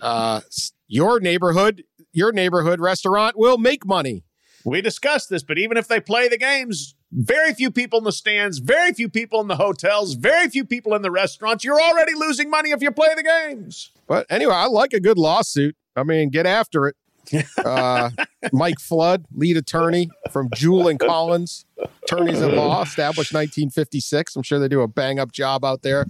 Uh, 0.00 0.40
your 0.88 1.20
neighborhood, 1.20 1.84
your 2.14 2.32
neighborhood 2.32 2.80
restaurant 2.80 3.36
will 3.36 3.58
make 3.58 3.84
money. 3.84 4.24
We 4.64 4.80
discussed 4.80 5.28
this, 5.28 5.42
but 5.42 5.58
even 5.58 5.76
if 5.76 5.88
they 5.88 6.00
play 6.00 6.28
the 6.28 6.38
games, 6.38 6.94
very 7.12 7.52
few 7.52 7.70
people 7.70 7.98
in 7.98 8.04
the 8.04 8.12
stands, 8.12 8.58
very 8.58 8.92
few 8.92 9.10
people 9.10 9.40
in 9.40 9.48
the 9.48 9.56
hotels, 9.56 10.14
very 10.14 10.48
few 10.48 10.64
people 10.64 10.94
in 10.94 11.02
the 11.02 11.10
restaurants. 11.10 11.64
You're 11.64 11.80
already 11.80 12.14
losing 12.14 12.48
money 12.48 12.70
if 12.70 12.80
you 12.80 12.90
play 12.90 13.10
the 13.14 13.22
games. 13.22 13.90
But 14.06 14.26
anyway, 14.30 14.54
I 14.54 14.66
like 14.66 14.94
a 14.94 15.00
good 15.00 15.18
lawsuit. 15.18 15.76
I 15.96 16.02
mean, 16.02 16.30
get 16.30 16.46
after 16.46 16.86
it. 16.86 16.96
Uh, 17.64 18.10
Mike 18.52 18.78
Flood, 18.78 19.24
lead 19.34 19.56
attorney 19.56 20.10
from 20.30 20.50
Jewell 20.54 20.88
and 20.88 21.00
Collins, 21.00 21.64
attorneys 22.02 22.42
at 22.42 22.52
law, 22.52 22.82
established 22.82 23.32
1956. 23.32 24.36
I'm 24.36 24.42
sure 24.42 24.58
they 24.58 24.68
do 24.68 24.82
a 24.82 24.88
bang 24.88 25.18
up 25.18 25.32
job 25.32 25.64
out 25.64 25.80
there 25.80 26.04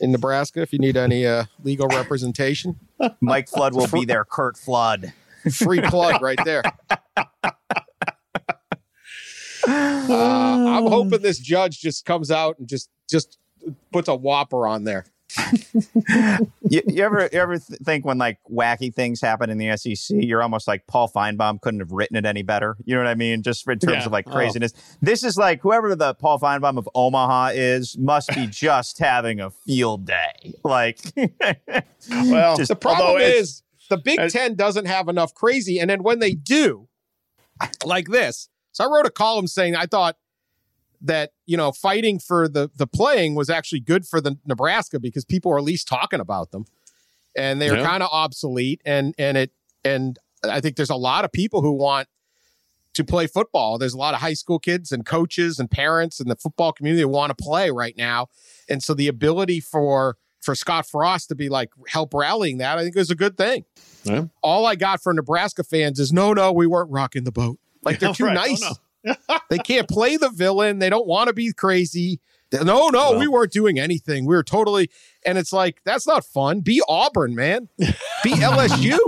in 0.00 0.10
Nebraska. 0.10 0.60
If 0.60 0.72
you 0.72 0.80
need 0.80 0.96
any 0.96 1.24
uh, 1.24 1.44
legal 1.62 1.86
representation, 1.86 2.80
Mike 3.20 3.48
Flood 3.48 3.74
will 3.74 3.86
be 3.86 4.04
there. 4.04 4.24
Curt 4.24 4.56
Flood. 4.56 5.12
Free 5.52 5.80
plug 5.82 6.22
right 6.22 6.38
there. 6.44 6.62
Uh, 9.68 10.64
I'm 10.78 10.86
hoping 10.86 11.20
this 11.20 11.38
judge 11.38 11.80
just 11.80 12.04
comes 12.06 12.30
out 12.30 12.58
and 12.58 12.66
just 12.66 12.88
just 13.08 13.38
puts 13.92 14.08
a 14.08 14.14
whopper 14.14 14.66
on 14.66 14.84
there. 14.84 15.04
You, 16.70 16.82
you 16.86 17.02
ever 17.04 17.28
you 17.32 17.40
ever 17.40 17.58
th- 17.58 17.80
think 17.82 18.04
when 18.04 18.16
like 18.16 18.38
wacky 18.50 18.94
things 18.94 19.20
happen 19.20 19.50
in 19.50 19.58
the 19.58 19.76
SEC, 19.76 20.16
you're 20.20 20.40
almost 20.42 20.68
like 20.68 20.86
Paul 20.86 21.08
Finebaum 21.08 21.60
couldn't 21.60 21.80
have 21.80 21.90
written 21.90 22.16
it 22.16 22.24
any 22.24 22.42
better. 22.42 22.76
You 22.84 22.94
know 22.94 23.00
what 23.02 23.08
I 23.10 23.16
mean? 23.16 23.42
Just 23.42 23.66
in 23.68 23.78
terms 23.80 23.92
Yeah. 23.98 24.06
of 24.06 24.12
like 24.12 24.28
Oh. 24.28 24.30
craziness. 24.32 24.72
This 25.02 25.24
is 25.24 25.36
like 25.36 25.60
whoever 25.62 25.96
the 25.96 26.14
Paul 26.14 26.38
Finebaum 26.38 26.78
of 26.78 26.88
Omaha 26.94 27.50
is 27.54 27.98
must 27.98 28.28
be 28.34 28.46
just 28.50 28.98
having 28.98 29.40
a 29.40 29.50
field 29.50 30.06
day. 30.06 30.54
Like, 30.64 31.00
Well, 32.08 32.56
Just- 32.56 32.68
The 32.68 32.76
problem 32.76 33.20
is 33.20 33.62
the 33.90 33.98
Big 33.98 34.18
Ten 34.30 34.54
doesn't 34.54 34.86
have 34.86 35.08
enough 35.08 35.34
crazy, 35.34 35.78
and 35.78 35.90
then 35.90 36.02
when 36.02 36.18
they 36.18 36.32
do, 36.32 36.88
like 37.84 38.08
this. 38.08 38.48
So 38.72 38.84
I 38.84 38.88
wrote 38.88 39.04
a 39.06 39.10
column 39.10 39.46
saying 39.46 39.76
I 39.76 39.84
thought 39.86 40.16
that 41.02 41.32
you 41.46 41.56
know 41.56 41.72
fighting 41.72 42.18
for 42.18 42.48
the 42.48 42.70
the 42.74 42.86
playing 42.86 43.34
was 43.34 43.50
actually 43.50 43.80
good 43.80 44.06
for 44.06 44.20
the 44.20 44.38
Nebraska 44.46 44.98
because 44.98 45.24
people 45.24 45.52
are 45.52 45.58
at 45.58 45.64
least 45.64 45.86
talking 45.88 46.20
about 46.20 46.50
them, 46.52 46.64
and 47.36 47.60
they're 47.60 47.76
Yeah. 47.76 47.84
kind 47.84 48.02
of 48.02 48.08
obsolete, 48.12 48.80
and 48.84 49.14
and 49.18 49.36
it 49.36 49.52
and 49.84 50.18
I 50.44 50.60
think 50.60 50.76
there's 50.76 50.90
a 50.90 50.96
lot 50.96 51.24
of 51.24 51.32
people 51.32 51.60
who 51.62 51.72
want 51.72 52.08
to 52.94 53.04
play 53.04 53.26
football. 53.26 53.78
There's 53.78 53.94
a 53.94 53.98
lot 53.98 54.14
of 54.14 54.20
high 54.20 54.34
school 54.34 54.58
kids 54.58 54.90
and 54.90 55.06
coaches 55.06 55.58
and 55.58 55.70
parents 55.70 56.18
and 56.20 56.30
the 56.30 56.36
football 56.36 56.72
community 56.72 57.04
want 57.04 57.36
to 57.36 57.42
play 57.42 57.70
right 57.70 57.96
now, 57.96 58.28
and 58.68 58.82
so 58.82 58.94
the 58.94 59.08
ability 59.08 59.60
for 59.60 60.16
for 60.40 60.54
Scott 60.54 60.86
Frost 60.86 61.28
to 61.28 61.34
be 61.34 61.48
like 61.48 61.70
help 61.88 62.14
rallying 62.14 62.58
that, 62.58 62.78
I 62.78 62.82
think 62.82 62.96
is 62.96 63.10
a 63.10 63.14
good 63.14 63.36
thing. 63.36 63.64
Yeah. 64.04 64.24
All 64.42 64.66
I 64.66 64.74
got 64.76 65.02
for 65.02 65.12
Nebraska 65.12 65.62
fans 65.64 65.98
is 66.00 66.12
no, 66.12 66.32
no, 66.32 66.52
we 66.52 66.66
weren't 66.66 66.90
rocking 66.90 67.24
the 67.24 67.32
boat. 67.32 67.58
Like 67.84 67.98
they're 67.98 68.12
too 68.14 68.24
Right. 68.26 68.36
Oh, 68.38 68.40
nice. 68.50 68.62
no. 69.04 69.14
they 69.50 69.58
can't 69.58 69.88
play 69.88 70.16
the 70.16 70.30
villain. 70.30 70.78
They 70.78 70.90
don't 70.90 71.06
want 71.06 71.28
to 71.28 71.32
be 71.34 71.52
crazy. 71.52 72.20
No, 72.52 72.88
no, 72.88 73.12
Well. 73.12 73.18
we 73.18 73.28
weren't 73.28 73.52
doing 73.52 73.78
anything. 73.78 74.26
We 74.26 74.34
were 74.34 74.42
totally, 74.42 74.90
and 75.24 75.38
it's 75.38 75.52
like 75.52 75.80
that's 75.84 76.06
not 76.06 76.24
fun. 76.24 76.60
Be 76.60 76.82
Auburn, 76.88 77.34
man. 77.34 77.68
Be 77.78 77.86
LSU. 78.32 78.98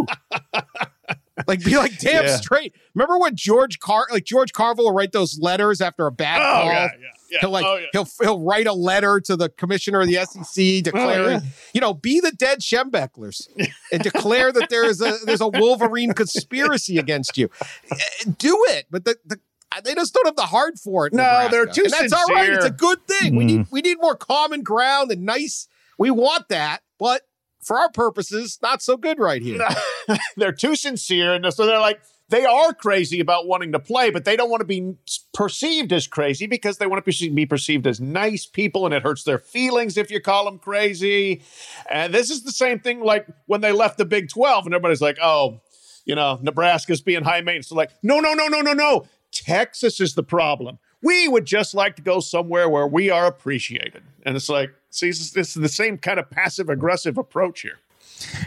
like 1.46 1.64
be 1.64 1.76
like 1.76 1.98
damn 1.98 2.24
Yeah. 2.26 2.36
straight. 2.36 2.74
Remember 2.94 3.18
when 3.18 3.34
George 3.36 3.78
Car 3.80 4.06
like 4.10 4.24
George 4.24 4.52
Carville 4.52 4.84
will 4.84 4.94
write 4.94 5.12
those 5.12 5.38
letters 5.40 5.80
after 5.80 6.06
a 6.06 6.12
bad 6.12 6.40
Oh, 6.40 6.44
call? 6.44 6.66
yeah, 6.66 6.88
yeah, 7.00 7.08
yeah. 7.32 7.38
He'll 7.40 7.50
like 7.50 7.64
oh, 7.64 7.76
yeah. 7.76 7.86
he'll 7.92 8.08
he'll 8.20 8.40
write 8.40 8.66
a 8.66 8.74
letter 8.74 9.18
to 9.20 9.36
the 9.36 9.48
commissioner 9.48 10.02
of 10.02 10.06
the 10.06 10.16
SEC 10.26 10.84
declaring, 10.84 11.40
yeah. 11.40 11.50
you 11.72 11.80
know, 11.80 11.94
be 11.94 12.20
the 12.20 12.30
dead 12.30 12.60
Schembecklers 12.60 13.48
and 13.90 14.02
declare 14.02 14.52
that 14.52 14.68
there 14.68 14.84
is 14.84 15.00
a 15.00 15.16
there's 15.24 15.40
a 15.40 15.48
Wolverine 15.48 16.12
conspiracy 16.12 16.98
against 16.98 17.38
you. 17.38 17.48
Eh, 17.90 17.96
Do 18.38 18.64
it, 18.68 18.86
but 18.90 19.06
the, 19.06 19.16
the 19.24 19.40
they 19.82 19.94
just 19.94 20.12
don't 20.12 20.26
have 20.26 20.36
the 20.36 20.42
heart 20.42 20.78
for 20.78 21.06
it. 21.06 21.14
No, 21.14 21.22
Nebraska. 21.22 21.50
they're 21.50 21.66
too 21.66 21.82
and 21.84 21.90
that's 21.92 22.12
all 22.12 22.26
right. 22.26 22.50
It's 22.50 22.66
a 22.66 22.70
good 22.70 23.06
thing. 23.06 23.34
We 23.34 23.44
need 23.44 23.66
we 23.70 23.80
need 23.80 23.98
more 23.98 24.14
common 24.14 24.62
ground 24.62 25.10
and 25.10 25.24
nice. 25.24 25.68
We 25.98 26.10
want 26.10 26.50
that, 26.50 26.80
but 26.98 27.22
for 27.62 27.78
our 27.78 27.90
purposes, 27.90 28.58
not 28.60 28.82
so 28.82 28.98
good 28.98 29.18
right 29.18 29.40
here. 29.40 29.66
they're 30.36 30.52
too 30.52 30.76
sincere, 30.76 31.32
and 31.32 31.54
so 31.54 31.64
they're 31.64 31.78
like 31.78 32.02
they 32.32 32.46
are 32.46 32.72
crazy 32.72 33.20
about 33.20 33.46
wanting 33.46 33.72
to 33.72 33.78
play, 33.78 34.10
but 34.10 34.24
they 34.24 34.36
don't 34.36 34.48
want 34.48 34.62
to 34.62 34.66
be 34.66 34.94
perceived 35.34 35.92
as 35.92 36.06
crazy 36.06 36.46
because 36.46 36.78
they 36.78 36.86
want 36.86 37.04
to 37.04 37.30
be 37.30 37.44
perceived 37.44 37.86
as 37.86 38.00
nice 38.00 38.46
people, 38.46 38.86
and 38.86 38.94
it 38.94 39.02
hurts 39.02 39.22
their 39.24 39.38
feelings 39.38 39.98
if 39.98 40.10
you 40.10 40.18
call 40.18 40.46
them 40.46 40.58
crazy. 40.58 41.42
And 41.90 42.14
this 42.14 42.30
is 42.30 42.42
the 42.42 42.50
same 42.50 42.80
thing 42.80 43.00
like 43.00 43.26
when 43.44 43.60
they 43.60 43.70
left 43.70 43.98
the 43.98 44.06
Big 44.06 44.30
Twelve, 44.30 44.64
and 44.64 44.74
everybody's 44.74 45.02
like, 45.02 45.18
"Oh, 45.20 45.60
you 46.06 46.14
know, 46.14 46.38
Nebraska's 46.40 47.02
being 47.02 47.22
high 47.22 47.42
maintenance." 47.42 47.68
So 47.68 47.74
like, 47.74 47.90
no, 48.02 48.18
no, 48.20 48.32
no, 48.32 48.46
no, 48.46 48.62
no, 48.62 48.72
no. 48.72 49.04
Texas 49.30 50.00
is 50.00 50.14
the 50.14 50.22
problem. 50.22 50.78
We 51.02 51.28
would 51.28 51.44
just 51.44 51.74
like 51.74 51.96
to 51.96 52.02
go 52.02 52.20
somewhere 52.20 52.66
where 52.66 52.86
we 52.86 53.10
are 53.10 53.26
appreciated, 53.26 54.04
and 54.24 54.36
it's 54.36 54.48
like, 54.48 54.70
see, 54.88 55.08
this 55.08 55.20
is, 55.20 55.32
this 55.32 55.48
is 55.54 55.62
the 55.62 55.68
same 55.68 55.98
kind 55.98 56.18
of 56.18 56.30
passive 56.30 56.70
aggressive 56.70 57.18
approach 57.18 57.60
here. 57.60 57.78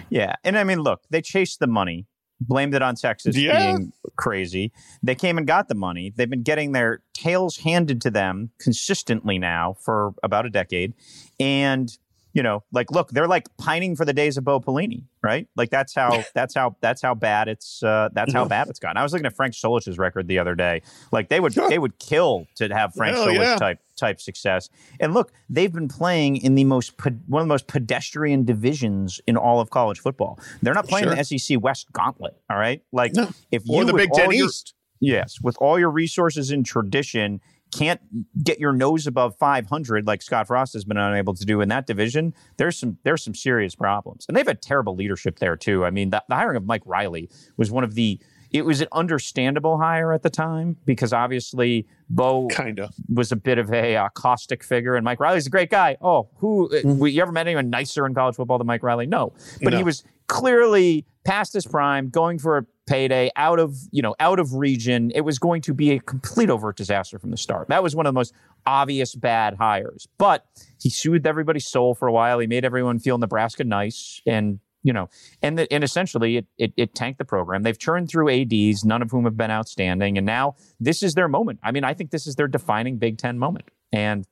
Yeah. 0.10 0.36
And 0.44 0.58
I 0.58 0.64
mean, 0.64 0.80
look, 0.80 1.02
they 1.10 1.22
chased 1.22 1.60
the 1.60 1.68
money, 1.68 2.08
blamed 2.48 2.74
it 2.76 2.82
on 2.82 2.96
Texas 2.96 3.36
Yeah. 3.38 3.76
being 3.76 3.92
crazy. 4.16 4.72
They 5.04 5.16
came 5.16 5.38
and 5.38 5.46
got 5.48 5.68
the 5.68 5.76
money. 5.76 6.14
They've 6.16 6.30
been 6.30 6.44
getting 6.44 6.72
their 6.72 7.02
tails 7.14 7.58
handed 7.58 8.02
to 8.02 8.12
them 8.12 8.52
consistently 8.60 9.38
now 9.40 9.76
for 9.82 10.14
about 10.24 10.46
a 10.46 10.50
decade. 10.50 10.94
And, 11.40 11.96
you 12.36 12.44
know, 12.44 12.64
like, 12.74 12.92
look, 12.92 13.10
they're 13.12 13.28
like 13.30 13.48
pining 13.58 13.96
for 13.96 14.04
the 14.04 14.12
days 14.14 14.36
of 14.38 14.44
Bo 14.44 14.60
Pelini, 14.60 15.06
right? 15.24 15.48
Like 15.56 15.70
that's 15.70 15.96
how 15.96 16.24
that's 16.36 16.54
how 16.54 16.76
that's 16.82 17.02
how 17.02 17.16
bad 17.16 17.48
it's 17.48 17.82
uh, 17.82 18.10
that's 18.14 18.34
how 18.34 18.46
bad 18.46 18.68
it's 18.68 18.78
gotten. 18.78 18.98
I 18.98 19.04
was 19.04 19.14
looking 19.14 19.26
at 19.26 19.36
Frank 19.36 19.54
Solich's 19.56 19.98
record 19.98 20.28
the 20.28 20.38
other 20.38 20.54
day. 20.54 20.82
Like 21.12 21.30
they 21.30 21.40
would 21.40 21.54
they 21.70 21.80
would 21.80 21.98
kill 21.98 22.46
to 22.56 22.68
have 22.76 22.94
Frank 22.94 23.16
Hell 23.16 23.28
Solich 23.28 23.40
yeah. 23.40 23.56
type 23.56 23.80
type 23.96 24.20
success. 24.20 24.68
And 25.00 25.14
look, 25.14 25.32
they've 25.50 25.72
been 25.72 25.88
playing 25.88 26.36
in 26.36 26.56
the 26.56 26.66
most 26.66 26.98
pe- 26.98 27.12
one 27.28 27.42
of 27.42 27.48
the 27.48 27.54
most 27.54 27.68
pedestrian 27.68 28.44
divisions 28.44 29.22
in 29.26 29.38
all 29.38 29.62
of 29.62 29.70
college 29.70 30.00
football. 30.02 30.38
They're 30.62 30.74
not 30.74 30.88
playing 30.88 31.06
Sure. 31.06 31.16
the 31.16 31.24
SEC 31.24 31.62
West 31.64 31.92
gauntlet. 31.94 32.36
All 32.50 32.58
right, 32.58 32.82
like 32.92 33.14
No. 33.16 33.30
if 33.52 33.64
you 33.66 33.76
Or 33.76 33.86
the 33.86 33.94
Big 33.94 34.12
Ten 34.12 34.32
your- 34.32 34.48
East. 34.48 34.74
yes, 35.00 35.38
with 35.42 35.56
all 35.62 35.80
your 35.80 35.90
resources 35.90 36.52
and 36.52 36.66
tradition. 36.66 37.40
Can't 37.76 38.00
get 38.42 38.60
your 38.60 38.72
nose 38.72 39.06
above 39.06 39.36
500 39.38 40.08
like 40.08 40.22
Scott 40.22 40.48
Frost 40.48 40.74
has 40.74 40.86
been 40.86 40.98
unable 40.98 41.34
to 41.34 41.46
do 41.46 41.60
in 41.60 41.68
that 41.70 41.86
division. 41.86 42.34
There's 42.56 42.78
some 42.78 42.98
there's 43.04 43.24
some 43.24 43.36
serious 43.36 43.76
problems, 43.76 44.26
and 44.28 44.38
they've 44.38 44.48
had 44.48 44.62
terrible 44.62 44.96
leadership 44.96 45.40
there 45.40 45.58
too. 45.58 45.84
I 45.84 45.90
mean, 45.90 46.10
the, 46.10 46.24
the 46.30 46.36
hiring 46.36 46.56
of 46.56 46.66
Mike 46.66 46.84
Riley 46.86 47.30
was 47.58 47.72
one 47.72 47.84
of 47.84 47.96
the 47.96 48.20
it 48.56 48.64
was 48.66 48.80
an 48.82 48.88
understandable 48.94 49.78
hire 49.78 50.14
at 50.14 50.24
the 50.24 50.30
time 50.30 50.78
because 50.86 51.12
obviously 51.14 51.86
Bo 52.10 52.48
Kind 52.48 52.80
of. 52.80 52.94
was 53.14 53.32
a 53.32 53.36
bit 53.36 53.58
of 53.58 53.72
a 53.74 53.96
uh, 53.98 54.10
caustic 54.14 54.64
figure, 54.64 54.96
and 54.96 55.04
Mike 55.04 55.20
Riley's 55.20 55.48
a 55.48 55.50
great 55.50 55.70
guy. 55.70 55.98
Oh, 56.02 56.30
who 56.38 56.68
uh, 56.68 56.76
Mm-hmm. 56.82 57.00
we- 57.00 57.12
you 57.12 57.22
ever 57.22 57.32
met 57.32 57.48
anyone 57.48 57.70
nicer 57.70 58.06
in 58.06 58.14
college 58.14 58.36
football 58.36 58.58
than 58.58 58.68
Mike 58.68 58.84
Riley? 58.84 59.08
No, 59.08 59.34
but 59.62 59.74
he 59.74 59.84
was 59.84 60.04
clearly 60.28 61.06
past 61.26 61.54
his 61.54 61.66
prime, 61.66 62.10
going 62.10 62.38
for 62.40 62.58
a 62.58 62.66
payday, 62.88 63.32
out 63.36 63.58
of 63.60 63.76
you 63.92 64.02
know, 64.02 64.16
out 64.20 64.40
of 64.40 64.54
region. 64.54 65.12
It 65.16 65.22
was 65.22 65.40
going 65.40 65.62
to 65.64 65.74
be 65.74 65.92
a 65.92 66.00
complete 66.00 66.50
overt 66.50 66.78
disaster 66.78 67.18
from 67.20 67.32
the 67.32 67.38
start. 67.38 67.68
That 67.70 67.82
was 67.84 67.96
one 67.96 68.06
of 68.06 68.14
the 68.14 68.18
most 68.18 68.34
obvious 68.68 69.16
bad 69.16 69.56
hires. 69.56 70.08
But 70.18 70.46
he 70.82 70.90
soothed 70.90 71.26
everybody's 71.28 71.68
soul 71.68 71.96
for 71.96 72.08
a 72.08 72.12
while. 72.12 72.40
He 72.40 72.48
made 72.48 72.64
everyone 72.66 73.00
feel 73.00 73.18
Nebraska 73.18 73.64
nice, 73.64 74.22
and 74.26 74.60
you 74.86 74.94
know, 74.94 75.10
and 75.42 75.58
the, 75.58 75.74
and 75.74 75.84
essentially 75.84 76.38
it, 76.38 76.46
it 76.60 76.72
it 76.78 76.94
tanked 76.94 77.18
the 77.18 77.26
program. 77.26 77.64
They've 77.64 77.78
churned 77.78 78.08
through 78.08 78.30
ads, 78.30 78.86
none 78.86 79.02
of 79.02 79.10
whom 79.10 79.26
have 79.26 79.36
been 79.36 79.50
outstanding, 79.50 80.16
and 80.16 80.28
now 80.28 80.58
this 80.80 81.02
is 81.02 81.16
their 81.16 81.28
moment. 81.28 81.60
I 81.64 81.72
mean, 81.72 81.84
I 81.84 81.96
think 81.96 82.12
this 82.12 82.28
is 82.28 82.36
their 82.36 82.48
defining 82.48 82.98
Big 82.98 83.18
Ten 83.18 83.40
moment, 83.40 83.72
and 83.92 84.28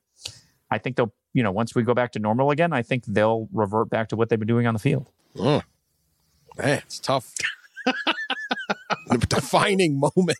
I 0.70 0.78
think 0.78 0.94
they'll, 0.94 1.12
you 1.32 1.42
know, 1.42 1.50
once 1.50 1.74
we 1.74 1.82
go 1.82 1.92
back 1.92 2.12
to 2.12 2.20
normal 2.20 2.52
again, 2.52 2.72
I 2.72 2.82
think 2.82 3.04
they'll 3.04 3.48
revert 3.52 3.90
back 3.90 4.10
to 4.10 4.16
what 4.16 4.28
they've 4.28 4.38
been 4.38 4.46
doing 4.46 4.68
on 4.68 4.74
the 4.74 4.80
field. 4.80 5.10
Mm. 5.34 5.64
Man, 6.56 6.82
it's 6.86 7.00
tough. 7.00 7.34
defining 9.28 9.98
moment. 9.98 10.38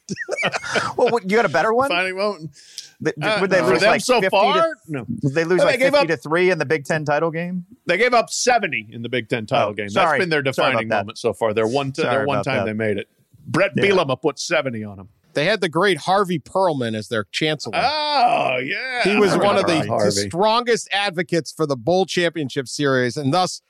Well, 0.96 1.08
what, 1.08 1.28
you 1.28 1.36
got 1.36 1.44
a 1.44 1.48
better 1.48 1.74
one? 1.74 1.88
Finding 1.88 2.16
moment. 2.16 2.83
They, 3.00 3.12
Uh, 3.20 3.40
would 3.40 3.50
they 3.50 3.58
for 3.58 3.66
lose 3.70 3.80
them 3.80 3.90
like 3.90 4.00
so 4.00 4.20
50 4.20 4.28
far? 4.30 4.54
To, 4.62 4.74
no. 4.88 5.06
they 5.22 5.44
lose 5.44 5.60
They 5.60 5.66
like 5.66 5.80
50 5.80 5.96
up- 5.98 6.06
to 6.08 6.16
3 6.16 6.50
in 6.50 6.58
the 6.58 6.64
Big 6.64 6.84
10 6.84 7.04
title 7.04 7.30
game? 7.30 7.66
They 7.86 7.96
gave 7.98 8.14
up 8.14 8.30
70 8.30 8.88
in 8.92 9.02
the 9.02 9.08
Big 9.08 9.28
Ten 9.28 9.46
title 9.46 9.70
Oh, 9.70 9.72
game. 9.74 9.88
sorry. 9.90 10.18
That's 10.18 10.22
been 10.22 10.30
their 10.30 10.42
defining 10.42 10.88
moment 10.88 11.18
so 11.18 11.32
far. 11.32 11.52
Their 11.52 11.66
one, 11.66 11.92
t- 11.92 12.02
their 12.02 12.24
one 12.26 12.42
time 12.44 12.58
that. 12.58 12.64
they 12.66 12.72
made 12.72 12.96
it. 12.96 13.08
Brett 13.46 13.72
Yeah. 13.76 13.84
Bielema 13.84 14.20
put 14.20 14.38
70 14.38 14.82
on 14.84 14.96
them. 14.96 15.08
They 15.34 15.44
had 15.46 15.60
the 15.60 15.68
great 15.68 15.98
Harvey 15.98 16.38
Perlman 16.38 16.94
as 16.96 17.08
their 17.08 17.24
chancellor. 17.32 17.72
Oh, 17.76 18.58
yeah. 18.58 19.02
he 19.02 19.16
was 19.16 19.32
I 19.32 19.36
one 19.38 19.56
of 19.56 19.66
the, 19.66 19.84
Harvey. 19.86 20.04
the 20.06 20.10
strongest 20.12 20.88
advocates 20.92 21.50
for 21.52 21.66
the 21.66 21.76
Bowl 21.76 22.06
Championship 22.06 22.68
Series, 22.68 23.16
and 23.16 23.34
thus 23.34 23.60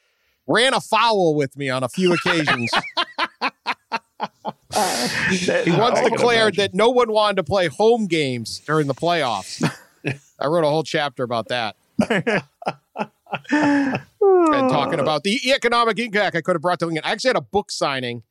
ran 0.47 0.75
afoul 0.75 1.35
with 1.35 1.57
me 1.57 1.71
on 1.71 1.83
a 1.83 1.89
few 1.89 2.13
occasions. 2.13 2.71
he 5.65 5.71
once 5.73 6.01
declared 6.01 6.57
that 6.57 6.71
no 6.75 6.91
one 6.91 7.13
wanted 7.13 7.37
to 7.37 7.45
play 7.45 7.69
home 7.69 8.07
games 8.07 8.61
during 8.61 8.87
the 8.87 8.95
playoffs. 8.95 9.63
I 10.41 10.47
wrote 10.47 10.65
a 10.65 10.69
whole 10.69 10.83
chapter 10.83 11.23
about 11.23 11.49
that. 11.49 11.77
and 13.51 14.71
talking 14.71 15.01
about 15.01 15.25
the 15.25 15.41
economic 15.53 15.99
impact 15.99 16.37
I 16.37 16.41
could 16.41 16.55
have 16.55 16.63
brought 16.63 16.79
to 16.81 16.87
Lincoln. 16.87 17.05
I 17.05 17.13
actually 17.13 17.31
had 17.31 17.37
a 17.37 17.41
book 17.43 17.71
signing 17.71 18.23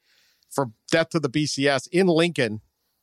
for 0.50 0.72
Death 0.91 1.10
to 1.10 1.20
the 1.20 1.30
BCS 1.30 1.88
in 1.91 2.08
Lincoln 2.08 2.62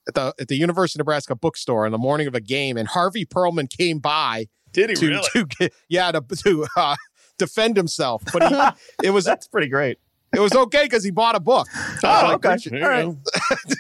at 0.09 0.14
the 0.14 0.34
at 0.41 0.49
the 0.49 0.57
University 0.57 0.99
of 0.99 1.01
Nebraska 1.01 1.34
bookstore 1.34 1.86
on 1.86 1.93
the 1.93 1.99
morning 1.99 2.26
of 2.26 2.34
a 2.34 2.41
game, 2.41 2.76
and 2.76 2.88
Harvey 2.88 3.24
Perlman 3.24 3.68
came 3.68 3.99
by 3.99 4.49
Did 4.72 4.91
he 4.91 4.97
to, 4.97 5.09
really? 5.09 5.47
to 5.59 5.70
yeah 5.88 6.12
to 6.12 6.20
to 6.45 6.66
uh, 6.76 6.97
defend 7.38 7.76
himself, 7.76 8.22
but 8.32 8.49
he, 8.49 8.55
it 9.07 9.11
was 9.11 9.24
That's 9.24 9.49
pretty 9.49 9.68
great. 9.68 9.99
It 10.35 10.41
was 10.41 10.53
okay 10.53 10.85
because 10.85 11.05
he 11.05 11.11
bought 11.11 11.35
a 11.37 11.41
book. 11.41 11.66
Oh, 12.05 12.33
okay. 12.35 12.57
There 12.66 12.78
you 12.78 12.85
All 12.85 12.91
right. 12.91 13.16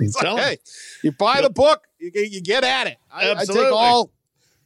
It's 0.00 0.14
like, 0.22 0.38
hey, 0.38 0.58
you 1.02 1.10
buy 1.10 1.40
the 1.42 1.50
book, 1.50 1.82
you, 1.98 2.12
get- 2.12 2.30
you 2.30 2.40
get 2.40 2.62
at 2.62 2.86
it. 2.86 2.98
I, 3.10 3.22
I 3.22 3.22
take 3.34 3.38
Absolutely. 3.38 3.70
all. 3.72 4.12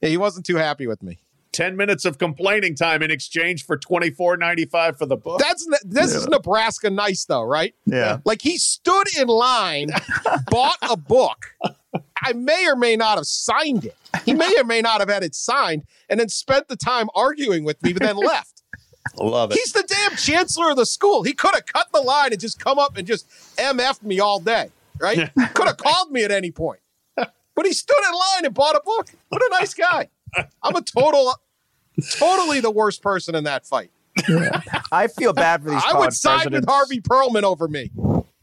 Yeah, 0.03 0.11
he 0.11 0.19
wasn't 0.19 0.45
too 0.45 0.57
happy 0.57 0.87
with 0.87 1.03
me. 1.03 1.19
10 1.53 1.77
minutes 1.79 2.05
of 2.05 2.19
complaining 2.19 2.75
time 2.75 3.01
in 3.03 3.11
exchange 3.11 3.65
for 3.65 3.77
twenty 3.79 4.11
four 4.11 4.37
ninety 4.37 4.65
five 4.67 4.99
for 4.99 5.07
the 5.07 5.17
book. 5.17 5.39
That's 5.39 5.67
ne- 5.67 5.79
this 5.85 6.13
is 6.15 6.27
Nebraska 6.27 6.91
nice 6.91 7.25
though, 7.25 7.45
right? 7.45 7.75
Yeah. 7.87 8.19
Like 8.25 8.43
he 8.43 8.59
stood 8.59 9.07
in 9.19 9.29
line, 9.29 9.89
bought 10.51 10.77
a 10.83 10.97
book. 10.97 11.55
I 12.23 12.33
may 12.35 12.67
or 12.69 12.75
may 12.77 12.97
not 12.97 13.17
have 13.19 13.27
signed 13.27 13.85
it. 13.87 13.97
He 14.27 14.35
may 14.35 14.53
or 14.59 14.65
may 14.65 14.81
not 14.83 14.99
have 15.01 15.09
had 15.09 15.23
it 15.23 15.35
signed, 15.35 15.85
and 16.11 16.19
then 16.21 16.29
spent 16.29 16.69
the 16.69 16.77
time 16.77 17.09
arguing 17.15 17.65
with 17.65 17.81
me, 17.83 17.93
but 17.93 18.03
then 18.03 18.17
left. 18.17 18.54
Love 19.19 19.53
it. 19.53 19.55
He's 19.55 19.73
the 19.73 19.85
damn 19.87 20.17
chancellor 20.17 20.71
of 20.71 20.77
the 20.77 20.87
school. 20.87 21.23
He 21.23 21.35
could 21.35 21.55
have 21.55 21.67
cut 21.67 21.89
the 21.93 22.01
line 22.01 22.33
and 22.33 22.41
just 22.41 22.59
come 22.59 22.79
up 22.79 22.97
and 22.97 23.07
just 23.07 23.29
MF'd 23.57 24.03
me 24.03 24.21
all 24.21 24.41
day, 24.41 24.71
right? 24.99 25.31
could 25.55 25.67
have 25.67 25.77
called 25.77 26.11
me 26.11 26.25
at 26.25 26.31
any 26.31 26.51
point. 26.51 26.81
But 27.17 27.67
he 27.67 27.73
stood 27.73 27.97
in 28.09 28.13
line 28.13 28.45
and 28.47 28.55
bought 28.55 28.75
a 28.75 28.83
book. 28.85 29.11
What 29.29 29.41
a 29.41 29.49
nice 29.51 29.75
guy. 29.75 30.09
I'm 30.63 30.75
a 30.75 30.83
total, 30.83 31.35
totally 32.19 32.61
the 32.61 32.71
worst 32.71 33.03
person 33.03 33.35
in 33.37 33.45
that 33.45 33.65
fight. 33.67 33.91
I 34.91 35.09
feel 35.09 35.33
bad 35.33 35.63
for 35.63 35.71
these 35.71 35.83
I 35.85 35.93
would 35.93 35.99
college 35.99 36.15
side 36.15 36.51
with. 36.51 36.65
Harvey 36.67 37.01
Perlman 37.01 37.43
over 37.43 37.69
me. 37.69 37.91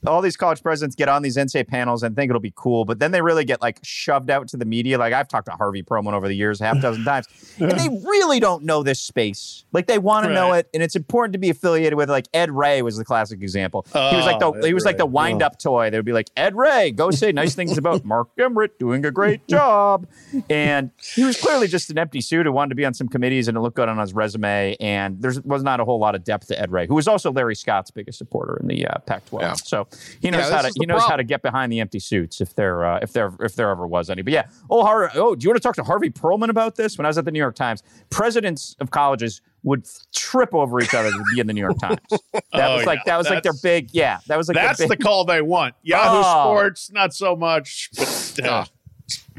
All 0.05 0.21
these 0.21 0.37
college 0.37 0.61
presidents 0.63 0.95
get 0.95 1.09
on 1.09 1.21
these 1.21 1.37
NCAA 1.37 1.67
panels 1.67 2.03
and 2.03 2.15
think 2.15 2.29
it'll 2.29 2.39
be 2.41 2.53
cool, 2.55 2.85
but 2.85 2.99
then 2.99 3.11
they 3.11 3.21
really 3.21 3.45
get 3.45 3.61
like 3.61 3.79
shoved 3.83 4.29
out 4.29 4.47
to 4.49 4.57
the 4.57 4.65
media. 4.65 4.97
Like 4.97 5.13
I've 5.13 5.27
talked 5.27 5.45
to 5.47 5.51
Harvey 5.53 5.83
Perlman 5.83 6.13
over 6.13 6.27
the 6.27 6.35
years, 6.35 6.59
half 6.59 6.81
dozen 6.81 7.03
times, 7.03 7.27
and 7.59 7.71
they 7.71 7.87
really 7.89 8.39
don't 8.39 8.63
know 8.63 8.83
this 8.83 8.99
space. 8.99 9.65
Like 9.73 9.87
they 9.87 9.97
want 9.99 10.25
to 10.25 10.33
know 10.33 10.53
it, 10.53 10.67
and 10.73 10.81
it's 10.83 10.95
important 10.95 11.33
to 11.33 11.39
be 11.39 11.49
affiliated 11.49 11.95
with. 11.95 12.09
Like 12.09 12.27
Ed 12.33 12.51
Ray 12.51 12.81
was 12.81 12.97
the 12.97 13.05
classic 13.05 13.41
example. 13.41 13.85
he 13.93 14.15
was 14.15 14.25
like 14.25 14.39
the 14.39 14.45
Oh, 14.51 14.61
he 14.65 14.73
was 14.73 14.83
Ed 14.85 14.89
like 14.89 14.97
the 14.97 15.05
Ray. 15.05 15.11
wind 15.11 15.41
up 15.43 15.59
toy. 15.59 15.89
They 15.89 15.97
would 15.97 16.05
be 16.05 16.13
like 16.13 16.29
Ed 16.35 16.55
Ray, 16.55 16.91
go 16.91 17.11
say 17.11 17.31
nice 17.31 17.55
things 17.55 17.77
about 17.77 18.03
Mark 18.11 18.29
Emmert 18.39 18.77
doing 18.79 19.05
a 19.05 19.11
great 19.11 19.47
job, 19.49 20.07
and 20.49 20.91
he 21.15 21.23
was 21.23 21.39
clearly 21.39 21.67
just 21.67 21.89
an 21.89 21.97
empty 21.97 22.21
suit 22.21 22.45
who 22.45 22.51
wanted 22.51 22.69
to 22.69 22.75
be 22.75 22.85
on 22.85 22.93
some 22.93 23.07
committees 23.07 23.47
and 23.47 23.55
it 23.57 23.61
looked 23.61 23.75
good 23.75 23.87
on 23.89 23.97
his 23.97 24.13
resume. 24.13 24.75
And 24.79 25.21
there 25.21 25.31
was 25.45 25.63
not 25.63 25.79
a 25.79 25.85
whole 25.85 25.99
lot 25.99 26.15
of 26.15 26.23
depth 26.23 26.47
to 26.47 26.59
Ed 26.59 26.71
Ray, 26.71 26.87
who 26.87 26.95
was 26.95 27.07
also 27.07 27.31
Larry 27.31 27.55
Scott's 27.55 27.91
biggest 27.91 28.17
supporter 28.17 28.57
in 28.61 28.67
the 28.67 28.85
uh, 28.87 28.97
Pac-12. 29.05 29.41
Yeah. 29.41 29.53
So 29.53 29.87
he 30.21 30.29
knows 30.31 30.49
Yeah, 30.49 30.55
how 30.55 30.61
to 30.63 30.71
he 30.79 30.85
knows 30.85 31.03
how 31.03 31.15
to 31.15 31.23
get 31.23 31.41
behind 31.41 31.71
the 31.71 31.79
empty 31.79 31.99
suits 31.99 32.41
if 32.41 32.55
there 32.55 32.85
uh, 32.85 32.99
if 33.01 33.13
there 33.13 33.31
if 33.39 33.55
there 33.55 33.69
ever 33.69 33.85
was 33.87 34.09
any. 34.09 34.21
But 34.21 34.33
yeah, 34.33 34.47
oh 34.69 34.83
Har- 34.83 35.11
oh, 35.15 35.35
do 35.35 35.43
you 35.43 35.49
want 35.49 35.57
to 35.61 35.63
talk 35.67 35.75
to 35.75 35.83
Harvey 35.83 36.09
Perlman 36.09 36.49
about 36.49 36.75
this? 36.75 36.97
When 36.97 37.05
I 37.05 37.09
was 37.09 37.17
at 37.17 37.25
the 37.25 37.31
New 37.31 37.39
York 37.39 37.55
Times, 37.55 37.83
presidents 38.09 38.75
of 38.79 38.91
colleges 38.91 39.41
would 39.63 39.87
trip 40.15 40.53
over 40.55 40.79
each 40.81 40.93
other 40.93 41.11
to 41.11 41.23
be 41.33 41.39
in 41.39 41.47
the 41.47 41.53
New 41.53 41.61
York 41.61 41.77
Times. 41.81 41.99
That 42.33 42.43
Oh, 42.53 42.77
was 42.77 42.85
like 42.85 42.99
yeah. 42.99 43.03
that 43.13 43.17
was 43.17 43.29
like 43.29 43.43
their 43.43 43.53
big 43.61 43.89
yeah. 43.91 44.19
That 44.27 44.37
was 44.37 44.47
like 44.47 44.55
That's 44.55 44.79
their 44.79 44.87
the 44.87 44.97
call 44.97 45.25
they 45.25 45.41
want. 45.41 45.75
Yahoo 45.83 46.21
Oh. 46.25 46.43
Sports, 46.55 46.91
not 46.91 47.13
so 47.13 47.35
much. 47.35 47.89
But, 47.97 48.39
uh, 48.43 48.65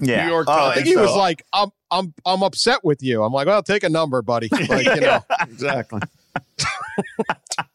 yeah. 0.00 0.24
New 0.26 0.30
York 0.32 0.46
Oh, 0.48 0.52
I 0.52 0.56
Times. 0.56 0.74
think 0.76 0.86
he 0.86 0.94
so- 0.94 1.02
was 1.02 1.16
like, 1.16 1.44
I'm, 1.52 1.70
I'm, 1.90 2.12
I'm 2.26 2.42
upset 2.42 2.84
with 2.84 3.02
you. 3.02 3.22
I'm 3.22 3.32
like, 3.32 3.46
well, 3.46 3.62
take 3.62 3.82
a 3.84 3.88
number, 3.88 4.20
buddy. 4.22 4.48
Like, 4.68 4.86
you 4.86 5.00
know. 5.00 5.24
exactly. 5.42 6.00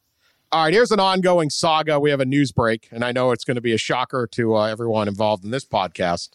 All 0.50 0.64
right, 0.64 0.74
here's 0.74 0.92
an 0.92 1.00
ongoing 1.02 1.50
saga. 1.50 2.00
We 2.00 2.10
have 2.10 2.22
a 2.22 2.26
news 2.26 2.54
break, 2.54 2.88
and 2.90 3.04
I 3.04 3.12
know 3.12 3.32
it's 3.32 3.44
going 3.44 3.56
to 3.56 3.62
be 3.62 3.74
a 3.74 3.78
shocker 3.78 4.26
to 4.32 4.56
uh, 4.56 4.64
everyone 4.68 5.10
involved 5.10 5.44
in 5.44 5.52
this 5.52 5.66
podcast. 5.66 6.30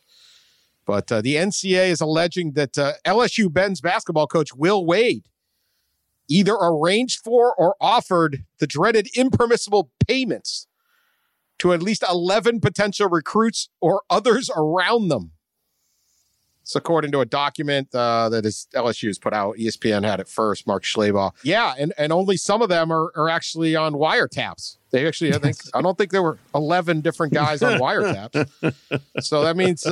But 0.84 1.10
uh, 1.10 1.22
the 1.22 1.36
NCAA 1.36 1.88
is 1.88 2.02
alleging 2.02 2.52
that 2.52 2.76
uh, 2.76 2.92
LSU 3.06 3.50
Ben's 3.50 3.80
basketball 3.80 4.26
coach 4.26 4.54
Will 4.54 4.84
Wade 4.84 5.28
either 6.28 6.52
arranged 6.52 7.20
for 7.24 7.54
or 7.54 7.74
offered 7.80 8.44
the 8.58 8.66
dreaded 8.66 9.08
impermissible 9.16 9.90
payments 10.06 10.66
to 11.58 11.72
at 11.72 11.82
least 11.82 12.04
11 12.06 12.60
potential 12.60 13.08
recruits 13.08 13.70
or 13.80 14.02
others 14.10 14.50
around 14.54 15.08
them. 15.08 15.32
It's 16.62 16.76
according 16.76 17.10
to 17.12 17.20
a 17.20 17.26
document 17.26 17.92
uh, 17.94 18.28
that 18.28 18.46
is 18.46 18.68
LSU 18.74 19.08
has 19.08 19.18
put 19.18 19.32
out. 19.32 19.56
ESPN 19.56 20.04
had 20.04 20.20
it 20.20 20.28
first. 20.28 20.66
Mark 20.66 20.84
Schlabach. 20.84 21.32
Yeah, 21.42 21.74
and, 21.76 21.92
and 21.98 22.12
only 22.12 22.36
some 22.36 22.62
of 22.62 22.68
them 22.68 22.92
are, 22.92 23.12
are 23.16 23.28
actually 23.28 23.74
on 23.74 23.94
wiretaps. 23.94 24.76
They 24.92 25.06
actually, 25.06 25.34
I 25.34 25.38
think, 25.38 25.56
I 25.74 25.82
don't 25.82 25.98
think 25.98 26.12
there 26.12 26.22
were 26.22 26.38
eleven 26.54 27.00
different 27.00 27.32
guys 27.32 27.62
on 27.62 27.78
wiretaps. 27.78 28.48
So 29.20 29.42
that 29.42 29.56
means 29.56 29.86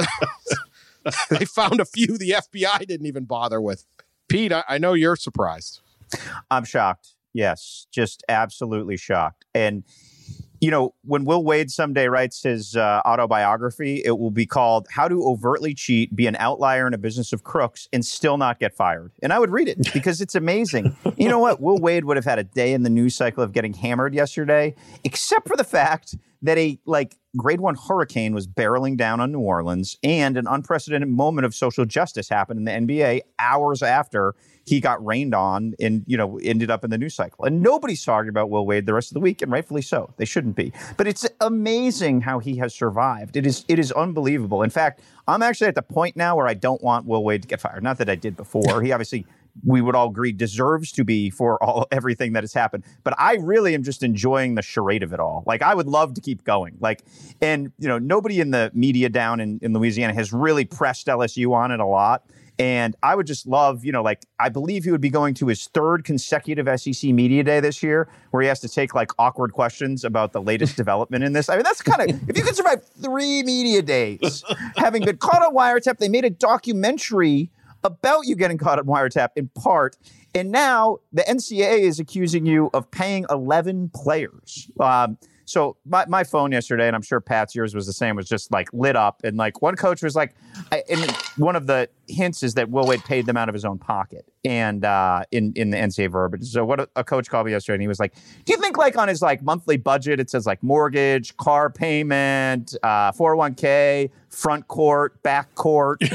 they 1.30 1.44
found 1.44 1.80
a 1.80 1.84
few 1.84 2.18
the 2.18 2.30
FBI 2.30 2.86
didn't 2.86 3.06
even 3.06 3.24
bother 3.24 3.60
with. 3.60 3.84
Pete, 4.28 4.52
I, 4.52 4.62
I 4.68 4.78
know 4.78 4.92
you're 4.92 5.16
surprised. 5.16 5.80
I'm 6.50 6.64
shocked. 6.64 7.14
Yes, 7.32 7.86
just 7.90 8.24
absolutely 8.28 8.96
shocked. 8.96 9.44
And 9.54 9.84
you 10.61 10.70
know, 10.70 10.94
when 11.04 11.24
Will 11.24 11.42
Wade 11.42 11.70
someday 11.70 12.06
writes 12.06 12.42
his 12.42 12.76
uh, 12.76 13.00
autobiography, 13.06 14.02
it 14.04 14.18
will 14.18 14.30
be 14.30 14.46
called 14.46 14.86
"How 14.90 15.08
to 15.08 15.22
Overtly 15.24 15.74
Cheat, 15.74 16.14
Be 16.14 16.26
an 16.26 16.36
Outlier 16.38 16.86
in 16.86 16.94
a 16.94 16.98
Business 16.98 17.32
of 17.32 17.44
Crooks, 17.44 17.88
and 17.92 18.04
Still 18.04 18.36
Not 18.36 18.61
Get 18.61 18.74
Fired." 18.74 19.12
And 19.22 19.32
I 19.32 19.38
would 19.38 19.50
read 19.50 19.68
it 19.68 19.78
because 19.94 20.20
it's 20.20 20.34
amazing. 20.34 20.94
you 21.16 21.28
know 21.28 21.38
what? 21.38 21.61
Will 21.61 21.78
Wade 21.78 22.04
would 22.04 22.16
have 22.16 22.26
had 22.26 22.38
a 22.38 22.44
day 22.44 22.72
in 22.74 22.82
the 22.82 22.90
news 22.90 23.14
cycle 23.14 23.42
of 23.42 23.52
getting 23.52 23.72
hammered 23.72 24.14
yesterday, 24.14 24.74
except 25.02 25.48
for 25.48 25.56
the 25.56 25.64
fact 25.64 26.14
that 26.42 26.58
a 26.58 26.78
like 26.84 27.16
grade 27.36 27.61
one 27.61 27.76
hurricane 27.76 28.34
was 28.34 28.46
barreling 28.46 28.96
down 28.96 29.20
on 29.20 29.32
New 29.32 29.40
Orleans, 29.40 29.96
and 30.02 30.36
an 30.36 30.46
unprecedented 30.46 31.08
moment 31.08 31.46
of 31.46 31.54
social 31.54 31.86
justice 31.86 32.28
happened 32.28 32.58
in 32.58 32.86
the 32.86 32.94
NBA 32.94 33.22
hours 33.38 33.82
after 33.82 34.34
he 34.70 34.78
got 34.78 35.04
rained 35.04 35.34
on 35.34 35.74
and 35.80 36.04
you 36.06 36.16
know 36.16 36.38
ended 36.38 36.70
up 36.70 36.84
in 36.84 36.90
the 36.90 36.96
news 36.96 37.12
cycle. 37.12 37.44
And 37.44 37.60
nobody's 37.60 38.04
talking 38.04 38.28
about 38.28 38.50
Will 38.50 38.64
Wade 38.64 38.86
the 38.86 38.94
rest 38.94 39.10
of 39.10 39.14
the 39.14 39.20
week, 39.20 39.42
and 39.42 39.50
rightfully 39.50 39.82
so. 39.82 40.14
They 40.16 40.24
shouldn't 40.24 40.54
be. 40.54 40.72
But 40.96 41.08
it's 41.08 41.28
amazing 41.40 42.20
how 42.20 42.38
he 42.38 42.56
has 42.58 42.72
survived. 42.72 43.36
It 43.36 43.46
is 43.46 43.64
it 43.66 43.80
is 43.80 43.90
unbelievable. 43.90 44.62
In 44.62 44.70
fact, 44.70 45.00
I'm 45.26 45.42
actually 45.42 45.66
at 45.66 45.74
the 45.74 45.82
point 45.82 46.14
now 46.14 46.36
where 46.36 46.46
I 46.46 46.54
don't 46.54 46.80
want 46.84 47.04
Will 47.04 47.24
Wade 47.24 47.42
to 47.42 47.48
get 47.48 47.60
fired. 47.60 47.82
Not 47.82 47.98
that 47.98 48.08
I 48.08 48.14
did 48.14 48.36
before. 48.36 48.80
He 48.80 48.92
obviously 48.92 49.26
we 49.64 49.80
would 49.80 49.96
all 49.96 50.08
agree 50.08 50.30
deserves 50.30 50.92
to 50.92 51.02
be 51.02 51.30
for 51.30 51.60
all 51.60 51.88
everything 51.90 52.34
that 52.34 52.44
has 52.44 52.54
happened. 52.54 52.84
But 53.02 53.14
I 53.18 53.34
really 53.34 53.74
am 53.74 53.82
just 53.82 54.04
enjoying 54.04 54.54
the 54.54 54.62
charade 54.62 55.02
of 55.02 55.12
it 55.12 55.18
all. 55.18 55.42
Like 55.46 55.62
I 55.62 55.74
would 55.74 55.88
love 55.88 56.14
to 56.14 56.20
keep 56.20 56.44
going. 56.44 56.76
Like 56.78 57.02
and 57.40 57.72
you 57.80 57.88
know 57.88 57.98
nobody 57.98 58.40
in 58.40 58.52
the 58.52 58.70
media 58.72 59.08
down 59.08 59.40
in, 59.40 59.58
in 59.62 59.72
Louisiana 59.72 60.14
has 60.14 60.32
really 60.32 60.64
pressed 60.64 61.08
LSU 61.08 61.52
on 61.52 61.72
it 61.72 61.80
a 61.80 61.86
lot. 61.86 62.24
And 62.61 62.94
I 63.02 63.14
would 63.14 63.26
just 63.26 63.46
love, 63.46 63.86
you 63.86 63.90
know, 63.90 64.02
like 64.02 64.26
I 64.38 64.50
believe 64.50 64.84
he 64.84 64.90
would 64.90 65.00
be 65.00 65.08
going 65.08 65.32
to 65.36 65.46
his 65.46 65.66
third 65.68 66.04
consecutive 66.04 66.68
SEC 66.78 67.11
media 67.11 67.42
day 67.42 67.58
this 67.58 67.82
year, 67.82 68.06
where 68.32 68.42
he 68.42 68.48
has 68.48 68.61
to 68.61 68.68
take 68.68 68.94
like 68.94 69.12
awkward 69.18 69.54
questions 69.54 70.04
about 70.04 70.34
the 70.34 70.42
latest 70.42 70.76
development 70.76 71.24
in 71.24 71.32
this. 71.32 71.48
I 71.48 71.54
mean, 71.54 71.62
that's 71.62 71.80
kind 71.80 72.02
of 72.02 72.28
if 72.28 72.36
you 72.36 72.44
can 72.44 72.52
survive 72.52 72.84
three 73.02 73.42
media 73.44 73.80
days, 73.80 74.44
having 74.76 75.02
been 75.02 75.16
caught 75.16 75.42
on 75.42 75.54
wiretap, 75.54 75.96
they 75.96 76.11
made 76.11 76.26
a 76.26 76.30
documentary 76.30 77.50
about 77.82 78.26
you 78.26 78.36
getting 78.36 78.58
caught 78.58 78.78
on 78.78 78.84
wiretap 78.84 79.30
in 79.36 79.48
part. 79.48 79.96
And 80.34 80.50
now 80.50 80.98
the 81.14 81.22
NCAA 81.22 81.80
is 81.80 81.98
accusing 81.98 82.44
you 82.44 82.68
of 82.74 82.90
paying 82.90 83.24
11 83.30 83.90
players. 83.94 84.70
Um, 84.78 85.16
so 85.51 85.76
my, 85.84 86.05
my 86.07 86.22
phone 86.22 86.53
yesterday, 86.53 86.86
and 86.86 86.94
I'm 86.94 87.03
sure 87.03 87.20
Pat's 87.20 87.57
yours 87.57 87.74
was 87.74 87.84
the 87.86 87.92
same, 87.92 88.14
was 88.14 88.28
just 88.28 88.53
like 88.53 88.72
lit 88.72 88.94
up. 88.94 89.20
And 89.24 89.36
like 89.36 89.61
one 89.61 89.74
coach 89.74 90.03
was 90.03 90.14
like, 90.14 90.34
I, 90.70 90.84
and 90.88 91.11
one 91.36 91.57
of 91.57 91.66
the 91.66 91.88
hints 92.07 92.44
is 92.44 92.55
that 92.55 92.70
Will 92.70 92.86
Wade 92.86 93.05
paid 93.05 93.26
them 93.26 93.36
out 93.36 93.48
of 93.48 93.53
his 93.53 93.64
own 93.64 93.76
pocket 93.78 94.24
and 94.44 94.84
uh, 94.84 95.24
in, 95.32 95.53
in 95.57 95.70
the 95.70 95.76
NCAA 95.76 96.12
verbiage. 96.12 96.44
So 96.44 96.64
what 96.64 96.80
a, 96.80 96.88
a 96.94 97.03
coach 97.03 97.28
called 97.28 97.46
me 97.46 97.53
yesterday, 97.53 97.74
and 97.74 97.82
he 97.82 97.88
was 97.88 97.98
like, 97.98 98.14
do 98.44 98.53
you 98.53 98.61
think 98.61 98.78
like 98.78 98.96
on 98.96 99.09
his 99.09 99.20
like 99.22 99.42
monthly 99.42 99.76
budget, 99.76 100.20
it 100.20 100.30
says 100.30 100.46
like 100.46 100.62
mortgage, 100.62 101.36
car 101.36 101.68
payment, 101.68 102.76
uh, 102.84 103.11
401k, 103.12 104.11
front 104.28 104.68
court, 104.68 105.20
back 105.24 105.53
court? 105.57 106.01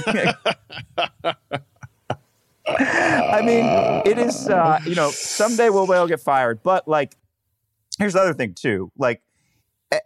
I 2.68 3.42
mean, 3.44 3.66
it 4.06 4.18
is, 4.18 4.48
uh, 4.50 4.80
you 4.86 4.96
know, 4.96 5.12
someday 5.12 5.70
Will 5.70 5.86
Wade 5.86 6.00
will 6.00 6.08
get 6.08 6.22
fired, 6.22 6.64
but 6.64 6.88
like, 6.88 7.16
here's 7.98 8.14
the 8.14 8.22
other 8.22 8.34
thing 8.34 8.54
too. 8.54 8.92
Like 8.98 9.22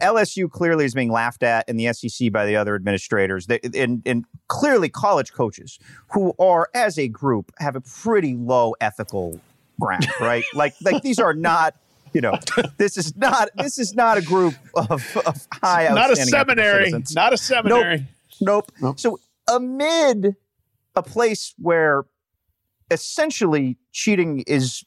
LSU 0.02 0.50
clearly 0.50 0.86
is 0.86 0.94
being 0.94 1.12
laughed 1.12 1.44
at 1.44 1.68
in 1.70 1.78
the 1.78 1.92
SEC 1.94 2.32
by 2.32 2.46
the 2.46 2.56
other 2.56 2.76
administrators, 2.76 3.48
they, 3.48 3.60
and, 3.76 4.02
and 4.06 4.26
clearly 4.48 4.90
college 4.90 5.34
coaches 5.34 5.80
who 6.12 6.34
are, 6.40 6.70
as 6.74 6.98
a 7.00 7.08
group, 7.08 7.52
have 7.60 7.76
a 7.76 7.82
pretty 7.82 8.36
low 8.36 8.76
ethical 8.82 9.40
ground, 9.80 10.08
right? 10.22 10.44
like, 10.54 10.76
like 10.82 11.02
these 11.02 11.20
are 11.20 11.34
not. 11.34 11.76
You 12.12 12.22
know, 12.22 12.40
this 12.78 12.98
is 12.98 13.16
not 13.16 13.50
this 13.56 13.78
is 13.78 13.94
not 13.94 14.18
a 14.18 14.24
group 14.24 14.56
of, 14.74 15.16
of 15.28 15.48
high. 15.54 15.90
Not 15.94 16.12
a 16.12 16.16
seminary. 16.16 16.92
Not 17.14 17.34
a 17.34 17.38
seminary. 17.38 18.08
Nope. 18.42 18.66
nope. 18.66 18.72
nope. 18.82 19.00
So 19.00 19.20
amid 19.48 20.36
a 20.96 21.04
place 21.04 21.54
where 21.60 22.06
essentially 22.90 23.78
cheating 23.92 24.40
is 24.48 24.84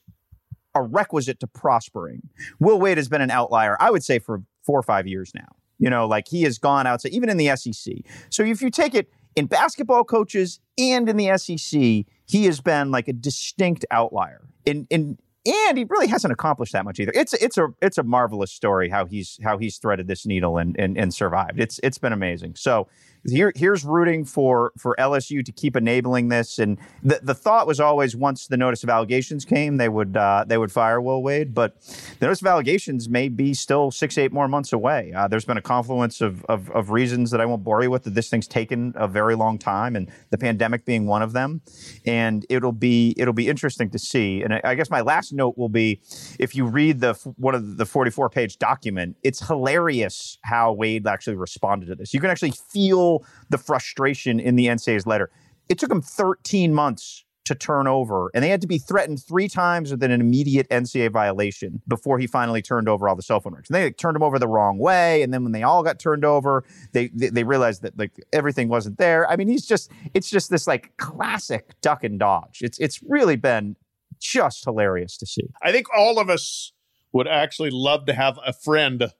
a 0.75 0.83
requisite 0.83 1.41
to 1.41 1.47
prospering. 1.47 2.29
Will 2.59 2.79
Wade 2.79 2.99
has 2.99 3.09
been 3.09 3.21
an 3.21 3.31
outlier, 3.31 3.77
I 3.81 3.91
would 3.91 4.05
say, 4.05 4.19
for 4.19 4.43
four 4.65 4.79
or 4.79 4.83
five 4.83 5.07
years 5.07 5.33
now. 5.35 5.57
You 5.79 5.91
know, 5.91 6.07
like 6.07 6.29
he 6.29 6.43
has 6.43 6.59
gone 6.59 6.87
outside, 6.87 7.13
even 7.13 7.29
in 7.29 7.37
the 7.37 7.55
SEC. 7.57 7.95
So 8.31 8.45
if 8.45 8.63
you 8.63 8.71
take 8.71 8.95
it 8.95 9.11
in 9.35 9.47
basketball 9.47 10.05
coaches 10.05 10.61
and 10.79 11.09
in 11.09 11.17
the 11.17 11.37
SEC, 11.37 11.81
he 12.27 12.45
has 12.45 12.61
been 12.61 12.91
like 12.91 13.09
a 13.09 13.13
distinct 13.13 13.85
outlier. 13.91 14.43
In 14.65 14.87
in 14.91 15.19
and 15.45 15.77
he 15.77 15.85
really 15.85 16.07
hasn't 16.07 16.33
accomplished 16.33 16.73
that 16.73 16.85
much 16.85 17.01
either. 17.01 17.13
It's 17.15 17.33
it's 17.35 17.59
a 17.59 17.69
it's 17.81 17.99
a 17.99 18.05
marvelous 18.05 18.53
story 18.53 18.89
how 18.89 19.07
he's 19.07 19.39
how 19.43 19.59
he's 19.59 19.79
threaded 19.79 20.07
this 20.07 20.25
needle 20.25 20.57
and 20.57 20.79
and, 20.79 20.97
and 20.97 21.13
survived. 21.13 21.59
It's 21.59 21.81
it's 21.83 21.99
been 21.99 22.13
amazing. 22.13 22.55
So 22.57 22.89
here, 23.25 23.53
here's 23.55 23.85
rooting 23.85 24.25
for 24.25 24.73
for 24.79 24.97
LSU 24.99 25.45
to 25.45 25.53
keep 25.53 25.77
enabling 25.77 26.29
this. 26.29 26.59
And 26.59 26.79
the, 27.03 27.21
the 27.23 27.35
thought 27.35 27.67
was 27.67 27.79
always 27.79 28.17
once 28.17 28.47
the 28.47 28.57
notice 28.57 28.83
of 28.83 28.91
allegations 28.91 29.45
came, 29.45 29.77
they 29.77 29.89
would 29.89 30.17
uh, 30.17 30.45
they 30.47 30.59
would 30.59 30.73
fire 30.73 31.01
Will 31.01 31.23
Wade. 31.23 31.55
But 31.55 31.81
the 32.19 32.27
notice 32.27 32.41
of 32.41 32.49
allegations 32.49 33.09
may 33.09 33.29
be 33.29 33.55
still 33.55 33.91
six 33.91 34.19
eight 34.19 34.33
more 34.33 34.49
months 34.49 34.73
away. 34.73 35.13
Uh, 35.15 35.29
there's 35.29 35.45
been 35.45 35.57
a 35.57 35.63
confluence 35.63 36.21
of, 36.21 36.45
of, 36.47 36.71
of 36.71 36.91
reasons 36.91 37.31
that 37.31 37.41
I 37.41 37.47
won't 37.47 37.63
bore 37.63 37.83
you 37.83 37.91
with. 37.91 38.05
That 38.05 38.15
this 38.15 38.29
thing's 38.29 38.49
taken 38.49 38.93
a 38.97 39.07
very 39.07 39.37
long 39.37 39.59
time, 39.59 39.95
and 39.95 40.11
the 40.31 40.39
pandemic 40.39 40.85
being 40.85 41.07
one 41.07 41.23
of 41.23 41.33
them. 41.33 41.63
And 42.05 42.45
it'll 42.49 42.73
be 42.73 43.15
it'll 43.17 43.33
be 43.33 43.49
interesting 43.49 43.91
to 43.91 43.99
see. 43.99 44.43
And 44.43 44.55
I, 44.55 44.61
I 44.65 44.75
guess 44.75 44.91
my 44.91 45.01
last 45.01 45.33
note 45.33 45.57
will 45.57 45.69
be 45.69 46.01
if 46.41 46.57
you 46.57 46.65
read 46.65 47.01
the 47.01 47.15
one 47.37 47.55
of 47.55 47.77
the 47.77 47.87
44 47.87 48.31
page 48.31 48.59
document, 48.59 49.17
it's 49.23 49.47
hilarious 49.47 50.39
how 50.43 50.73
Wade 50.73 51.07
actually 51.07 51.37
responded 51.37 51.87
to 51.87 51.95
this. 51.95 52.13
You 52.13 52.21
can 52.21 52.31
actually 52.31 52.53
feel 52.73 53.12
the 53.51 53.59
frustration 53.59 54.41
in 54.41 54.57
the 54.57 54.67
NCAA's 54.67 55.07
letter. 55.07 55.31
It 55.69 55.79
took 55.79 55.89
them 55.89 56.03
13 56.03 56.75
months 56.75 57.25
to 57.45 57.55
turn 57.55 57.89
over, 57.89 58.31
and 58.35 58.45
they 58.45 58.49
had 58.49 58.61
to 58.61 58.67
be 58.67 58.79
threatened 58.79 59.21
three 59.23 59.49
times 59.49 59.91
with 59.91 60.03
an 60.03 60.13
immediate 60.13 60.69
NCAA 60.69 61.11
violation 61.11 61.83
before 61.89 62.19
he 62.19 62.27
finally 62.27 62.63
turned 62.63 62.89
over 62.89 63.09
all 63.09 63.17
the 63.17 63.23
cell 63.23 63.41
phone 63.41 63.55
records. 63.55 63.69
And 63.69 63.75
they 63.75 63.85
like, 63.85 63.97
turned 63.97 64.17
him 64.17 64.23
over 64.23 64.39
the 64.39 64.47
wrong 64.47 64.79
way, 64.79 65.23
and 65.23 65.35
then 65.35 65.43
when 65.43 65.53
they 65.53 65.63
all 65.63 65.83
got 65.83 65.99
turned 65.99 66.25
over, 66.25 66.65
they, 66.93 67.09
they, 67.09 67.31
they 67.31 67.45
realized 67.45 67.83
that 67.83 67.99
like 67.99 68.13
everything 68.33 68.69
wasn't 68.69 68.99
there. 68.99 69.29
I 69.29 69.37
mean, 69.37 69.49
he's 69.49 69.67
just 69.67 69.91
it's 70.15 70.31
just 70.31 70.51
this 70.51 70.67
like 70.67 70.97
classic 70.99 71.75
duck 71.81 72.05
and 72.05 72.19
dodge. 72.19 72.61
It's 72.61 72.79
it's 72.79 73.03
really 73.03 73.37
been 73.37 73.77
just 74.21 74.65
hilarious 74.65 75.17
to 75.19 75.27
see. 75.27 75.51
I 75.63 75.73
think 75.73 75.87
all 75.97 76.21
of 76.21 76.31
us 76.31 76.73
would 77.13 77.27
actually 77.27 77.71
love 77.71 78.07
to 78.07 78.15
have 78.15 78.39
a 78.47 78.53
friend 78.53 79.11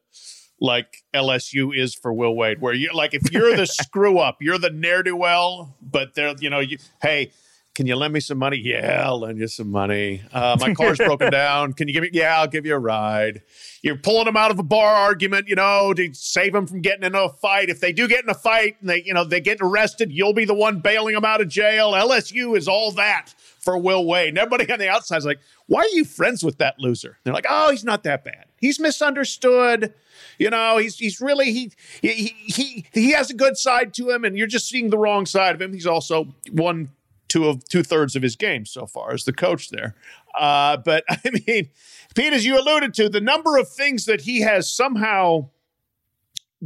like 0.63 1.03
LSU 1.13 1.77
is 1.77 1.93
for 1.93 2.13
Will 2.13 2.37
Wade, 2.37 2.61
where 2.61 2.73
you 2.73 2.93
like 2.95 3.15
if 3.15 3.33
you're 3.33 3.57
the 3.57 3.67
screw 3.83 4.19
up, 4.19 4.41
you're 4.41 4.59
the 4.59 4.71
ne'er 4.71 5.03
do 5.03 5.17
well, 5.17 5.77
but 5.83 6.15
they're 6.15 6.35
you 6.39 6.49
know 6.49 6.61
you 6.61 6.79
hey. 7.03 7.33
Can 7.75 7.87
you 7.87 7.97
lend 7.97 8.13
me 8.13 8.21
some 8.21 8.37
money? 8.37 8.59
Yeah, 8.59 9.03
I'll 9.07 9.21
lend 9.21 9.39
you 9.39 9.49
some 9.49 9.71
money. 9.71 10.21
Uh, 10.31 10.59
my 10.61 10.75
car's 10.75 10.99
broken 11.07 11.31
down. 11.31 11.73
Can 11.73 11.89
you 11.89 11.95
give 11.95 12.03
me? 12.03 12.11
Yeah, 12.13 12.39
I'll 12.39 12.47
give 12.47 12.67
you 12.67 12.75
a 12.75 12.79
ride. 12.79 13.41
You're 13.81 13.97
pulling 13.97 14.27
them 14.27 14.37
out 14.37 14.51
of 14.51 14.59
a 14.59 14.63
bar 14.63 14.95
argument, 14.95 15.49
you 15.49 15.55
know, 15.55 15.95
to 15.95 16.13
save 16.13 16.53
them 16.53 16.67
from 16.67 16.83
getting 16.83 17.03
into 17.03 17.23
a 17.23 17.31
fight. 17.31 17.71
If 17.71 17.81
they 17.81 17.95
do 17.95 18.07
get 18.07 18.25
in 18.25 18.29
a 18.29 18.35
fight 18.35 18.77
and 18.83 18.91
they, 18.91 19.03
you 19.03 19.15
know, 19.15 19.25
they 19.25 19.41
get 19.41 19.57
arrested, 19.63 20.13
you'll 20.13 20.35
be 20.35 20.45
the 20.45 20.53
one 20.53 20.81
bailing 20.81 21.15
them 21.15 21.25
out 21.25 21.41
of 21.41 21.49
jail. 21.49 21.93
LSU 21.93 22.59
is 22.59 22.69
all 22.69 22.93
that 22.93 23.33
for 23.63 23.79
Will 23.79 24.05
Wade. 24.05 24.31
And 24.31 24.39
everybody 24.39 24.71
on 24.71 24.79
the 24.79 24.89
outside 24.89 25.19
is 25.19 25.25
like, 25.25 25.41
why 25.67 25.81
are 25.81 25.97
you 25.97 26.05
friends 26.05 26.43
with 26.43 26.59
that 26.59 26.79
loser? 26.79 27.19
They're 27.25 27.33
like, 27.33 27.47
oh, 27.49 27.71
he's 27.71 27.85
not 27.85 28.03
that 28.05 28.25
bad. 28.25 28.47
He's 28.61 28.79
misunderstood. 28.79 29.95
You 30.39 30.51
know, 30.51 30.79
he's 30.79 30.97
he's 30.97 31.21
really 31.21 31.53
he 31.53 31.73
he 32.01 32.35
he 32.47 32.87
he 32.93 33.11
has 33.13 33.31
a 33.31 33.35
good 33.35 33.57
side 33.57 33.95
to 33.95 34.11
him, 34.11 34.25
and 34.25 34.37
you're 34.37 34.47
just 34.47 34.69
seeing 34.69 34.91
the 34.91 34.99
wrong 34.99 35.27
side 35.27 35.55
of 35.55 35.63
him. 35.63 35.73
He's 35.73 35.87
also 35.87 36.29
won 36.53 36.91
two 37.29 37.49
of 37.49 37.67
two 37.69 37.83
thirds 37.83 38.15
of 38.15 38.23
his 38.23 38.37
games 38.37 38.71
so 38.71 38.87
far 38.87 39.13
as 39.13 39.25
the 39.25 39.33
coach 39.33 39.71
there. 39.71 39.95
Uh, 40.39 40.77
but 40.77 41.05
I 41.11 41.19
mean, 41.47 41.71
Pete, 42.15 42.33
as 42.33 42.45
you 42.45 42.59
alluded 42.59 42.95
to, 42.95 43.09
the 43.09 43.21
number 43.21 43.57
of 43.57 43.69
things 43.69 44.05
that 44.07 44.23
he 44.23 44.41
has 44.41 44.73
somehow 44.73 45.49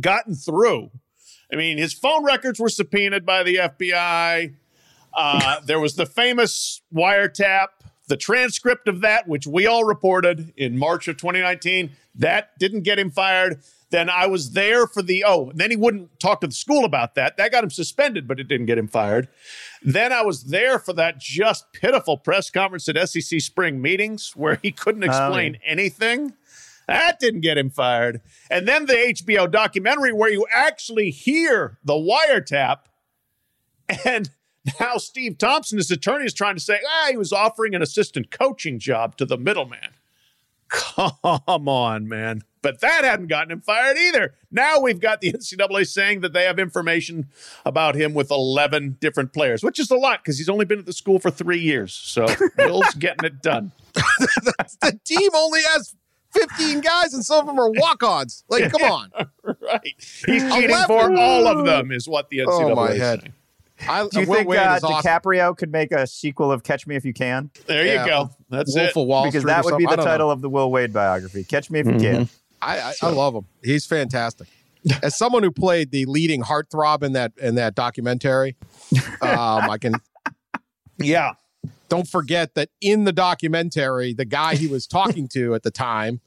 gotten 0.01 0.35
through. 0.35 0.91
I 1.53 1.57
mean, 1.57 1.79
his 1.79 1.93
phone 1.93 2.25
records 2.25 2.59
were 2.59 2.69
subpoenaed 2.69 3.25
by 3.25 3.43
the 3.43 3.57
FBI. 3.57 4.55
Uh, 5.17 5.61
there 5.65 5.81
was 5.81 5.97
the 5.97 6.07
famous 6.07 6.83
wiretap, 6.95 7.69
the 8.07 8.17
transcript 8.17 8.87
of 8.87 9.01
that, 9.01 9.27
which 9.27 9.47
we 9.47 9.67
all 9.67 9.85
reported 9.85 10.53
in 10.57 10.77
March 10.77 11.09
of 11.09 11.17
2019. 11.17 11.91
That 12.15 12.57
didn't 12.59 12.83
get 12.83 12.99
him 12.99 13.11
fired. 13.11 13.63
Then 13.91 14.11
I 14.11 14.27
was 14.27 14.51
there 14.53 14.87
for 14.87 15.01
the, 15.01 15.25
oh, 15.27 15.53
then 15.55 15.71
he 15.71 15.77
wouldn't 15.77 16.19
talk 16.19 16.41
to 16.41 16.47
the 16.47 16.53
school 16.53 16.85
about 16.85 17.15
that. 17.15 17.37
That 17.37 17.53
got 17.53 17.65
him 17.65 17.71
suspended, 17.71 18.29
but 18.29 18.41
it 18.41 18.49
didn't 18.49 18.67
get 18.67 18.79
him 18.79 18.89
fired. 18.89 19.29
Then 19.83 20.13
I 20.13 20.23
was 20.23 20.45
there 20.45 20.79
for 20.79 20.93
that 20.95 21.19
just 21.19 21.73
pitiful 21.73 22.19
press 22.19 22.51
conference 22.51 22.89
at 22.89 23.09
SEC 23.09 23.41
spring 23.41 23.81
meetings 23.81 24.33
where 24.35 24.59
he 24.61 24.73
couldn't 24.73 25.05
explain 25.05 25.59
anything. 25.65 26.35
That 26.89 27.19
didn't 27.19 27.41
get 27.41 27.59
him 27.59 27.71
fired. 27.71 28.21
And 28.51 28.67
then 28.67 28.87
the 28.87 28.95
HBO 28.95 29.51
documentary 29.51 30.13
where 30.13 30.31
you 30.31 30.47
actually 30.53 31.11
hear 31.11 31.79
the 31.85 31.95
wiretap. 31.95 32.81
And 34.05 34.31
now 34.81 34.97
Steve 34.97 35.39
Thompson, 35.39 35.79
his 35.79 35.91
attorney, 35.91 36.25
is 36.25 36.35
trying 36.35 36.55
to 36.55 36.61
say, 36.61 36.81
ah, 36.87 37.09
he 37.11 37.17
was 37.17 37.33
offering 37.33 37.75
an 37.75 37.83
assistant 37.83 38.31
coaching 38.31 38.79
job 38.79 39.17
to 39.17 39.25
the 39.25 39.39
middleman. 39.39 39.91
Come 40.69 41.69
on, 41.69 42.09
man. 42.09 42.43
But 42.63 42.81
that 42.81 43.05
hadn't 43.05 43.29
gotten 43.29 43.53
him 43.53 43.61
fired 43.61 43.97
either. 43.97 44.35
Now 44.51 44.81
we've 44.81 44.99
got 44.99 45.21
the 45.21 45.33
NCAA 45.33 45.87
saying 45.87 46.23
that 46.23 46.33
they 46.33 46.45
have 46.45 46.59
information 46.59 47.29
about 47.65 47.95
him 47.95 48.13
with 48.13 48.33
11 48.33 48.97
different 49.01 49.33
players, 49.33 49.63
which 49.63 49.79
is 49.79 49.91
a 49.93 49.97
lot 49.97 50.25
because 50.25 50.39
he's 50.39 50.49
only 50.49 50.65
been 50.65 50.81
at 50.81 50.87
the 50.87 50.93
school 50.93 51.21
for 51.21 51.31
three 51.31 51.61
years. 51.61 51.95
So 51.95 52.27
Bill's 52.57 52.95
getting 52.95 53.25
it 53.25 53.41
done. 53.41 53.71
the 53.95 54.99
team 55.05 55.31
only 55.33 55.61
has 55.75 55.95
15 56.33 56.81
guys 56.81 57.15
and 57.15 57.25
some 57.25 57.41
of 57.41 57.47
them 57.47 57.59
are 57.61 57.71
walk-ons. 57.71 58.45
Like, 58.49 58.73
come 58.77 58.83
on. 58.83 59.13
right. 59.61 59.95
He's 60.27 60.53
cheating 60.53 60.77
for 60.87 61.15
all 61.17 61.47
of 61.47 61.65
them 61.65 61.93
is 61.93 62.09
what 62.09 62.31
the 62.31 62.39
NCAA 62.39 62.71
oh, 62.73 62.75
my 62.75 62.89
is 62.89 63.01
head. 63.01 63.21
saying. 63.21 63.35
I, 63.89 64.09
Do 64.09 64.21
you 64.21 64.27
think 64.27 64.49
uh, 64.49 64.81
DiCaprio 64.81 65.45
awesome. 65.45 65.57
could 65.57 65.73
make 65.73 65.93
a 65.93 66.07
sequel 66.07 66.51
of 66.51 66.63
Catch 66.63 66.87
Me 66.87 66.97
If 66.97 67.05
You 67.05 67.13
Can? 67.13 67.51
There 67.67 67.85
you 67.85 67.93
yeah, 67.93 68.07
go. 68.07 68.31
That's 68.49 68.75
Wolf 68.75 68.89
it. 68.89 68.97
Of 68.97 69.07
Wall 69.07 69.25
because 69.25 69.43
Street 69.43 69.53
that 69.53 69.65
would 69.65 69.79
be 69.79 69.87
the 69.87 69.97
title 69.97 70.29
know. 70.29 70.33
of 70.33 70.41
the 70.41 70.49
Will 70.49 70.71
Wade 70.71 70.93
biography. 70.93 71.45
Catch 71.45 71.71
Me 71.71 71.81
If 71.81 71.87
You 71.87 71.93
mm-hmm. 71.93 72.01
Can. 72.01 72.29
I, 72.63 72.81
I, 72.81 72.93
so. 72.93 73.09
I, 73.09 73.11
love 73.11 73.35
him. 73.35 73.47
He's 73.63 73.87
fantastic. 73.87 74.49
As 75.03 75.17
someone 75.17 75.43
who 75.43 75.51
played 75.51 75.91
the 75.91 76.05
leading 76.07 76.43
heartthrob 76.43 77.03
in 77.03 77.13
that 77.13 77.33
in 77.41 77.57
that 77.57 77.75
documentary, 77.75 78.57
um, 79.21 79.71
I 79.71 79.79
can. 79.81 79.95
Yeah. 80.99 81.33
Don't 81.91 82.09
forget 82.09 82.55
that 82.55 82.71
in 82.81 83.05
the 83.05 83.13
documentary, 83.13 84.15
the 84.15 84.25
guy 84.25 84.55
he 84.55 84.67
was 84.67 84.87
talking 84.87 85.29
to 85.29 85.55
at 85.55 85.63
the 85.63 85.71
time, 85.71 86.23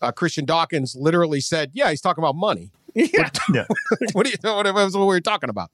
uh, 0.00 0.12
Christian 0.12 0.44
Dawkins, 0.44 0.94
literally 0.94 1.40
said, 1.40 1.72
"Yeah, 1.74 1.90
he's 1.90 2.00
talking 2.00 2.22
about 2.22 2.36
money." 2.36 2.70
Yeah. 2.94 3.66
what 4.12 4.24
do 4.24 4.30
you 4.30 4.36
know? 4.42 4.54
What, 4.54 4.72
what 4.74 4.94
we 4.94 5.06
were 5.06 5.20
talking 5.20 5.50
about? 5.50 5.70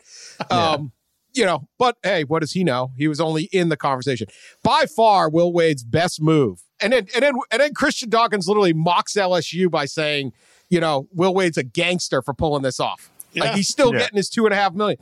Um, 0.51 0.93
you 1.35 1.45
know, 1.45 1.69
but 1.79 1.97
hey, 2.03 2.25
what 2.25 2.41
does 2.41 2.53
he 2.53 2.65
know? 2.65 2.93
He 2.97 3.09
was 3.09 3.21
only 3.21 3.45
in 3.45 3.69
the 3.69 3.77
conversation. 3.77 4.27
By 4.63 4.87
far, 4.87 5.29
Will 5.29 5.53
Wade's 5.53 5.85
best 5.85 6.21
move. 6.21 6.63
And 6.81 6.93
then 6.93 7.09
and 7.15 7.23
then 7.23 7.35
and 7.51 7.61
then 7.61 7.75
Christian 7.75 8.11
Dawkins 8.11 8.49
literally 8.49 8.73
mocks 8.73 9.15
LSU 9.15 9.71
by 9.71 9.85
saying, 9.85 10.33
you 10.69 10.81
know, 10.81 11.09
Will 11.13 11.35
Wade's 11.35 11.57
a 11.57 11.63
gangster 11.63 12.23
for 12.23 12.35
pulling 12.35 12.63
this 12.63 12.81
off. 12.81 13.11
Yeah. 13.33 13.45
Like 13.45 13.55
he's 13.55 13.69
still 13.69 13.93
yeah. 13.93 14.01
getting 14.01 14.17
his 14.17 14.29
two 14.29 14.45
and 14.45 14.53
a 14.53 14.57
half 14.57 14.75
million. 14.75 14.99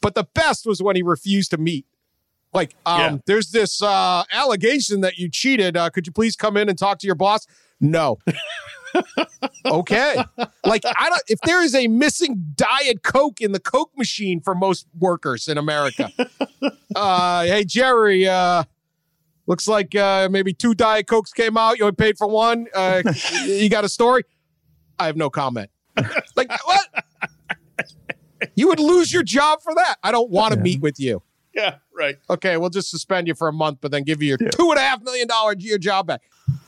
But 0.00 0.14
the 0.14 0.24
best 0.34 0.66
was 0.66 0.82
when 0.82 0.96
he 0.96 1.02
refused 1.02 1.50
to 1.52 1.58
meet. 1.58 1.86
Like, 2.52 2.76
um, 2.86 3.00
yeah. 3.00 3.16
there's 3.26 3.50
this 3.50 3.82
uh, 3.82 4.22
allegation 4.30 5.00
that 5.00 5.18
you 5.18 5.28
cheated. 5.28 5.76
Uh, 5.76 5.90
could 5.90 6.06
you 6.06 6.12
please 6.12 6.36
come 6.36 6.56
in 6.56 6.68
and 6.68 6.78
talk 6.78 6.98
to 7.00 7.06
your 7.06 7.16
boss? 7.16 7.46
No. 7.80 8.18
okay. 9.64 10.16
Like 10.64 10.82
I 10.84 11.08
don't 11.08 11.22
if 11.28 11.40
there 11.40 11.62
is 11.62 11.74
a 11.74 11.88
missing 11.88 12.52
diet 12.54 13.02
coke 13.02 13.40
in 13.40 13.52
the 13.52 13.60
coke 13.60 13.90
machine 13.96 14.40
for 14.40 14.54
most 14.54 14.86
workers 14.98 15.48
in 15.48 15.58
America. 15.58 16.10
Uh 16.96 17.42
hey 17.44 17.64
Jerry, 17.64 18.26
uh 18.28 18.62
looks 19.46 19.66
like 19.66 19.94
uh 19.96 20.28
maybe 20.30 20.52
two 20.54 20.74
diet 20.74 21.08
cokes 21.08 21.32
came 21.32 21.56
out, 21.58 21.76
you 21.76 21.84
only 21.84 21.94
paid 21.96 22.16
for 22.16 22.26
one. 22.28 22.68
Uh 22.74 23.02
you 23.44 23.68
got 23.68 23.84
a 23.84 23.88
story? 23.88 24.22
I 24.98 25.06
have 25.06 25.16
no 25.16 25.28
comment. 25.28 25.70
like 26.36 26.50
what? 26.64 26.86
You 28.54 28.68
would 28.68 28.78
lose 28.80 29.12
your 29.12 29.22
job 29.24 29.60
for 29.62 29.74
that. 29.74 29.96
I 30.02 30.12
don't 30.12 30.30
want 30.30 30.54
to 30.54 30.60
meet 30.60 30.80
with 30.80 31.00
you. 31.00 31.22
Yeah, 31.54 31.76
right. 31.96 32.16
Okay, 32.28 32.56
we'll 32.56 32.70
just 32.70 32.90
suspend 32.90 33.28
you 33.28 33.34
for 33.34 33.48
a 33.48 33.52
month, 33.52 33.78
but 33.80 33.90
then 33.90 34.02
give 34.02 34.22
you 34.22 34.28
your 34.28 34.38
two 34.38 34.70
and 34.70 34.78
a 34.78 34.82
half 34.82 35.02
million 35.02 35.26
dollar 35.28 35.54
year 35.58 35.78
job 35.78 36.06
back. 36.06 36.22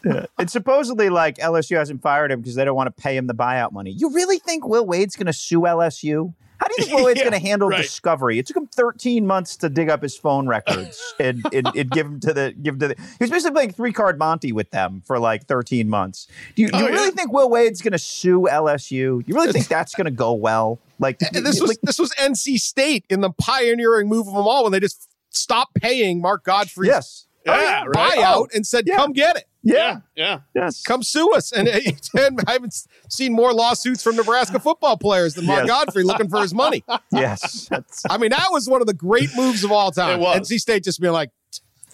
It's 0.38 0.52
supposedly 0.52 1.08
like 1.10 1.36
LSU 1.38 1.76
hasn't 1.76 2.02
fired 2.02 2.30
him 2.30 2.40
because 2.40 2.54
they 2.54 2.64
don't 2.64 2.76
want 2.76 2.94
to 2.94 3.02
pay 3.02 3.16
him 3.16 3.26
the 3.26 3.34
buyout 3.34 3.72
money. 3.72 3.90
You 3.90 4.10
really 4.12 4.38
think 4.38 4.66
Will 4.66 4.86
Wade's 4.86 5.16
going 5.16 5.26
to 5.26 5.32
sue 5.32 5.60
LSU? 5.62 6.34
How 6.58 6.68
do 6.68 6.74
you 6.78 6.84
think 6.84 6.96
Will 6.96 7.04
Wade's 7.04 7.18
Yeah, 7.22 7.28
going 7.28 7.40
to 7.40 7.46
handle 7.46 7.68
right. 7.68 7.82
discovery? 7.82 8.38
It 8.38 8.46
took 8.46 8.56
him 8.56 8.66
13 8.66 9.26
months 9.26 9.56
to 9.58 9.68
dig 9.68 9.90
up 9.90 10.02
his 10.02 10.16
phone 10.16 10.46
records 10.46 10.98
and, 11.20 11.44
and, 11.52 11.66
and 11.76 11.90
give 11.90 12.06
him 12.06 12.18
to 12.20 12.32
the 12.32 12.54
give 12.62 12.74
him 12.74 12.80
to 12.80 12.88
the. 12.88 12.94
He 12.96 13.16
was 13.24 13.30
basically 13.30 13.52
playing 13.54 13.72
three 13.72 13.92
card 13.92 14.18
Monty 14.18 14.52
with 14.52 14.70
them 14.70 15.02
for 15.04 15.18
like 15.18 15.46
13 15.46 15.88
months. 15.90 16.28
Do 16.54 16.62
you, 16.62 16.68
do 16.68 16.76
oh, 16.76 16.78
you 16.80 16.84
Oh, 16.86 16.90
really 16.92 17.04
yeah. 17.06 17.10
think 17.10 17.32
Will 17.32 17.50
Wade's 17.50 17.82
going 17.82 17.92
to 17.92 17.98
sue 17.98 18.48
LSU? 18.50 19.22
You 19.26 19.34
really 19.34 19.52
think 19.52 19.68
that's 19.68 19.94
going 19.94 20.06
to 20.06 20.10
go 20.10 20.32
well? 20.32 20.78
Like 20.98 21.20
And 21.34 21.44
this 21.44 21.60
was 21.60 21.68
like, 21.68 21.80
this 21.82 21.98
was 21.98 22.10
NC 22.12 22.58
State 22.58 23.04
in 23.10 23.20
the 23.20 23.30
pioneering 23.30 24.08
move 24.08 24.26
of 24.26 24.32
them 24.34 24.46
all 24.48 24.62
when 24.62 24.72
they 24.72 24.80
just 24.80 25.08
stopped 25.28 25.74
paying 25.74 26.22
Mark 26.22 26.42
Gottfried's 26.44 26.88
yes, 26.88 27.26
Yeah, 27.44 27.84
right. 27.84 28.16
buyout 28.16 28.34
oh, 28.36 28.48
and 28.54 28.66
said, 28.66 28.84
Yeah. 28.86 28.96
"Come 28.96 29.12
get 29.12 29.36
it, 29.36 29.44
Yeah, 29.68 29.98
yeah. 30.14 30.40
yes, 30.54 30.82
come 30.82 31.02
sue 31.02 31.32
us." 31.34 31.50
And, 31.52 31.68
and 32.14 32.40
I 32.46 32.52
haven't 32.52 32.74
seen 33.08 33.32
more 33.32 33.52
lawsuits 33.52 34.02
from 34.02 34.14
Nebraska 34.16 34.60
football 34.60 34.96
players 34.96 35.34
than 35.34 35.44
Mark 35.46 35.66
Yes. 35.66 35.68
Gottfried 35.68 36.06
looking 36.06 36.28
for 36.28 36.40
his 36.40 36.54
money. 36.54 36.84
yes, 37.12 37.66
that's, 37.68 38.04
I 38.08 38.16
mean, 38.18 38.30
that 38.30 38.48
was 38.52 38.68
one 38.68 38.80
of 38.80 38.86
the 38.86 38.94
great 38.94 39.30
moves 39.36 39.64
of 39.64 39.72
all 39.72 39.90
time. 39.90 40.20
It 40.20 40.22
was. 40.22 40.48
NC 40.48 40.58
State 40.60 40.84
just 40.84 41.00
being 41.00 41.12
like, 41.12 41.30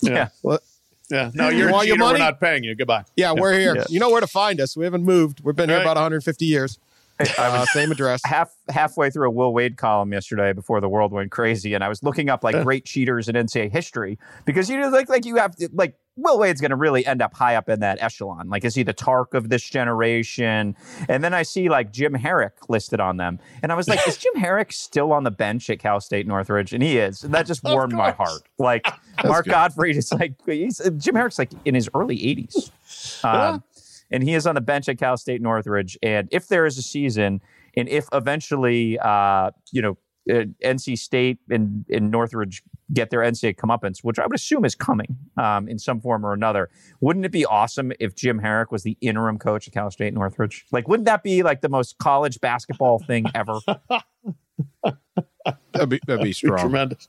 yeah. 0.03 0.29
"What? 0.43 0.63
Yeah. 1.11 1.31
No, 1.35 1.49
You 1.49 1.59
you're 1.59 1.69
a 1.69 1.73
want 1.73 1.87
your 1.87 1.97
cheater. 1.97 2.13
We're 2.13 2.19
not 2.19 2.41
paying 2.41 2.65
you. 2.65 2.75
Goodbye. 2.75 3.05
Yeah, 3.17 3.33
we're 3.33 3.59
here. 3.59 3.75
Yeah. 3.77 3.85
You 3.89 4.01
know 4.01 4.11
where 4.11 4.21
to 4.21 4.27
find 4.27 4.61
us. 4.61 4.77
We 4.77 4.85
haven't 4.85 5.05
moved. 5.05 5.41
We've 5.45 5.55
been 5.57 5.69
here 5.69 5.79
Right. 5.79 5.83
about 5.85 5.97
150 5.97 6.45
years. 6.47 6.79
Uh, 7.39 7.65
same 7.67 7.93
address. 7.93 8.21
half 8.25 8.51
halfway 8.69 9.11
through 9.11 9.29
a 9.29 9.31
Will 9.31 9.53
Wade 9.53 9.77
column 9.77 10.13
yesterday 10.13 10.53
before 10.53 10.81
the 10.81 10.89
world 10.89 11.13
went 11.13 11.31
crazy, 11.31 11.75
and 11.75 11.85
I 11.85 11.89
was 11.89 12.03
looking 12.03 12.29
up 12.31 12.43
like 12.43 12.61
great 12.65 12.85
cheaters 12.85 13.29
in 13.29 13.37
NCAA 13.37 13.71
history 13.71 14.19
because 14.45 14.69
you 14.69 14.79
know 14.79 14.89
like 14.89 15.09
like 15.09 15.25
you 15.25 15.37
have 15.37 15.55
to, 15.57 15.69
like 15.73 15.95
Will 16.17 16.39
Wade's 16.39 16.61
going 16.61 16.71
to 16.71 16.77
really 16.77 17.07
end 17.07 17.23
up 17.23 17.35
high 17.35 17.57
up 17.57 17.69
in 17.69 17.81
that 17.81 18.03
echelon. 18.03 18.49
Like 18.49 18.65
is 18.65 18.75
he 18.75 18.83
the 18.83 18.93
Tark 18.93 19.35
of 19.35 19.49
this 19.49 19.63
generation? 19.63 20.77
And 21.09 21.25
then 21.25 21.33
I 21.33 21.43
see 21.43 21.69
like 21.69 21.93
Jim 21.93 22.13
Harrick 22.15 22.69
listed 22.69 23.01
on 23.01 23.17
them, 23.17 23.39
and 23.63 23.73
I 23.73 23.75
was 23.75 23.89
like, 23.89 24.07
is 24.07 24.17
Jim 24.19 24.35
Harrick 24.37 24.73
still 24.73 25.13
on 25.13 25.25
the 25.25 25.31
bench 25.31 25.71
at 25.71 25.79
Cal 25.79 26.01
State 26.01 26.27
Northridge? 26.27 26.73
And 26.73 26.83
he 26.83 26.99
is, 26.99 27.25
and 27.25 27.33
that 27.35 27.47
just 27.47 27.65
warmed 27.65 27.95
my 27.95 28.11
heart. 28.11 28.43
Like 28.59 28.87
Mark 29.25 29.45
good. 29.45 29.53
Gottfried 29.53 29.97
is 29.97 30.13
like 30.13 30.35
Jim 30.47 31.15
Harrick's 31.15 31.39
like 31.39 31.53
in 31.65 31.75
his 31.75 31.89
early 31.95 32.17
80s. 32.19 33.25
Um, 33.25 33.63
and 34.11 34.23
he 34.23 34.35
is 34.35 34.47
on 34.47 34.55
the 34.55 34.61
bench 34.61 34.89
at 34.89 34.99
Cal 34.99 35.17
State 35.17 35.41
Northridge. 35.41 35.99
And 36.03 36.29
if 36.31 36.49
there 36.49 36.67
is 36.67 36.79
a 36.79 36.83
season, 36.83 37.41
and 37.77 37.89
if 37.89 38.07
eventually, 38.13 38.99
uh, 38.99 39.51
you 39.73 39.83
know, 39.83 39.97
uh, 40.31 40.45
NC 40.65 40.99
State 40.99 41.39
and, 41.51 41.85
and 41.91 42.11
Northridge 42.11 42.63
get 42.93 43.11
their 43.11 43.21
NCAA 43.21 43.57
comeuppance, 43.57 43.99
which 44.03 44.19
I 44.19 44.27
would 44.27 44.35
assume 44.35 44.65
is 44.65 44.75
coming 44.75 45.17
um, 45.37 45.69
in 45.69 45.79
some 45.79 46.01
form 46.01 46.25
or 46.25 46.33
another, 46.33 46.71
wouldn't 47.01 47.25
it 47.25 47.33
be 47.33 47.45
awesome 47.45 47.93
if 47.99 48.15
Jim 48.15 48.41
Harrick 48.41 48.71
was 48.71 48.83
the 48.83 48.97
interim 49.01 49.39
coach 49.39 49.67
at 49.67 49.75
Cal 49.75 49.91
State 49.91 50.15
Northridge? 50.15 50.65
Like, 50.71 50.89
wouldn't 50.89 51.07
that 51.07 51.23
be 51.23 51.43
like 51.43 51.61
the 51.61 51.69
most 51.69 51.99
college 51.99 52.41
basketball 52.41 52.99
thing 52.99 53.27
ever? 53.35 53.59
That'd 55.73 55.89
be, 55.89 56.01
that'd 56.07 56.23
be 56.23 56.33
strong. 56.33 56.59
Tremendous. 56.59 57.09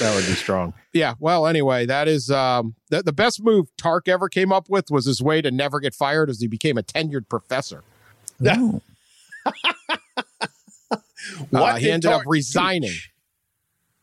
That 0.00 0.14
would 0.14 0.26
be 0.26 0.34
strong. 0.34 0.74
Yeah. 0.92 1.14
Well, 1.18 1.46
anyway, 1.46 1.86
that 1.86 2.08
is 2.08 2.30
um 2.30 2.74
the, 2.90 3.02
the 3.02 3.12
best 3.12 3.42
move 3.42 3.68
Tark 3.76 4.08
ever 4.08 4.28
came 4.28 4.52
up 4.52 4.68
with 4.68 4.90
was 4.90 5.06
his 5.06 5.22
way 5.22 5.42
to 5.42 5.50
never 5.50 5.78
get 5.80 5.94
fired 5.94 6.28
as 6.30 6.40
he 6.40 6.46
became 6.46 6.76
a 6.78 6.82
tenured 6.82 7.28
professor. 7.28 7.84
Ooh. 11.54 11.56
Uh, 11.56 11.76
he 11.76 11.86
did 11.86 11.94
ended 11.94 12.10
up 12.10 12.22
resigning. 12.26 12.90
teach? 12.90 13.12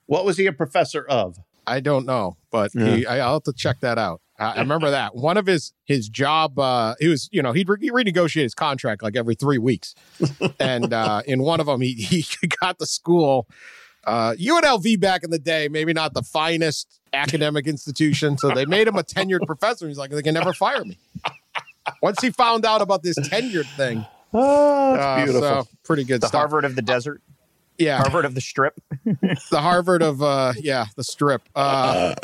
What 0.05 0.26
was 0.26 0.38
he 0.38 0.45
a 0.47 0.53
professor 0.53 1.03
of? 1.03 1.38
I 1.67 1.82
don't 1.82 2.05
know, 2.05 2.36
but 2.49 2.72
he, 2.74 3.05
I, 3.05 3.20
I'll 3.20 3.34
have 3.34 3.43
to 3.43 3.53
check 3.53 3.80
that 3.82 3.99
out. 3.99 4.22
I, 4.39 4.53
I 4.53 4.59
remember 4.61 4.89
that 4.91 5.15
one 5.15 5.38
of 5.38 5.45
his 5.45 5.74
his 5.86 6.09
job. 6.09 6.57
Uh, 6.57 6.95
he 6.99 7.07
was 7.07 7.30
you 7.32 7.41
know 7.43 7.51
he'd 7.51 7.70
re- 7.70 7.78
he 7.80 7.91
renegotiate 7.91 8.43
his 8.43 8.55
contract 8.55 9.03
like 9.03 9.15
every 9.15 9.36
three 9.36 9.59
weeks, 9.59 9.93
and 10.59 10.93
uh, 10.93 11.22
in 11.26 11.43
one 11.43 11.59
of 11.59 11.67
them 11.67 11.82
he 11.82 11.93
he 11.93 12.26
got 12.61 12.80
the 12.80 12.86
school. 12.86 13.47
Uh, 14.05 14.34
UNLV 14.39 14.99
back 14.99 15.24
in 15.24 15.30
the 15.30 15.38
day, 15.38 15.67
maybe 15.67 15.93
not 15.93 16.13
the 16.13 16.24
finest 16.24 16.99
academic 17.13 17.67
institution, 17.67 18.38
so 18.38 18.49
they 18.49 18.65
made 18.65 18.88
him 18.88 18.95
a 18.95 19.03
tenured 19.03 19.45
professor. 19.45 19.88
He's 19.88 19.97
like, 19.97 20.09
they 20.09 20.24
can 20.24 20.34
never 20.34 20.53
fire 20.53 20.84
me. 20.86 20.97
Once 22.01 22.22
he 22.22 22.32
found 22.32 22.65
out 22.65 22.82
about 22.82 23.03
this 23.03 23.20
tenured 23.20 23.67
thing, 23.76 24.05
Oh, 24.34 24.93
uh, 24.95 25.25
so 25.27 25.67
pretty 25.84 26.03
good 26.03 26.21
The 26.21 26.27
stuff. 26.27 26.39
Harvard 26.39 26.65
of 26.65 26.75
the 26.75 26.82
desert, 26.82 27.21
yeah, 27.77 27.97
Harvard 27.97 28.25
of 28.25 28.36
the 28.36 28.41
strip. 28.41 28.80
the 29.05 29.61
Harvard 29.61 30.01
of 30.01 30.21
uh 30.21 30.53
yeah, 30.59 30.86
the 30.95 31.03
strip. 31.03 31.41
Uh 31.55 32.15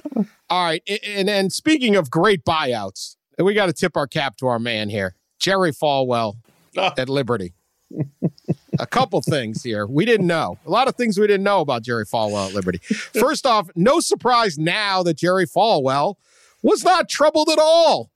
all 0.50 0.66
right. 0.66 0.84
a- 0.88 1.04
And 1.18 1.30
and 1.30 1.52
speaking 1.52 1.96
of 1.96 2.10
great 2.12 2.44
buyouts, 2.46 3.16
we 3.40 3.54
got 3.54 3.66
to 3.68 3.74
tip 3.74 3.96
our 3.98 4.08
cap 4.08 4.38
to 4.38 4.48
our 4.48 4.60
man 4.60 4.90
here. 4.90 5.16
Jerry 5.40 5.72
Falwell 5.72 6.36
Oh. 6.78 6.92
at 6.98 7.08
Liberty. 7.10 7.54
A 8.80 8.86
couple 8.86 9.22
things 9.22 9.64
here. 9.64 9.86
We 9.88 10.04
didn't 10.04 10.28
know. 10.28 10.60
A 10.66 10.70
lot 10.70 10.90
of 10.90 10.96
things 10.96 11.18
we 11.18 11.28
didn't 11.28 11.46
know 11.46 11.62
about 11.62 11.82
Jerry 11.84 12.06
Falwell 12.06 12.50
at 12.50 12.54
Liberty. 12.54 12.80
First 12.80 13.46
off, 13.46 13.70
no 13.76 14.02
surprise 14.02 14.58
now 14.58 15.02
that 15.04 15.16
Jerry 15.18 15.46
Falwell 15.46 16.16
was 16.62 16.84
not 16.84 17.08
troubled 17.08 17.48
at 17.50 17.58
all 17.60 18.12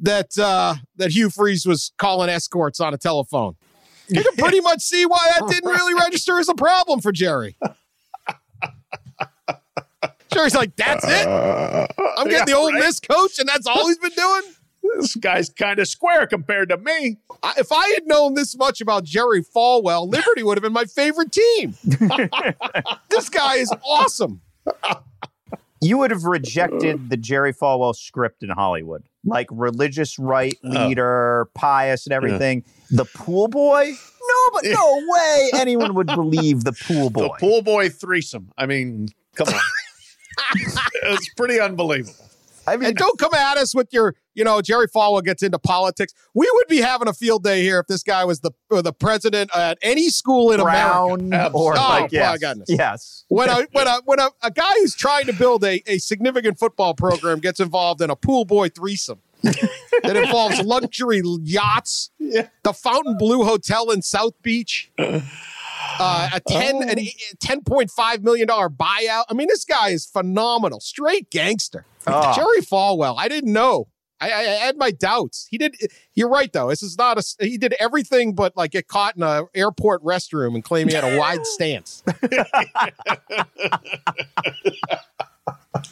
that 0.00 0.38
uh 0.38 0.74
that 0.96 1.12
Hugh 1.12 1.30
Freeze 1.30 1.66
was 1.66 1.92
calling 1.98 2.28
escorts 2.28 2.80
on 2.80 2.94
a 2.94 2.98
telephone. 2.98 3.56
You 4.08 4.22
can 4.22 4.34
pretty 4.36 4.60
much 4.60 4.80
see 4.82 5.06
why 5.06 5.30
that 5.38 5.48
didn't 5.48 5.70
really 5.70 5.94
register 5.94 6.38
as 6.38 6.48
a 6.48 6.54
problem 6.54 7.00
for 7.00 7.12
Jerry. 7.12 7.56
Jerry's 10.32 10.54
like, 10.54 10.76
that's 10.76 11.04
it. 11.06 11.26
I'm 12.16 12.28
getting 12.28 12.46
the 12.46 12.56
old 12.56 12.72
right. 12.72 12.80
Miss 12.80 13.00
coach, 13.00 13.38
and 13.38 13.48
that's 13.48 13.66
all 13.66 13.86
he's 13.88 13.98
been 13.98 14.12
doing. 14.12 14.42
This 14.96 15.14
guy's 15.16 15.48
kind 15.50 15.78
of 15.78 15.86
square 15.88 16.26
compared 16.26 16.70
to 16.70 16.76
me. 16.76 17.18
I, 17.42 17.54
if 17.58 17.70
I 17.70 17.88
had 17.94 18.06
known 18.06 18.34
this 18.34 18.56
much 18.56 18.80
about 18.80 19.04
Jerry 19.04 19.42
Falwell, 19.42 20.10
Liberty 20.10 20.42
would 20.42 20.58
have 20.58 20.62
been 20.62 20.72
my 20.72 20.84
favorite 20.84 21.32
team. 21.32 21.74
this 23.10 23.28
guy 23.28 23.56
is 23.56 23.72
awesome. 23.86 24.40
You 25.82 25.98
would 25.98 26.10
have 26.10 26.20
uh-huh. 26.20 26.30
rejected 26.30 27.10
the 27.10 27.16
Jerry 27.16 27.52
Falwell 27.52 27.94
script 27.94 28.42
in 28.42 28.50
Hollywood, 28.50 29.02
like 29.24 29.48
religious 29.50 30.18
right 30.18 30.56
leader, 30.62 31.48
pious, 31.54 32.06
and 32.06 32.12
everything. 32.12 32.64
The 32.90 33.04
pool 33.04 33.48
boy? 33.48 33.90
No, 33.90 34.50
but 34.52 34.64
no 34.64 35.02
way 35.08 35.50
anyone 35.54 35.94
would 35.94 36.06
believe 36.06 36.64
the 36.64 36.72
pool 36.72 37.10
boy. 37.10 37.22
The 37.22 37.34
pool 37.40 37.62
boy 37.62 37.88
threesome. 37.88 38.52
I 38.56 38.66
mean, 38.66 39.08
come 39.34 39.48
on. 39.48 39.60
it's 41.02 41.28
pretty 41.34 41.60
unbelievable. 41.60 42.14
I 42.66 42.76
mean, 42.76 42.90
And 42.90 42.96
don't 42.96 43.18
come 43.18 43.34
at 43.34 43.56
us 43.56 43.74
with 43.74 43.88
your, 43.92 44.14
you 44.34 44.44
know, 44.44 44.60
Jerry 44.62 44.86
Falwell 44.88 45.22
gets 45.24 45.42
into 45.42 45.58
politics. 45.58 46.12
We 46.34 46.48
would 46.54 46.68
be 46.68 46.78
having 46.78 47.08
a 47.08 47.12
field 47.12 47.44
day 47.44 47.62
here 47.62 47.78
if 47.80 47.86
this 47.86 48.02
guy 48.02 48.24
was 48.24 48.40
the 48.40 48.52
or 48.70 48.82
the 48.82 48.92
president 48.92 49.50
at 49.56 49.78
any 49.82 50.08
school 50.08 50.52
in 50.52 50.60
America. 50.60 50.88
Brown 51.16 51.32
Absolutely. 51.32 51.60
or 51.60 51.72
Oh, 51.76 51.80
like 51.88 52.12
my 52.12 52.18
yes, 52.18 52.38
goodness. 52.38 52.68
yes. 52.70 53.24
When 53.28 53.48
a 53.48 53.66
when 53.72 53.86
a 53.86 54.00
when 54.04 54.20
a, 54.20 54.28
a 54.42 54.50
guy 54.50 54.72
who's 54.78 54.94
trying 54.94 55.26
to 55.26 55.32
build 55.32 55.64
a, 55.64 55.82
a 55.90 55.98
significant 55.98 56.58
football 56.58 56.94
program 56.94 57.38
gets 57.40 57.60
involved 57.60 58.00
in 58.00 58.10
a 58.10 58.16
pool 58.16 58.44
boy 58.44 58.68
threesome 58.68 59.20
that 59.42 60.16
involves 60.16 60.60
luxury 60.62 61.20
yachts, 61.42 62.10
Yeah. 62.18 62.48
the 62.62 62.72
Fontainebleau 62.72 63.42
Hotel 63.44 63.90
in 63.90 64.00
South 64.00 64.34
Beach, 64.40 64.92
uh, 64.98 66.30
a 66.32 66.40
ten 66.40 66.88
an 66.88 66.98
ten 67.40 67.62
point 67.62 67.90
five 67.90 68.22
million 68.22 68.46
dollar 68.46 68.68
buyout. 68.68 69.24
I 69.28 69.34
mean, 69.34 69.48
this 69.48 69.64
guy 69.64 69.88
is 69.90 70.06
phenomenal, 70.06 70.80
straight 70.80 71.30
gangster. 71.30 71.84
Oh. 72.06 72.32
Jerry 72.34 72.60
Falwell. 72.60 73.14
I 73.18 73.28
didn't 73.28 73.52
know. 73.52 73.88
I, 74.22 74.30
I, 74.30 74.40
I 74.40 74.54
had 74.66 74.76
my 74.76 74.92
doubts. 74.92 75.48
He 75.50 75.58
did. 75.58 75.76
You're 76.14 76.28
right, 76.28 76.52
though. 76.52 76.68
This 76.68 76.82
is 76.82 76.96
not 76.96 77.18
a. 77.18 77.44
He 77.44 77.58
did 77.58 77.74
everything 77.80 78.34
but 78.34 78.56
like 78.56 78.70
get 78.70 78.86
caught 78.86 79.16
in 79.16 79.22
a 79.22 79.44
airport 79.54 80.02
restroom 80.04 80.54
and 80.54 80.62
claim 80.62 80.88
he 80.88 80.94
had 80.94 81.04
a 81.04 81.18
wide 81.18 81.44
stance. 81.46 82.04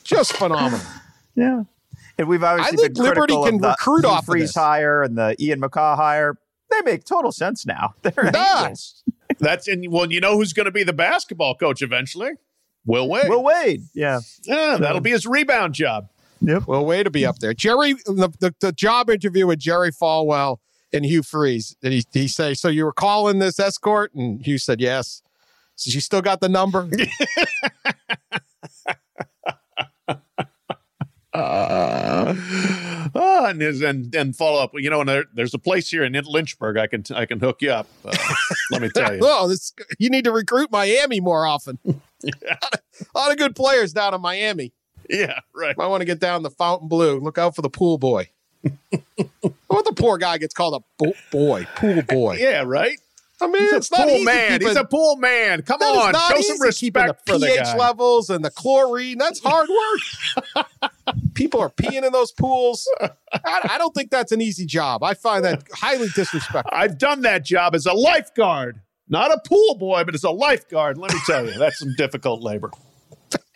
Just 0.05 0.35
phenomenal. 0.35 0.87
Yeah. 1.35 1.65
And 2.19 2.29
we've 2.29 2.43
obviously 2.45 2.79
I 2.79 2.83
think 2.83 2.95
been 2.95 3.05
Liberty 3.05 3.35
can 3.35 3.55
of 3.57 3.63
the 3.63 3.69
recruit 3.71 4.05
Hugh 4.05 4.11
off 4.11 4.21
of 4.21 4.27
Freeze 4.27 4.51
this. 4.51 4.57
hire 4.57 5.03
and 5.03 5.17
the 5.19 5.35
Ian 5.41 5.61
McCaw 5.61 5.97
hire. 5.97 6.37
They 6.71 6.83
make 6.83 7.05
total 7.05 7.33
sense 7.33 7.67
now. 7.67 7.95
They're 8.03 8.31
Does. 8.31 8.63
angels. 8.63 9.05
That's 9.39 9.67
in. 9.67 9.91
Well, 9.91 10.13
you 10.13 10.21
know 10.21 10.37
who's 10.37 10.53
going 10.53 10.67
to 10.67 10.71
be 10.71 10.85
the 10.85 10.93
basketball 10.93 11.57
coach 11.57 11.83
eventually? 11.83 12.33
Will 12.85 13.09
Wade. 13.09 13.29
Will 13.29 13.43
Wade. 13.43 13.83
Yeah. 13.95 14.21
yeah, 14.45 14.77
that'll 14.77 14.99
hmm. 14.99 15.03
be 15.03 15.11
his 15.11 15.27
rebound 15.27 15.75
job. 15.75 16.10
Well, 16.41 16.85
way 16.85 17.03
to 17.03 17.11
be 17.11 17.27
up 17.27 17.39
there, 17.39 17.55
Jerry. 17.55 17.93
The, 17.93 18.33
the, 18.41 18.55
the 18.61 18.73
job 18.73 19.11
interview 19.11 19.47
with 19.47 19.59
Jerry 19.59 19.91
Falwell 19.93 20.59
and 20.93 21.05
Hugh 21.05 21.23
Freeze. 21.23 21.77
And 21.83 21.93
he 21.93 22.05
he 22.13 22.29
say, 22.29 22.55
"So 22.55 22.69
you 22.69 22.85
were 22.85 22.93
calling 22.93 23.39
this 23.39 23.59
escort?" 23.59 24.15
And 24.15 24.45
Hugh 24.45 24.59
said, 24.59 24.81
"Yes." 24.81 25.23
So 25.77 25.91
you 25.91 26.01
still 26.01 26.23
got 26.23 26.41
the 26.41 26.49
number? 26.49 26.89
Uh, 31.33 32.35
oh, 33.15 33.47
and, 33.47 33.61
his- 33.61 33.83
and 33.83 34.13
and 34.15 34.35
follow 34.35 34.63
up. 34.63 34.73
You 34.75 34.91
know, 34.91 35.01
and 35.01 35.09
there, 35.09 35.25
there's 35.33 35.55
a 35.55 35.59
place 35.59 35.89
here 35.89 36.03
in 36.03 36.13
Lynchburg. 36.13 36.77
I 36.77 36.89
can 36.89 37.05
I 37.15 37.25
can 37.25 37.39
hook 37.39 37.63
you 37.63 37.71
up. 37.71 37.87
Uh, 38.05 38.17
let 38.73 38.83
me 38.83 38.89
tell 38.89 39.15
you. 39.15 39.21
oh, 39.25 39.47
this 39.47 39.73
you 39.99 40.11
need 40.11 40.25
to 40.25 40.33
recruit 40.33 40.71
Miami 40.73 41.21
more 41.21 41.47
often. 41.47 41.79
a 41.87 41.99
lot 43.15 43.31
of 43.31 43.39
good 43.39 43.55
players 43.55 43.93
down 43.93 44.13
in 44.13 44.21
Miami. 44.21 44.73
Yeah, 45.11 45.41
right. 45.55 45.75
I 45.79 45.87
want 45.89 46.01
to 46.03 46.05
get 46.05 46.21
down 46.21 46.43
the 46.45 46.51
Fontainebleau. 46.51 47.19
Look 47.19 47.37
out 47.37 47.57
for 47.57 47.63
the 47.63 47.71
pool 47.71 47.99
boy. 47.99 48.29
what 49.67 49.85
the 49.85 49.93
poor 49.97 50.19
guy 50.19 50.39
gets 50.39 50.55
called 50.55 50.75
a 50.75 51.05
bo- 51.05 51.15
boy, 51.33 51.67
pool 51.77 52.03
boy. 52.03 52.37
Yeah, 52.41 52.63
right. 52.67 52.99
I 53.43 53.47
mean, 53.47 53.63
He's 53.63 53.73
it's 53.73 53.91
a 53.91 53.97
not 53.99 54.07
pool 54.09 54.17
easy 54.17 54.25
man. 54.27 54.53
keeping- 54.53 54.69
He's 54.69 54.77
a 54.77 54.85
pool 54.85 55.17
man. 55.17 55.63
Come 55.63 55.81
on, 55.81 56.13
show 56.13 56.41
some 56.43 56.61
respect 56.61 57.25
the 57.27 57.33
for 57.33 57.39
the 57.39 57.47
pH 57.47 57.59
guy. 57.65 57.77
levels 57.77 58.29
and 58.29 58.45
the 58.45 58.51
chlorine. 58.51 59.17
That's 59.19 59.41
hard 59.43 59.69
work. 59.71 60.67
People 61.35 61.61
are 61.61 61.71
peeing 61.71 62.05
in 62.05 62.13
those 62.13 62.33
pools. 62.33 62.87
I, 63.01 63.11
I 63.71 63.79
don't 63.79 63.95
think 63.95 64.11
that's 64.11 64.31
an 64.31 64.43
easy 64.43 64.67
job. 64.67 65.03
I 65.03 65.15
find 65.15 65.43
that 65.47 65.63
highly 65.73 66.09
disrespectful. 66.15 66.71
I've 66.71 66.99
done 66.99 67.23
that 67.23 67.45
job 67.45 67.75
as 67.75 67.87
a 67.87 67.95
lifeguard, 67.95 68.81
not 69.09 69.33
a 69.33 69.41
pool 69.49 69.75
boy, 69.77 70.05
but 70.05 70.15
as 70.15 70.23
a 70.23 70.31
lifeguard. 70.31 70.99
Let 70.99 71.15
me 71.15 71.21
tell 71.27 71.47
you, 71.47 71.59
that's 71.59 71.79
some 71.79 71.95
difficult 71.97 72.43
labor. 72.43 72.71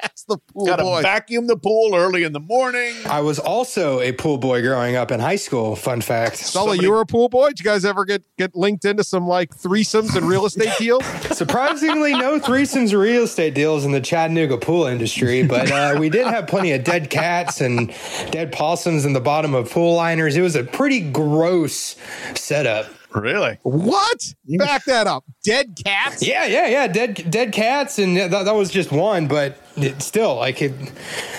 That's 0.05 0.25
the 0.25 0.37
pool 0.53 0.67
Got 0.67 0.77
to 0.77 0.83
boy. 0.83 1.03
vacuum 1.03 1.47
the 1.47 1.57
pool 1.57 1.95
early 1.95 2.25
in 2.25 2.33
the 2.33 2.41
morning. 2.41 2.95
I 3.07 3.21
was 3.21 3.39
also 3.39 4.01
a 4.01 4.13
pool 4.13 4.37
boy 4.39 4.61
growing 4.63 4.97
up 4.97 5.11
in 5.11 5.19
high 5.19 5.37
school. 5.37 5.77
Fun 5.77 6.01
fact. 6.03 6.37
Sully, 6.37 6.69
somebody- 6.77 6.83
you 6.87 6.93
were 6.93 7.01
a 7.01 7.07
pool 7.07 7.29
boy. 7.29 7.49
Did 7.49 7.61
you 7.61 7.65
guys 7.65 7.85
ever 7.85 8.05
get 8.05 8.23
get 8.37 8.55
linked 8.55 8.85
into 8.85 9.03
some 9.03 9.27
like 9.27 9.51
threesomes 9.57 10.15
and 10.15 10.29
real 10.29 10.45
estate 10.47 10.73
deals? 10.79 11.05
Surprisingly, 11.33 12.13
no 12.13 12.39
threesomes 12.39 12.93
or 12.93 12.99
real 12.99 13.23
estate 13.25 13.55
deals 13.55 13.85
in 13.85 13.93
the 13.93 14.01
Chattanooga 14.01 14.59
pool 14.59 14.85
industry, 14.87 15.43
but 15.43 15.71
uh, 15.73 15.97
we 15.99 16.09
did 16.11 16.27
have 16.27 16.47
plenty 16.47 16.73
of 16.73 16.85
dead 16.85 17.09
cats 17.11 17.61
and 17.61 17.89
dead 18.31 18.53
possums 18.53 19.05
in 19.05 19.15
the 19.15 19.21
bottom 19.21 19.55
of 19.55 19.71
pool 19.71 19.95
liners. 19.95 20.37
It 20.37 20.43
was 20.43 20.55
a 20.57 20.65
pretty 20.65 21.01
gross 21.01 21.97
setup. 22.35 22.87
Really? 23.15 23.59
What? 23.62 24.35
Back 24.59 24.85
that 24.87 25.07
up. 25.07 25.25
Dead 25.45 25.79
cats? 25.85 26.27
Yeah, 26.27 26.47
yeah, 26.47 26.67
yeah. 26.67 26.87
Dead, 26.89 27.31
dead 27.31 27.53
cats, 27.53 27.99
and 27.99 28.17
that, 28.17 28.31
that 28.31 28.55
was 28.55 28.71
just 28.71 28.91
one, 28.91 29.29
but 29.29 29.57
it, 29.77 30.03
still, 30.03 30.35
like, 30.35 30.61
it, 30.61 30.73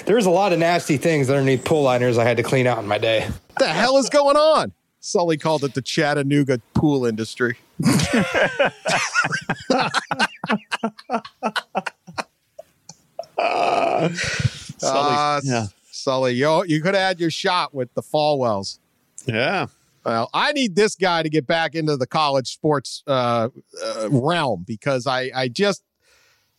there 0.06 0.16
was 0.16 0.26
a 0.26 0.30
lot 0.30 0.54
of 0.54 0.60
nasty 0.60 0.96
things 0.96 1.30
underneath 1.30 1.66
pool 1.66 1.84
liners 1.84 2.18
I 2.18 2.24
had 2.24 2.38
to 2.38 2.44
clean 2.44 2.66
out 2.66 2.80
in 2.80 2.88
my 2.88 2.98
day. 2.98 3.28
What 3.28 3.60
the 3.60 3.68
hell 3.68 3.98
is 3.98 4.10
going 4.10 4.38
on? 4.38 4.72
Sully 5.02 5.38
called 5.38 5.64
it 5.66 5.74
the 5.74 5.82
Chattanooga 5.82 6.62
pool 6.74 7.06
industry. 7.06 7.58
Uh, 14.82 15.42
yeah. 15.44 15.66
Sully, 15.92 16.34
you, 16.34 16.64
you 16.66 16.82
could 16.82 16.94
have 16.94 17.04
had 17.04 17.20
your 17.20 17.32
shot 17.32 17.74
with 17.74 17.94
the 17.94 18.02
Falwells. 18.02 18.80
Yeah. 19.26 19.68
Well, 20.06 20.30
I 20.34 20.52
need 20.52 20.76
this 20.76 20.96
guy 20.96 21.24
to 21.24 21.30
get 21.30 21.48
back 21.48 21.74
into 21.74 21.98
the 21.98 22.06
college 22.06 22.54
sports 22.54 23.02
uh, 23.08 23.50
uh, 23.84 24.10
realm 24.12 24.64
because 24.68 25.08
I, 25.08 25.32
I 25.34 25.48
just, 25.48 25.84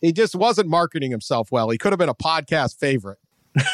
he 0.01 0.11
just 0.11 0.35
wasn't 0.35 0.67
marketing 0.67 1.11
himself 1.11 1.49
well. 1.51 1.69
He 1.69 1.77
could 1.77 1.93
have 1.93 1.99
been 1.99 2.09
a 2.09 2.13
podcast 2.13 2.77
favorite, 2.77 3.19
at 3.57 3.65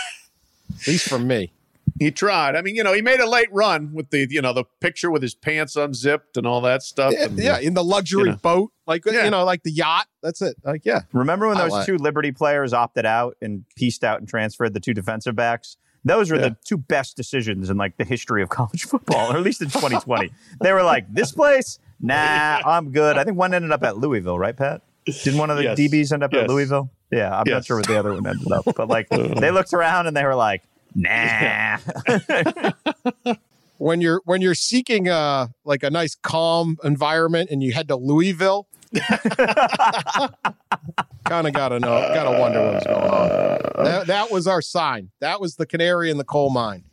least 0.87 1.09
for 1.09 1.17
me. 1.17 1.53
He 1.99 2.11
tried. 2.11 2.55
I 2.55 2.61
mean, 2.61 2.75
you 2.75 2.83
know, 2.83 2.93
he 2.93 3.01
made 3.01 3.19
a 3.19 3.29
late 3.29 3.49
run 3.51 3.93
with 3.93 4.09
the, 4.09 4.25
you 4.29 4.41
know, 4.41 4.53
the 4.53 4.63
picture 4.79 5.11
with 5.11 5.21
his 5.21 5.35
pants 5.35 5.75
unzipped 5.75 6.37
and 6.37 6.47
all 6.47 6.61
that 6.61 6.81
stuff. 6.81 7.13
Yeah, 7.15 7.25
and, 7.25 7.37
yeah, 7.37 7.59
in 7.59 7.73
the 7.73 7.83
luxury 7.83 8.23
you 8.23 8.29
know. 8.31 8.35
boat, 8.37 8.71
like 8.87 9.05
Yeah. 9.05 9.25
you 9.25 9.31
know, 9.31 9.43
like 9.43 9.63
the 9.63 9.71
yacht. 9.71 10.07
That's 10.21 10.41
it. 10.41 10.55
Like, 10.63 10.85
yeah, 10.85 11.01
Remember 11.11 11.47
when 11.47 11.57
those 11.57 11.71
like- 11.71 11.85
two 11.85 11.97
Liberty 11.97 12.31
players 12.31 12.73
opted 12.73 13.05
out 13.05 13.37
and 13.41 13.65
pieced 13.75 14.03
out 14.03 14.19
and 14.19 14.27
transferred 14.27 14.73
the 14.73 14.79
two 14.79 14.93
defensive 14.93 15.35
backs? 15.35 15.77
Those 16.05 16.29
were 16.31 16.37
Yeah. 16.37 16.49
the 16.49 16.57
two 16.65 16.77
best 16.77 17.15
decisions 17.15 17.69
in 17.69 17.77
like 17.77 17.97
the 17.97 18.03
history 18.03 18.43
of 18.43 18.49
college 18.59 18.83
football, 18.83 19.31
or 19.31 19.37
at 19.37 19.43
least 19.43 19.61
in 19.61 19.69
2020. 19.69 20.31
they 20.61 20.73
were 20.73 20.83
like, 20.83 21.11
"This 21.13 21.31
place, 21.31 21.79
nah, 22.01 22.59
I'm 22.65 22.91
good." 22.91 23.17
I 23.17 23.23
think 23.23 23.37
one 23.37 23.53
ended 23.53 23.71
up 23.71 23.83
at 23.83 23.97
Louisville, 23.97 24.37
right, 24.37 24.55
Pat? 24.55 24.81
Didn't 25.05 25.37
one 25.37 25.49
of 25.49 25.57
the 25.57 25.63
Yes. 25.63 25.77
DBs 25.79 26.11
end 26.13 26.23
up 26.23 26.31
Yes. 26.33 26.43
at 26.43 26.49
Louisville? 26.49 26.89
Yeah, 27.11 27.37
I'm 27.37 27.43
not 27.49 27.65
sure 27.65 27.77
what 27.77 27.87
the 27.87 27.97
other 27.99 28.13
one 28.13 28.25
ended 28.25 28.51
up, 28.51 28.65
but 28.75 28.87
like 28.87 29.07
they 29.09 29.51
looked 29.51 29.73
around 29.73 30.07
and 30.07 30.15
they 30.17 30.23
were 30.25 30.35
like, 30.35 30.63
"Nah." 30.95 31.77
when 33.77 34.01
you're 34.01 34.21
when 34.25 34.41
you're 34.41 34.55
seeking 34.55 35.07
a 35.09 35.49
like 35.65 35.83
a 35.83 35.89
nice 35.89 36.15
calm 36.15 36.77
environment 36.83 37.49
and 37.51 37.61
you 37.63 37.73
head 37.73 37.87
to 37.89 37.95
Louisville, 37.95 38.67
kind 41.25 41.47
of 41.47 41.53
gotta 41.53 41.79
know, 41.79 42.11
gotta 42.13 42.39
wonder 42.39 42.71
what's 42.71 42.85
going 42.85 42.97
on. 43.09 43.83
That, 43.85 44.07
that 44.07 44.31
was 44.31 44.47
our 44.47 44.61
sign. 44.61 45.09
That 45.19 45.39
was 45.41 45.55
the 45.55 45.65
canary 45.65 46.09
in 46.09 46.17
the 46.17 46.23
coal 46.23 46.49
mine. 46.49 46.83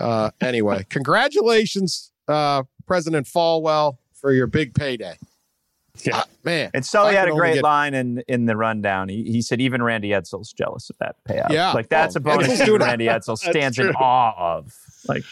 Uh, 0.00 0.30
anyway, 0.40 0.84
congratulations, 0.88 2.12
uh, 2.28 2.62
President 2.86 3.26
Falwell, 3.26 3.98
for 4.14 4.32
your 4.32 4.46
big 4.46 4.74
payday. 4.74 5.16
Yeah. 6.04 6.18
Uh, 6.20 6.24
man, 6.42 6.70
And 6.72 6.84
Sully 6.86 7.10
I 7.16 7.20
had 7.20 7.28
a 7.28 7.32
great 7.32 7.54
get- 7.54 7.62
line 7.62 7.92
in 7.94 8.22
in 8.26 8.46
the 8.46 8.56
rundown. 8.56 9.08
He, 9.10 9.24
he 9.24 9.42
said 9.42 9.60
even 9.60 9.82
Randy 9.82 10.08
Edsall's 10.08 10.52
jealous 10.52 10.88
of 10.90 10.96
that 10.98 11.16
payout. 11.28 11.50
Yeah. 11.50 11.72
like 11.72 11.88
that's 11.90 12.16
Oh, 12.16 12.18
a 12.18 12.20
bonus 12.20 12.48
Edsall's 12.48 12.78
that. 12.78 12.86
Randy 12.86 13.06
Edsall 13.06 13.36
stands 13.50 13.78
in 13.78 13.90
awe 13.90 14.56
of. 14.56 14.74
Like 15.06 15.22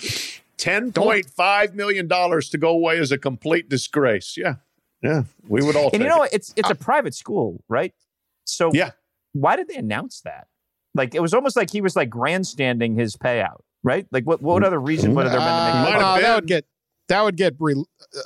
$10.5 0.58 1.74
million 1.74 2.06
to 2.08 2.58
go 2.58 2.68
away 2.68 2.98
is 2.98 3.10
a 3.10 3.18
complete 3.18 3.68
disgrace. 3.70 4.36
Yeah. 4.36 4.56
Yeah. 5.02 5.22
We 5.48 5.62
would 5.62 5.76
all 5.76 5.84
And 5.84 5.92
take 5.92 6.00
you 6.02 6.08
know 6.08 6.22
it. 6.22 6.30
It's 6.32 6.52
it's 6.56 6.70
a 6.70 6.74
private 6.74 7.14
school, 7.14 7.62
right? 7.68 7.94
So 8.44 8.70
Yeah. 8.72 8.90
why 9.32 9.56
did 9.56 9.68
they 9.68 9.76
announce 9.76 10.20
that? 10.22 10.46
Like 10.94 11.14
it 11.14 11.20
was 11.20 11.32
almost 11.34 11.56
like 11.56 11.70
he 11.70 11.80
was 11.80 11.96
like 11.96 12.10
grandstanding 12.10 12.96
his 12.96 13.16
payout, 13.16 13.60
right? 13.82 14.06
Like 14.10 14.24
what 14.24 14.42
what 14.42 14.62
other 14.64 14.80
reason 14.80 15.14
would 15.14 15.24
have 15.26 15.32
there 15.32 15.40
been 15.40 15.48
to 15.48 15.52
Uh, 15.62 15.64
make? 15.64 15.74
Might 15.84 15.96
it 15.96 16.00
no, 16.00 16.20
that 16.20 16.34
would 16.34 16.46
get 16.46 16.64
that 17.08 17.22
would 17.22 17.36
get 17.36 17.54
re, 17.58 17.74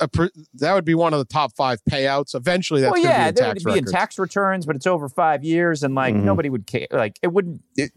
a, 0.01 0.09
pr- 0.09 0.27
that 0.55 0.75
would 0.75 0.85
be 0.85 0.95
one 0.95 1.15
of 1.15 1.19
the 1.19 1.25
top 1.25 1.55
five 1.57 1.81
payouts. 1.89 2.35
Eventually, 2.35 2.83
that's 2.83 2.93
well, 2.93 3.03
yeah, 3.03 3.29
to 3.29 3.33
be 3.33 3.41
there 3.41 3.45
in 3.47 3.55
would 3.55 3.63
tax 3.63 3.65
be 3.75 3.79
in 3.79 3.85
tax 3.87 4.19
returns, 4.19 4.67
but 4.67 4.77
it's 4.77 4.87
over 4.87 5.09
five 5.09 5.43
years, 5.43 5.83
and 5.83 5.95
like 5.95 6.15
Mhm. 6.15 6.25
nobody 6.25 6.51
would 6.51 6.67
care. 6.67 6.87
Like 6.91 7.19
it 7.23 7.29
wouldn't. 7.33 7.63
It, 7.77 7.93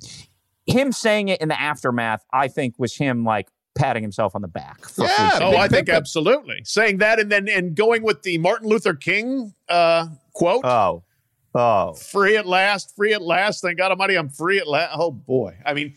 him 0.65 0.91
saying 0.93 1.27
it 1.29 1.41
in 1.41 1.47
the 1.49 1.59
aftermath, 1.59 2.23
I 2.31 2.47
think, 2.47 2.75
was 2.77 2.95
him 2.95 3.23
like 3.25 3.49
patting 3.77 4.03
himself 4.03 4.35
on 4.35 4.41
the 4.41 4.47
back. 4.47 4.81
for 4.87 5.05
Yeah, 5.05 5.29
free 5.37 5.45
Oh, 5.45 5.57
I 5.57 5.67
think 5.67 5.89
absolutely. 5.89 6.61
Saying 6.63 6.97
that 6.97 7.19
and 7.19 7.31
then 7.31 7.47
and 7.47 7.75
going 7.75 8.03
with 8.03 8.23
the 8.23 8.37
Martin 8.37 8.67
Luther 8.69 8.93
King 8.93 9.53
uh, 9.69 10.07
quote. 10.33 10.65
Oh, 10.65 11.03
oh, 11.55 11.93
free 11.93 12.35
at 12.37 12.45
last, 12.45 12.95
free 12.95 13.13
at 13.13 13.21
last. 13.21 13.61
Thank 13.61 13.77
God 13.77 13.91
Almighty, 13.91 14.15
I'm 14.15 14.29
free 14.29 14.57
at 14.59 14.67
last. 14.67 14.91
Oh 14.97 15.11
boy. 15.11 15.55
I 15.65 15.73
mean, 15.73 15.95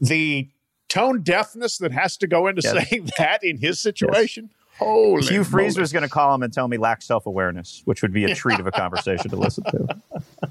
the 0.00 0.48
tone 0.88 1.22
deafness 1.22 1.78
that 1.78 1.92
has 1.92 2.16
to 2.18 2.26
go 2.26 2.46
into 2.46 2.62
Yes. 2.64 2.88
saying 2.88 3.10
that 3.18 3.42
in 3.42 3.58
his 3.58 3.80
situation. 3.80 4.50
Holy 4.78 5.22
Hugh 5.24 5.44
Freeze 5.44 5.76
moly. 5.76 5.82
was 5.82 5.92
going 5.92 6.02
to 6.02 6.08
call 6.08 6.34
him 6.34 6.42
and 6.42 6.52
tell 6.52 6.66
me 6.66 6.78
lack 6.78 7.00
self 7.00 7.26
awareness, 7.26 7.82
which 7.84 8.02
would 8.02 8.12
be 8.12 8.24
a 8.24 8.34
treat 8.34 8.58
of 8.58 8.66
a 8.66 8.72
conversation 8.72 9.30
to 9.30 9.36
listen 9.36 9.62
to. 9.64 9.86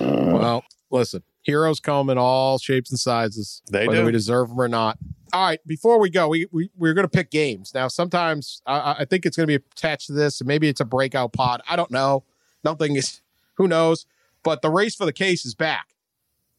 Well, 0.00 0.64
listen, 0.90 1.22
heroes 1.42 1.80
come 1.80 2.10
in 2.10 2.18
all 2.18 2.58
shapes 2.58 2.90
and 2.90 2.98
sizes, 2.98 3.62
They 3.70 3.86
whether 3.86 4.00
do. 4.00 4.06
we 4.06 4.12
deserve 4.12 4.48
them 4.48 4.60
or 4.60 4.68
not. 4.68 4.98
All 5.32 5.46
right, 5.46 5.58
before 5.66 5.98
we 5.98 6.10
go, 6.10 6.28
we, 6.28 6.46
we 6.52 6.68
we're 6.76 6.92
going 6.92 7.06
to 7.06 7.10
pick 7.10 7.30
games 7.30 7.72
now. 7.74 7.88
Sometimes 7.88 8.60
I, 8.66 8.96
I 9.00 9.04
think 9.06 9.24
it's 9.24 9.36
going 9.36 9.46
to 9.48 9.58
be 9.58 9.64
attached 9.72 10.08
to 10.08 10.12
this, 10.12 10.40
and 10.42 10.48
maybe 10.48 10.68
it's 10.68 10.80
a 10.80 10.84
breakout 10.84 11.32
pod. 11.32 11.62
I 11.68 11.74
don't 11.76 11.90
know. 11.90 12.24
Nothing 12.64 12.96
is. 12.96 13.22
Who 13.56 13.66
knows? 13.66 14.04
But 14.42 14.60
the 14.60 14.70
race 14.70 14.94
for 14.94 15.06
the 15.06 15.12
case 15.12 15.46
is 15.46 15.54
back, 15.54 15.86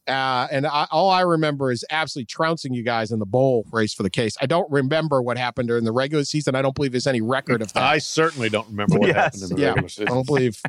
uh, 0.07 0.47
and 0.51 0.65
I, 0.65 0.88
all 0.89 1.09
I 1.11 1.21
remember 1.21 1.71
is 1.71 1.86
absolutely 1.91 2.26
trouncing 2.28 2.74
you 2.74 2.82
guys 2.82 3.11
in 3.11 3.19
the 3.19 3.26
bowl 3.28 3.65
race 3.71 3.93
for 3.93 4.01
the 4.03 4.09
case. 4.09 4.36
I 4.41 4.47
don't 4.47 4.69
remember 4.71 5.21
what 5.21 5.38
happened 5.38 5.67
during 5.67 5.84
the 5.84 5.91
regular 5.91 6.24
season. 6.24 6.55
I 6.55 6.61
don't 6.63 6.74
believe 6.74 6.93
there's 6.93 7.05
any 7.07 7.21
record 7.21 7.61
of 7.61 7.74
that. 7.74 7.84
I 7.84 7.99
certainly 7.99 8.49
don't 8.49 8.67
remember 8.69 8.97
what 8.97 9.07
Yes. 9.09 9.15
happened 9.17 9.43
in 9.43 9.49
the 9.55 9.61
yeah, 9.61 9.67
regular 9.69 9.89
season. 9.89 10.07
I 10.07 10.11
don't 10.11 10.26
believe. 10.26 10.59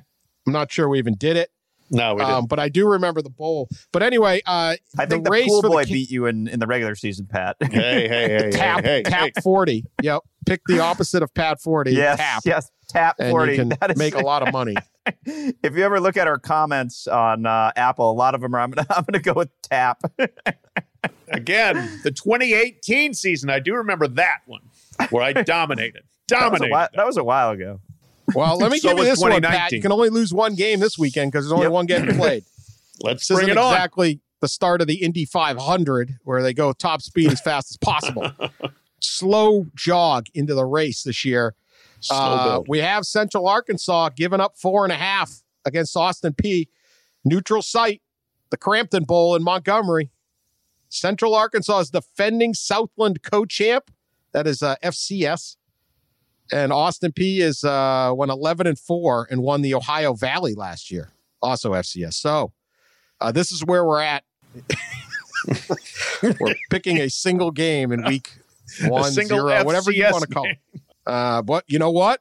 I'm 0.47 0.53
not 0.53 0.71
sure 0.71 0.89
we 0.91 0.99
even 0.99 1.15
did 1.15 1.37
it. 1.39 1.51
No, 1.91 2.15
we 2.15 2.21
didn't. 2.21 2.35
Um, 2.35 2.47
but 2.47 2.59
I 2.59 2.69
do 2.69 2.89
remember 2.89 3.21
the 3.23 3.31
bowl. 3.31 3.69
But 3.93 4.03
anyway, 4.03 4.41
uh, 4.47 4.77
I 4.99 5.07
think 5.07 5.25
the, 5.25 5.31
race 5.31 5.47
pool 5.47 5.63
boy 5.63 5.85
the 5.85 5.93
beat 5.93 6.11
you 6.11 6.27
in, 6.27 6.49
in 6.49 6.59
the 6.59 6.67
regular 6.67 6.95
season, 6.95 7.27
Pat. 7.27 7.57
hey, 7.61 7.69
hey, 7.71 8.09
hey, 8.09 8.51
tap 8.51 8.85
hey, 8.85 8.97
hey, 8.97 9.03
tap 9.03 9.31
hey. 9.37 9.41
40. 9.43 9.85
Yep. 10.03 10.23
Pick 10.47 10.63
the 10.67 10.81
opposite 10.81 11.23
of 11.23 11.33
Pat 11.35 11.61
40. 11.61 11.93
yes, 11.93 12.19
Tap. 12.19 12.43
yes, 12.45 12.71
tap 12.89 13.17
And 13.19 13.31
forty. 13.31 13.53
you 13.53 13.59
can 13.59 13.69
That 13.81 13.93
is- 13.93 13.97
make 13.97 14.15
a 14.15 14.21
lot 14.21 14.47
of 14.47 14.53
money. 14.53 14.75
if 15.27 15.75
you 15.77 15.85
ever 15.85 16.01
look 16.01 16.17
at 16.17 16.27
our 16.27 16.39
comments 16.39 17.07
on 17.07 17.45
uh, 17.47 17.73
Apple, 17.77 18.11
a 18.11 18.13
lot 18.13 18.35
of 18.35 18.41
them 18.41 18.55
are. 18.55 18.61
I'm 18.61 18.71
gonna 18.71 18.87
I'm 18.91 19.05
gonna 19.05 19.23
go 19.23 19.35
with 19.35 19.51
tap. 19.63 20.03
Again, 21.29 22.01
the 22.03 22.11
2018 22.11 23.13
season, 23.15 23.51
I 23.51 23.59
do 23.59 23.75
remember 23.75 24.09
that 24.09 24.39
one 24.47 24.63
where 25.11 25.23
I 25.23 25.33
dominated. 25.35 26.03
that, 26.29 26.37
was 26.51 26.61
a 26.61 26.69
Dominated. 26.69 26.71
while, 26.71 26.89
that 26.95 27.07
was 27.07 27.17
a 27.17 27.25
while 27.25 27.51
ago. 27.51 27.81
Well, 28.35 28.57
let 28.59 28.71
me 28.73 28.79
So 28.81 28.91
give 28.91 28.99
you 28.99 29.05
this 29.05 29.21
one, 29.21 29.41
Pat. 29.43 29.73
You 29.73 29.81
can 29.83 29.93
only 29.93 30.09
lose 30.11 30.33
one 30.33 30.55
game 30.55 30.81
this 30.81 30.99
weekend 30.99 31.33
because 31.33 31.45
there's 31.45 31.53
only 31.53 31.65
Yep. 31.67 31.73
one 31.73 31.87
getting 31.87 32.17
played. 32.19 32.45
Let's 33.01 33.27
This 33.29 33.39
bring 33.39 33.49
it 33.49 33.57
on. 33.59 33.73
exactly 33.73 34.21
the 34.41 34.49
start 34.49 34.81
of 34.81 34.87
the 34.87 35.03
Indy 35.03 35.25
500 35.25 36.19
where 36.25 36.43
they 36.43 36.53
go 36.55 36.73
top 36.73 37.03
speed 37.03 37.33
as 37.33 37.41
fast 37.41 37.71
as 37.71 37.77
possible. 37.77 38.31
slow 39.01 39.67
jog 39.75 40.27
into 40.35 40.55
the 40.55 40.65
race 40.65 41.03
this 41.03 41.25
year. 41.25 41.55
Uh, 42.11 42.61
we 42.69 42.79
have 42.81 43.05
Central 43.07 43.49
Arkansas 43.49 44.11
giving 44.11 44.41
up 44.41 44.57
four 44.59 44.85
and 44.85 44.93
a 44.93 44.97
half 44.97 45.43
against 45.65 45.97
Austin 45.97 46.35
Peay. 46.35 46.69
Neutral 47.25 47.63
site, 47.63 48.03
the 48.51 48.59
Cramton 48.59 49.05
Bowl 49.07 49.35
in 49.35 49.43
Montgomery. 49.43 50.11
Central 50.91 51.35
Arkansas 51.35 51.79
is 51.81 51.91
defending 51.91 52.53
Southland 52.53 53.23
co-champ. 53.23 53.91
That 54.33 54.47
is 54.47 54.63
uh, 54.63 54.77
FCS. 54.85 55.57
And 56.53 56.73
Austin 56.73 57.13
Peay 57.13 57.39
is 57.39 57.65
uh, 57.65 58.13
went 58.15 58.31
11 58.31 58.67
and 58.67 58.79
4 58.79 59.29
and 59.31 59.43
won 59.43 59.63
the 59.63 59.75
Ohio 59.75 60.13
Valley 60.15 60.55
last 60.55 60.91
year, 60.91 61.11
also 61.41 61.73
FCS. 61.73 62.15
So 62.15 62.53
uh, 63.21 63.33
this 63.33 63.51
is 63.51 63.65
where 63.65 63.85
we're 63.85 64.01
at. 64.01 64.25
we're 66.41 66.55
picking 66.71 66.99
a 66.99 67.09
single 67.09 67.51
game 67.51 67.93
in 67.93 68.05
week 68.05 68.31
one, 68.83 69.11
zero, 69.11 69.27
FCS 69.27 69.65
whatever 69.65 69.91
you 69.91 70.05
want 70.05 70.23
to 70.23 70.35
call 70.35 70.47
it. 70.47 70.59
Uh, 71.07 71.43
but 71.43 71.65
you 71.67 71.79
know 71.79 71.91
what? 71.91 72.21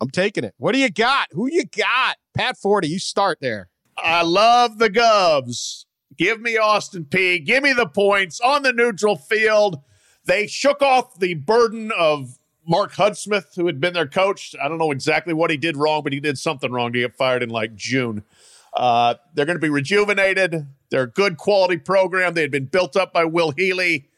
I'm 0.00 0.10
taking 0.10 0.44
it. 0.44 0.54
What 0.58 0.72
do 0.72 0.78
you 0.78 0.90
got? 0.90 1.28
Who 1.32 1.48
you 1.48 1.64
got? 1.64 2.16
Pat 2.34 2.56
Forde, 2.56 2.86
you 2.88 2.98
start 2.98 3.38
there. 3.40 3.70
I 3.96 4.22
love 4.22 4.78
the 4.78 4.90
Govs. 4.90 5.84
Give 6.16 6.40
me 6.40 6.56
Austin 6.56 7.04
Peay. 7.04 7.44
Give 7.44 7.62
me 7.62 7.72
the 7.72 7.86
points 7.86 8.40
on 8.40 8.62
the 8.62 8.72
neutral 8.72 9.16
field. 9.16 9.80
They 10.26 10.46
shook 10.46 10.82
off 10.82 11.18
the 11.18 11.34
burden 11.34 11.92
of 11.96 12.38
Mark 12.66 12.92
Hudspeth, 12.92 13.54
who 13.56 13.66
had 13.66 13.80
been 13.80 13.94
their 13.94 14.06
coach. 14.06 14.54
I 14.62 14.68
don't 14.68 14.78
know 14.78 14.90
exactly 14.90 15.34
what 15.34 15.50
he 15.50 15.56
did 15.56 15.76
wrong, 15.76 16.02
but 16.02 16.12
he 16.12 16.20
did 16.20 16.38
something 16.38 16.72
wrong 16.72 16.92
to 16.92 17.00
get 17.00 17.14
fired 17.14 17.42
in 17.42 17.50
like 17.50 17.74
June. 17.74 18.24
Uh, 18.72 19.14
they're 19.34 19.46
going 19.46 19.56
to 19.56 19.62
be 19.62 19.70
rejuvenated. 19.70 20.66
They're 20.90 21.02
a 21.02 21.10
good 21.10 21.36
quality 21.36 21.76
program. 21.76 22.34
They 22.34 22.42
had 22.42 22.50
been 22.50 22.66
built 22.66 22.96
up 22.96 23.12
by 23.12 23.24
Will 23.24 23.52
Healy. 23.52 24.08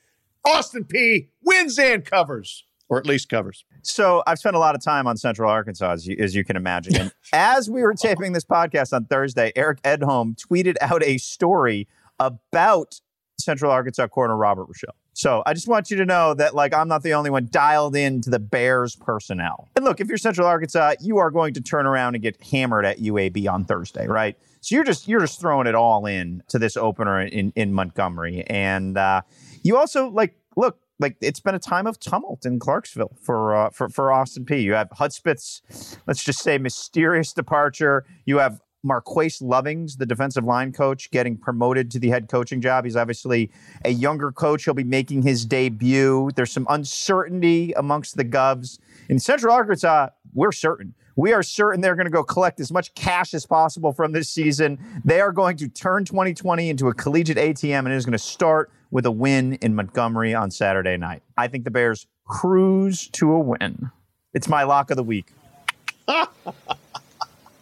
Austin 0.44 0.84
Peay 0.84 1.28
wins 1.42 1.78
and 1.78 2.04
covers, 2.04 2.64
or 2.88 2.98
at 2.98 3.06
least 3.06 3.28
covers. 3.28 3.64
So 3.82 4.22
I've 4.26 4.38
spent 4.38 4.56
a 4.56 4.58
lot 4.58 4.74
of 4.74 4.82
time 4.82 5.06
on 5.06 5.16
Central 5.16 5.50
Arkansas, 5.50 5.92
as 5.92 6.06
you, 6.06 6.16
as 6.18 6.34
you 6.34 6.44
can 6.44 6.56
imagine. 6.56 6.96
And 6.96 7.12
as 7.32 7.68
we 7.68 7.82
were 7.82 7.94
taping 7.94 8.32
this 8.32 8.44
podcast 8.44 8.92
on 8.92 9.06
Thursday, 9.06 9.52
Eric 9.56 9.82
Edholm 9.82 10.36
tweeted 10.36 10.76
out 10.80 11.02
a 11.04 11.18
story 11.18 11.88
about 12.18 13.00
Central 13.38 13.70
Arkansas 13.70 14.06
corner 14.08 14.36
Robert 14.36 14.68
Rochell. 14.68 14.94
So 15.16 15.42
I 15.46 15.54
just 15.54 15.66
want 15.66 15.90
you 15.90 15.96
to 15.96 16.04
know 16.04 16.34
that, 16.34 16.54
like, 16.54 16.74
I'm 16.74 16.88
not 16.88 17.02
the 17.02 17.14
only 17.14 17.30
one 17.30 17.48
dialed 17.50 17.96
into 17.96 18.28
the 18.28 18.38
Bears 18.38 18.94
personnel. 18.94 19.66
And 19.74 19.82
look, 19.82 19.98
if 19.98 20.08
you're 20.08 20.18
Central 20.18 20.46
Arkansas, 20.46 20.96
you 21.00 21.16
are 21.16 21.30
going 21.30 21.54
to 21.54 21.62
turn 21.62 21.86
around 21.86 22.16
and 22.16 22.22
get 22.22 22.36
hammered 22.42 22.84
at 22.84 22.98
UAB 22.98 23.50
on 23.50 23.64
Thursday, 23.64 24.06
right? 24.06 24.36
So 24.60 24.74
you're 24.74 24.84
just 24.84 25.08
you're 25.08 25.20
just 25.20 25.40
throwing 25.40 25.66
it 25.66 25.74
all 25.74 26.04
in 26.04 26.42
to 26.48 26.58
this 26.58 26.76
opener 26.76 27.22
in 27.22 27.50
in 27.56 27.72
Montgomery, 27.72 28.44
and 28.46 28.98
uh, 28.98 29.22
you 29.62 29.78
also 29.78 30.10
like 30.10 30.36
look 30.54 30.78
like 30.98 31.16
it's 31.22 31.40
been 31.40 31.54
a 31.54 31.60
time 31.60 31.86
of 31.86 31.98
tumult 31.98 32.44
in 32.44 32.58
Clarksville 32.58 33.16
for 33.22 33.54
uh, 33.54 33.70
for 33.70 33.88
for 33.88 34.12
Austin 34.12 34.44
Peay. 34.44 34.62
You 34.62 34.74
have 34.74 34.90
Hudspeth's, 34.90 35.96
let's 36.06 36.22
just 36.24 36.40
say, 36.40 36.58
mysterious 36.58 37.32
departure. 37.32 38.04
You 38.26 38.38
have 38.38 38.60
Marquase 38.86 39.42
Lovings, 39.42 39.98
the 39.98 40.06
defensive 40.06 40.44
line 40.44 40.72
coach, 40.72 41.10
getting 41.10 41.36
promoted 41.36 41.90
to 41.90 41.98
the 41.98 42.08
head 42.08 42.28
coaching 42.28 42.60
job. 42.60 42.84
He's 42.84 42.96
obviously 42.96 43.50
a 43.84 43.90
younger 43.90 44.30
coach. 44.30 44.64
He'll 44.64 44.74
be 44.74 44.84
making 44.84 45.22
his 45.22 45.44
debut. 45.44 46.30
There's 46.36 46.52
some 46.52 46.66
uncertainty 46.70 47.72
amongst 47.72 48.16
the 48.16 48.24
Govs. 48.24 48.78
In 49.08 49.18
Central 49.18 49.52
Arkansas, 49.52 50.08
we're 50.34 50.52
certain. 50.52 50.94
We 51.16 51.32
are 51.32 51.42
certain 51.42 51.80
they're 51.80 51.96
going 51.96 52.06
to 52.06 52.10
go 52.10 52.22
collect 52.22 52.60
as 52.60 52.70
much 52.70 52.94
cash 52.94 53.32
as 53.32 53.46
possible 53.46 53.92
from 53.92 54.12
this 54.12 54.28
season. 54.28 54.78
They 55.04 55.20
are 55.20 55.32
going 55.32 55.56
to 55.56 55.68
turn 55.68 56.04
2020 56.04 56.68
into 56.68 56.88
a 56.88 56.94
collegiate 56.94 57.38
ATM, 57.38 57.78
and 57.78 57.88
it 57.88 57.96
is 57.96 58.04
going 58.04 58.12
to 58.12 58.18
start 58.18 58.70
with 58.90 59.06
a 59.06 59.10
win 59.10 59.54
in 59.54 59.74
Montgomery 59.74 60.34
on 60.34 60.50
Saturday 60.50 60.96
night. 60.98 61.22
I 61.36 61.48
think 61.48 61.64
the 61.64 61.70
Bears 61.70 62.06
cruise 62.26 63.08
to 63.08 63.32
a 63.32 63.38
win. 63.40 63.90
It's 64.34 64.48
my 64.48 64.64
lock 64.64 64.90
of 64.90 64.96
the 64.98 65.02
week. 65.02 65.32
oh, 66.08 66.26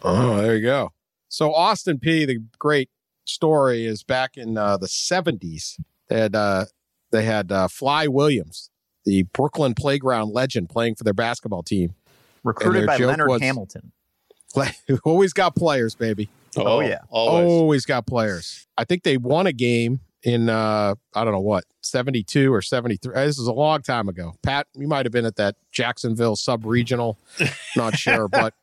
there 0.03 0.57
you 0.57 0.61
go. 0.61 0.91
So 1.35 1.53
Austin 1.53 1.99
Peay, 1.99 2.25
the 2.25 2.41
great 2.59 2.89
story 3.25 3.85
is 3.85 4.03
back 4.03 4.37
in 4.37 4.57
uh, 4.57 4.77
the 4.77 4.87
70s. 4.87 5.77
They 6.07 6.17
had 6.17 6.33
uh, 6.33 6.63
they 7.11 7.25
had 7.25 7.51
uh, 7.51 7.67
Fly 7.67 8.07
Williams, 8.07 8.69
the 9.03 9.23
Brooklyn 9.23 9.73
playground 9.73 10.29
legend, 10.29 10.69
playing 10.69 10.95
for 10.95 11.03
their 11.03 11.13
basketball 11.13 11.61
team. 11.61 11.93
Recruited 12.45 12.87
by 12.87 12.95
Leonard 12.95 13.27
was, 13.27 13.41
Hamilton. 13.41 13.91
always 15.03 15.33
got 15.33 15.57
players, 15.57 15.93
baby. 15.93 16.29
Oh, 16.55 16.77
oh 16.77 16.79
yeah, 16.79 16.99
always. 17.09 17.51
always 17.51 17.85
got 17.85 18.07
players. 18.07 18.65
I 18.77 18.85
think 18.85 19.03
they 19.03 19.17
won 19.17 19.45
a 19.45 19.51
game 19.51 19.99
in 20.23 20.47
uh 20.47 20.95
I 21.13 21.23
don't 21.25 21.33
know 21.33 21.41
what 21.41 21.65
72 21.81 22.53
or 22.53 22.61
73. 22.61 23.13
This 23.13 23.37
is 23.37 23.47
a 23.47 23.53
long 23.53 23.81
time 23.81 24.07
ago. 24.07 24.35
Pat, 24.41 24.67
you 24.73 24.87
might 24.87 25.05
have 25.05 25.11
been 25.11 25.25
at 25.25 25.35
that 25.35 25.55
Jacksonville 25.73 26.37
sub 26.37 26.65
regional. 26.65 27.17
Not 27.75 27.97
sure, 27.97 28.29
but 28.29 28.53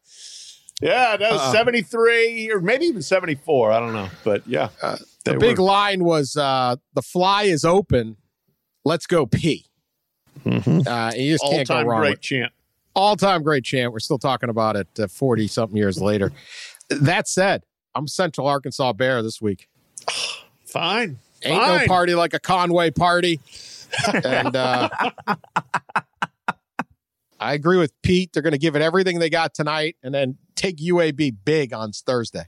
yeah, 0.82 1.16
that 1.16 1.32
was 1.32 1.40
uh, 1.40 1.52
73 1.52 2.50
or 2.50 2.60
maybe 2.60 2.86
even 2.86 3.02
74. 3.02 3.72
I 3.72 3.80
don't 3.80 3.92
know. 3.92 4.08
But 4.24 4.46
yeah. 4.46 4.68
Uh, 4.82 4.96
the 5.24 5.38
big 5.38 5.58
were. 5.58 5.64
line 5.64 6.04
was 6.04 6.36
uh, 6.36 6.76
the 6.94 7.02
fly 7.02 7.44
is 7.44 7.64
open. 7.64 8.16
Let's 8.84 9.06
go 9.06 9.24
pee. 9.24 9.66
Mm-hmm. 10.44 10.88
Uh, 10.88 11.12
you 11.14 11.34
just 11.34 11.44
can't 11.44 11.68
go 11.68 11.82
wrong. 11.82 12.00
Great 12.00 12.20
chant. 12.20 12.52
All 12.94 13.16
time 13.16 13.42
great 13.42 13.64
chant. 13.64 13.92
We're 13.92 14.00
still 14.00 14.18
talking 14.18 14.48
about 14.48 14.76
it 14.76 14.88
40 15.10 15.44
uh, 15.44 15.48
something 15.48 15.76
years 15.76 16.00
later. 16.00 16.32
that 16.90 17.28
said, 17.28 17.62
I'm 17.94 18.08
Central 18.08 18.48
Arkansas 18.48 18.92
Bear 18.94 19.22
this 19.22 19.40
week. 19.40 19.68
Fine. 20.66 21.18
Ain't 21.44 21.60
Fine. 21.60 21.80
no 21.80 21.86
party 21.86 22.14
like 22.14 22.34
a 22.34 22.40
Conway 22.40 22.90
party. 22.90 23.40
and 24.24 24.56
uh, 24.56 24.88
I 27.42 27.54
agree 27.54 27.76
with 27.76 27.92
Pete. 28.02 28.32
They're 28.32 28.42
going 28.42 28.52
to 28.52 28.58
give 28.58 28.76
it 28.76 28.82
everything 28.82 29.18
they 29.18 29.28
got 29.28 29.52
tonight 29.52 29.96
and 30.02 30.14
then 30.14 30.38
take 30.54 30.76
UAB 30.76 31.36
big 31.44 31.72
on 31.72 31.90
Thursday. 31.90 32.46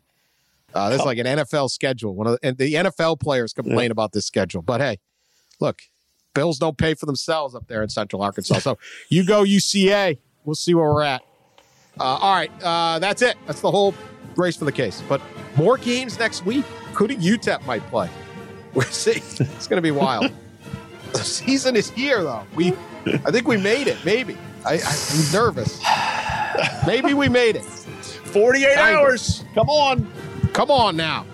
Uh, 0.72 0.88
this 0.88 1.01
is 1.01 1.07
like 1.07 1.18
an 1.18 1.26
NFL 1.26 1.70
schedule. 1.70 2.14
One 2.14 2.26
of 2.26 2.32
the, 2.34 2.47
and 2.47 2.57
the 2.59 2.74
NFL 2.74 3.20
players 3.20 3.53
complain 3.53 3.86
yeah. 3.86 3.92
about 3.92 4.12
this 4.12 4.24
schedule. 4.26 4.62
But 4.62 4.80
hey, 4.80 4.99
look, 5.61 5.82
Bills 6.32 6.59
don't 6.59 6.78
pay 6.78 6.95
for 6.95 7.07
themselves 7.07 7.55
up 7.55 7.66
there 7.66 7.82
in 7.82 7.88
Central 7.88 8.22
Arkansas. 8.22 8.61
So 8.61 8.78
you 9.09 9.24
go 9.24 9.42
UCA. 9.42 10.18
We'll 10.45 10.55
see 10.55 10.74
where 10.74 10.92
we're 10.92 11.03
at. 11.03 11.22
Uh, 11.99 12.05
all 12.05 12.34
right, 12.34 12.51
uh, 12.62 12.99
that's 12.99 13.22
it. 13.22 13.36
That's 13.47 13.61
the 13.61 13.70
whole 13.70 13.95
race 14.36 14.57
for 14.57 14.64
the 14.64 14.72
case. 14.72 15.03
But 15.09 15.20
more 15.57 15.76
games 15.76 16.18
next 16.18 16.45
week, 16.45 16.64
including 16.88 17.20
UTEP 17.20 17.64
might 17.66 17.84
play. 17.88 18.09
We'll 18.74 18.82
see. 18.86 19.22
It's 19.38 19.68
going 19.68 19.76
to 19.76 19.82
be 19.82 19.92
wild. 19.92 20.32
the 21.12 21.18
season 21.20 21.76
is 21.76 21.90
here, 21.90 22.24
though. 22.24 22.42
We, 22.57 22.72
I 23.07 23.30
think 23.30 23.47
we 23.47 23.57
made 23.57 23.86
it. 23.86 23.97
Maybe. 24.05 24.36
I, 24.65 24.75
I'm 24.75 25.33
nervous. 25.33 25.81
Maybe 26.87 27.15
we 27.15 27.29
made 27.29 27.57
it. 27.57 27.65
48 27.65 28.77
hours. 28.77 29.45
Come 29.55 29.69
on. 29.69 30.11
Come 30.53 30.71
on 30.71 30.97
now. 30.97 31.27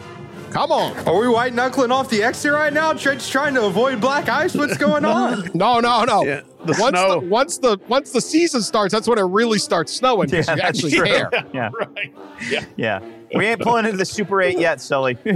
Come 0.50 0.72
on. 0.72 0.96
Are 1.06 1.16
we 1.16 1.28
white 1.28 1.54
knuckling 1.54 1.92
off 1.92 2.08
the 2.10 2.22
exit 2.24 2.52
right 2.52 2.72
now? 2.72 2.92
Just 2.92 3.30
trying 3.30 3.54
to 3.54 3.64
avoid 3.66 4.00
black 4.00 4.28
ice. 4.28 4.54
What's 4.54 4.76
going 4.76 5.04
on? 5.04 5.48
no, 5.54 5.78
no, 5.78 6.04
no. 6.04 6.24
Yeah, 6.24 6.40
the 6.64 6.76
once 6.78 6.98
snow. 6.98 7.20
the 7.20 7.26
once 7.26 7.58
the 7.58 7.78
once 7.86 8.10
the 8.10 8.20
season 8.20 8.60
starts, 8.60 8.92
that's 8.92 9.06
when 9.06 9.18
it 9.18 9.22
really 9.22 9.60
starts 9.60 9.92
snowing. 9.92 10.28
Yeah, 10.28 10.56
you 10.56 10.62
actually 10.62 10.90
true. 10.90 11.06
care. 11.06 11.30
Yeah. 11.54 11.70
Right. 11.72 12.12
Yeah. 12.48 12.64
Yeah. 12.76 13.00
We 13.32 13.46
ain't 13.46 13.60
pulling 13.60 13.84
into 13.84 13.96
the 13.96 14.04
Super 14.04 14.42
8 14.42 14.58
yet, 14.58 14.80
Sully. 14.80 15.16
we 15.24 15.32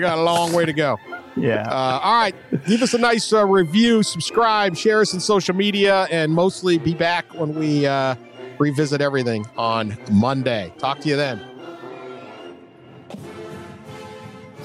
got 0.00 0.16
a 0.18 0.22
long 0.22 0.54
way 0.54 0.64
to 0.64 0.72
go. 0.72 0.98
Yeah. 1.36 1.68
Uh, 1.68 2.00
all 2.02 2.18
right. 2.18 2.34
Give 2.66 2.82
us 2.82 2.94
a 2.94 2.98
nice 2.98 3.32
uh, 3.32 3.46
review, 3.46 4.02
subscribe, 4.02 4.76
share 4.76 5.00
us 5.00 5.14
on 5.14 5.20
social 5.20 5.54
media, 5.54 6.06
and 6.10 6.32
mostly 6.32 6.78
be 6.78 6.94
back 6.94 7.34
when 7.34 7.54
we 7.54 7.86
uh, 7.86 8.14
revisit 8.58 9.00
everything 9.00 9.44
on 9.56 9.96
Monday. 10.10 10.72
Talk 10.78 11.00
to 11.00 11.08
you 11.08 11.16
then. 11.16 11.53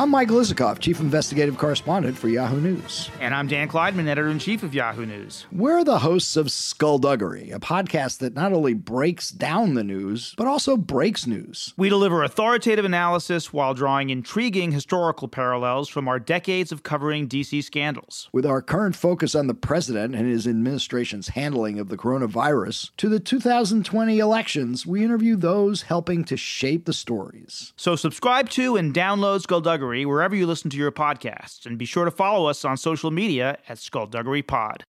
I'm 0.02 0.12
Mike 0.12 0.30
Isikoff, 0.30 0.80
Chief 0.80 1.02
Investigative 1.02 1.58
Correspondent 1.58 2.18
for 2.18 2.30
Yahoo 2.30 2.62
News. 2.62 3.10
And 3.20 3.36
I'm 3.36 3.48
Dan 3.48 3.68
Klaidman, 3.68 4.08
Editor 4.08 4.30
in 4.30 4.40
Chief 4.40 4.64
of 4.64 4.74
Yahoo 4.74 5.06
News. 5.06 5.46
We're 5.52 5.84
the 5.84 6.00
hosts 6.00 6.38
of 6.38 6.54
Skullduggery, 6.54 7.52
a 7.52 7.60
podcast 7.60 8.20
that 8.20 8.34
not 8.34 8.54
only 8.54 8.74
breaks 8.74 9.30
down 9.30 9.74
the 9.74 9.84
news, 9.84 10.36
but 10.38 10.48
also 10.48 10.78
breaks 10.78 11.28
news. 11.28 11.74
We 11.76 11.90
deliver 11.90 12.24
authoritative 12.24 12.86
analysis 12.86 13.52
while 13.52 13.74
drawing 13.74 14.10
intriguing 14.10 14.72
historical 14.72 15.28
parallels 15.28 15.90
from 15.90 16.08
our 16.08 16.18
decades 16.18 16.72
of 16.72 16.84
covering 16.84 17.28
DC 17.28 17.62
scandals. 17.62 18.30
With 18.32 18.46
our 18.46 18.62
current 18.62 18.96
focus 18.96 19.36
on 19.36 19.48
the 19.48 19.54
president 19.54 20.16
and 20.16 20.26
his 20.26 20.48
administration's 20.48 21.28
handling 21.28 21.78
of 21.78 21.90
the 21.90 21.98
coronavirus, 21.98 22.92
to 22.96 23.10
the 23.10 23.20
2020 23.20 24.18
elections, 24.18 24.86
we 24.86 25.04
interview 25.04 25.36
those 25.36 25.82
helping 25.82 26.24
to 26.24 26.38
shape 26.38 26.86
the 26.86 26.94
stories. 26.94 27.74
So 27.76 27.98
subscribe 27.98 28.48
to 28.52 28.78
and 28.78 28.94
download 28.94 29.42
Skullduggery 29.90 30.06
wherever 30.06 30.36
you 30.36 30.46
listen 30.46 30.70
to 30.70 30.78
your 30.78 30.92
podcasts, 30.92 31.66
and 31.66 31.78
be 31.78 31.86
sure 31.86 32.06
to 32.06 32.12
follow 32.12 32.48
us 32.48 32.64
on 32.64 32.78
social 32.78 33.12
media 33.12 33.58
at 33.68 33.80
Skullduggery 33.80 34.44
Pod. 34.44 34.86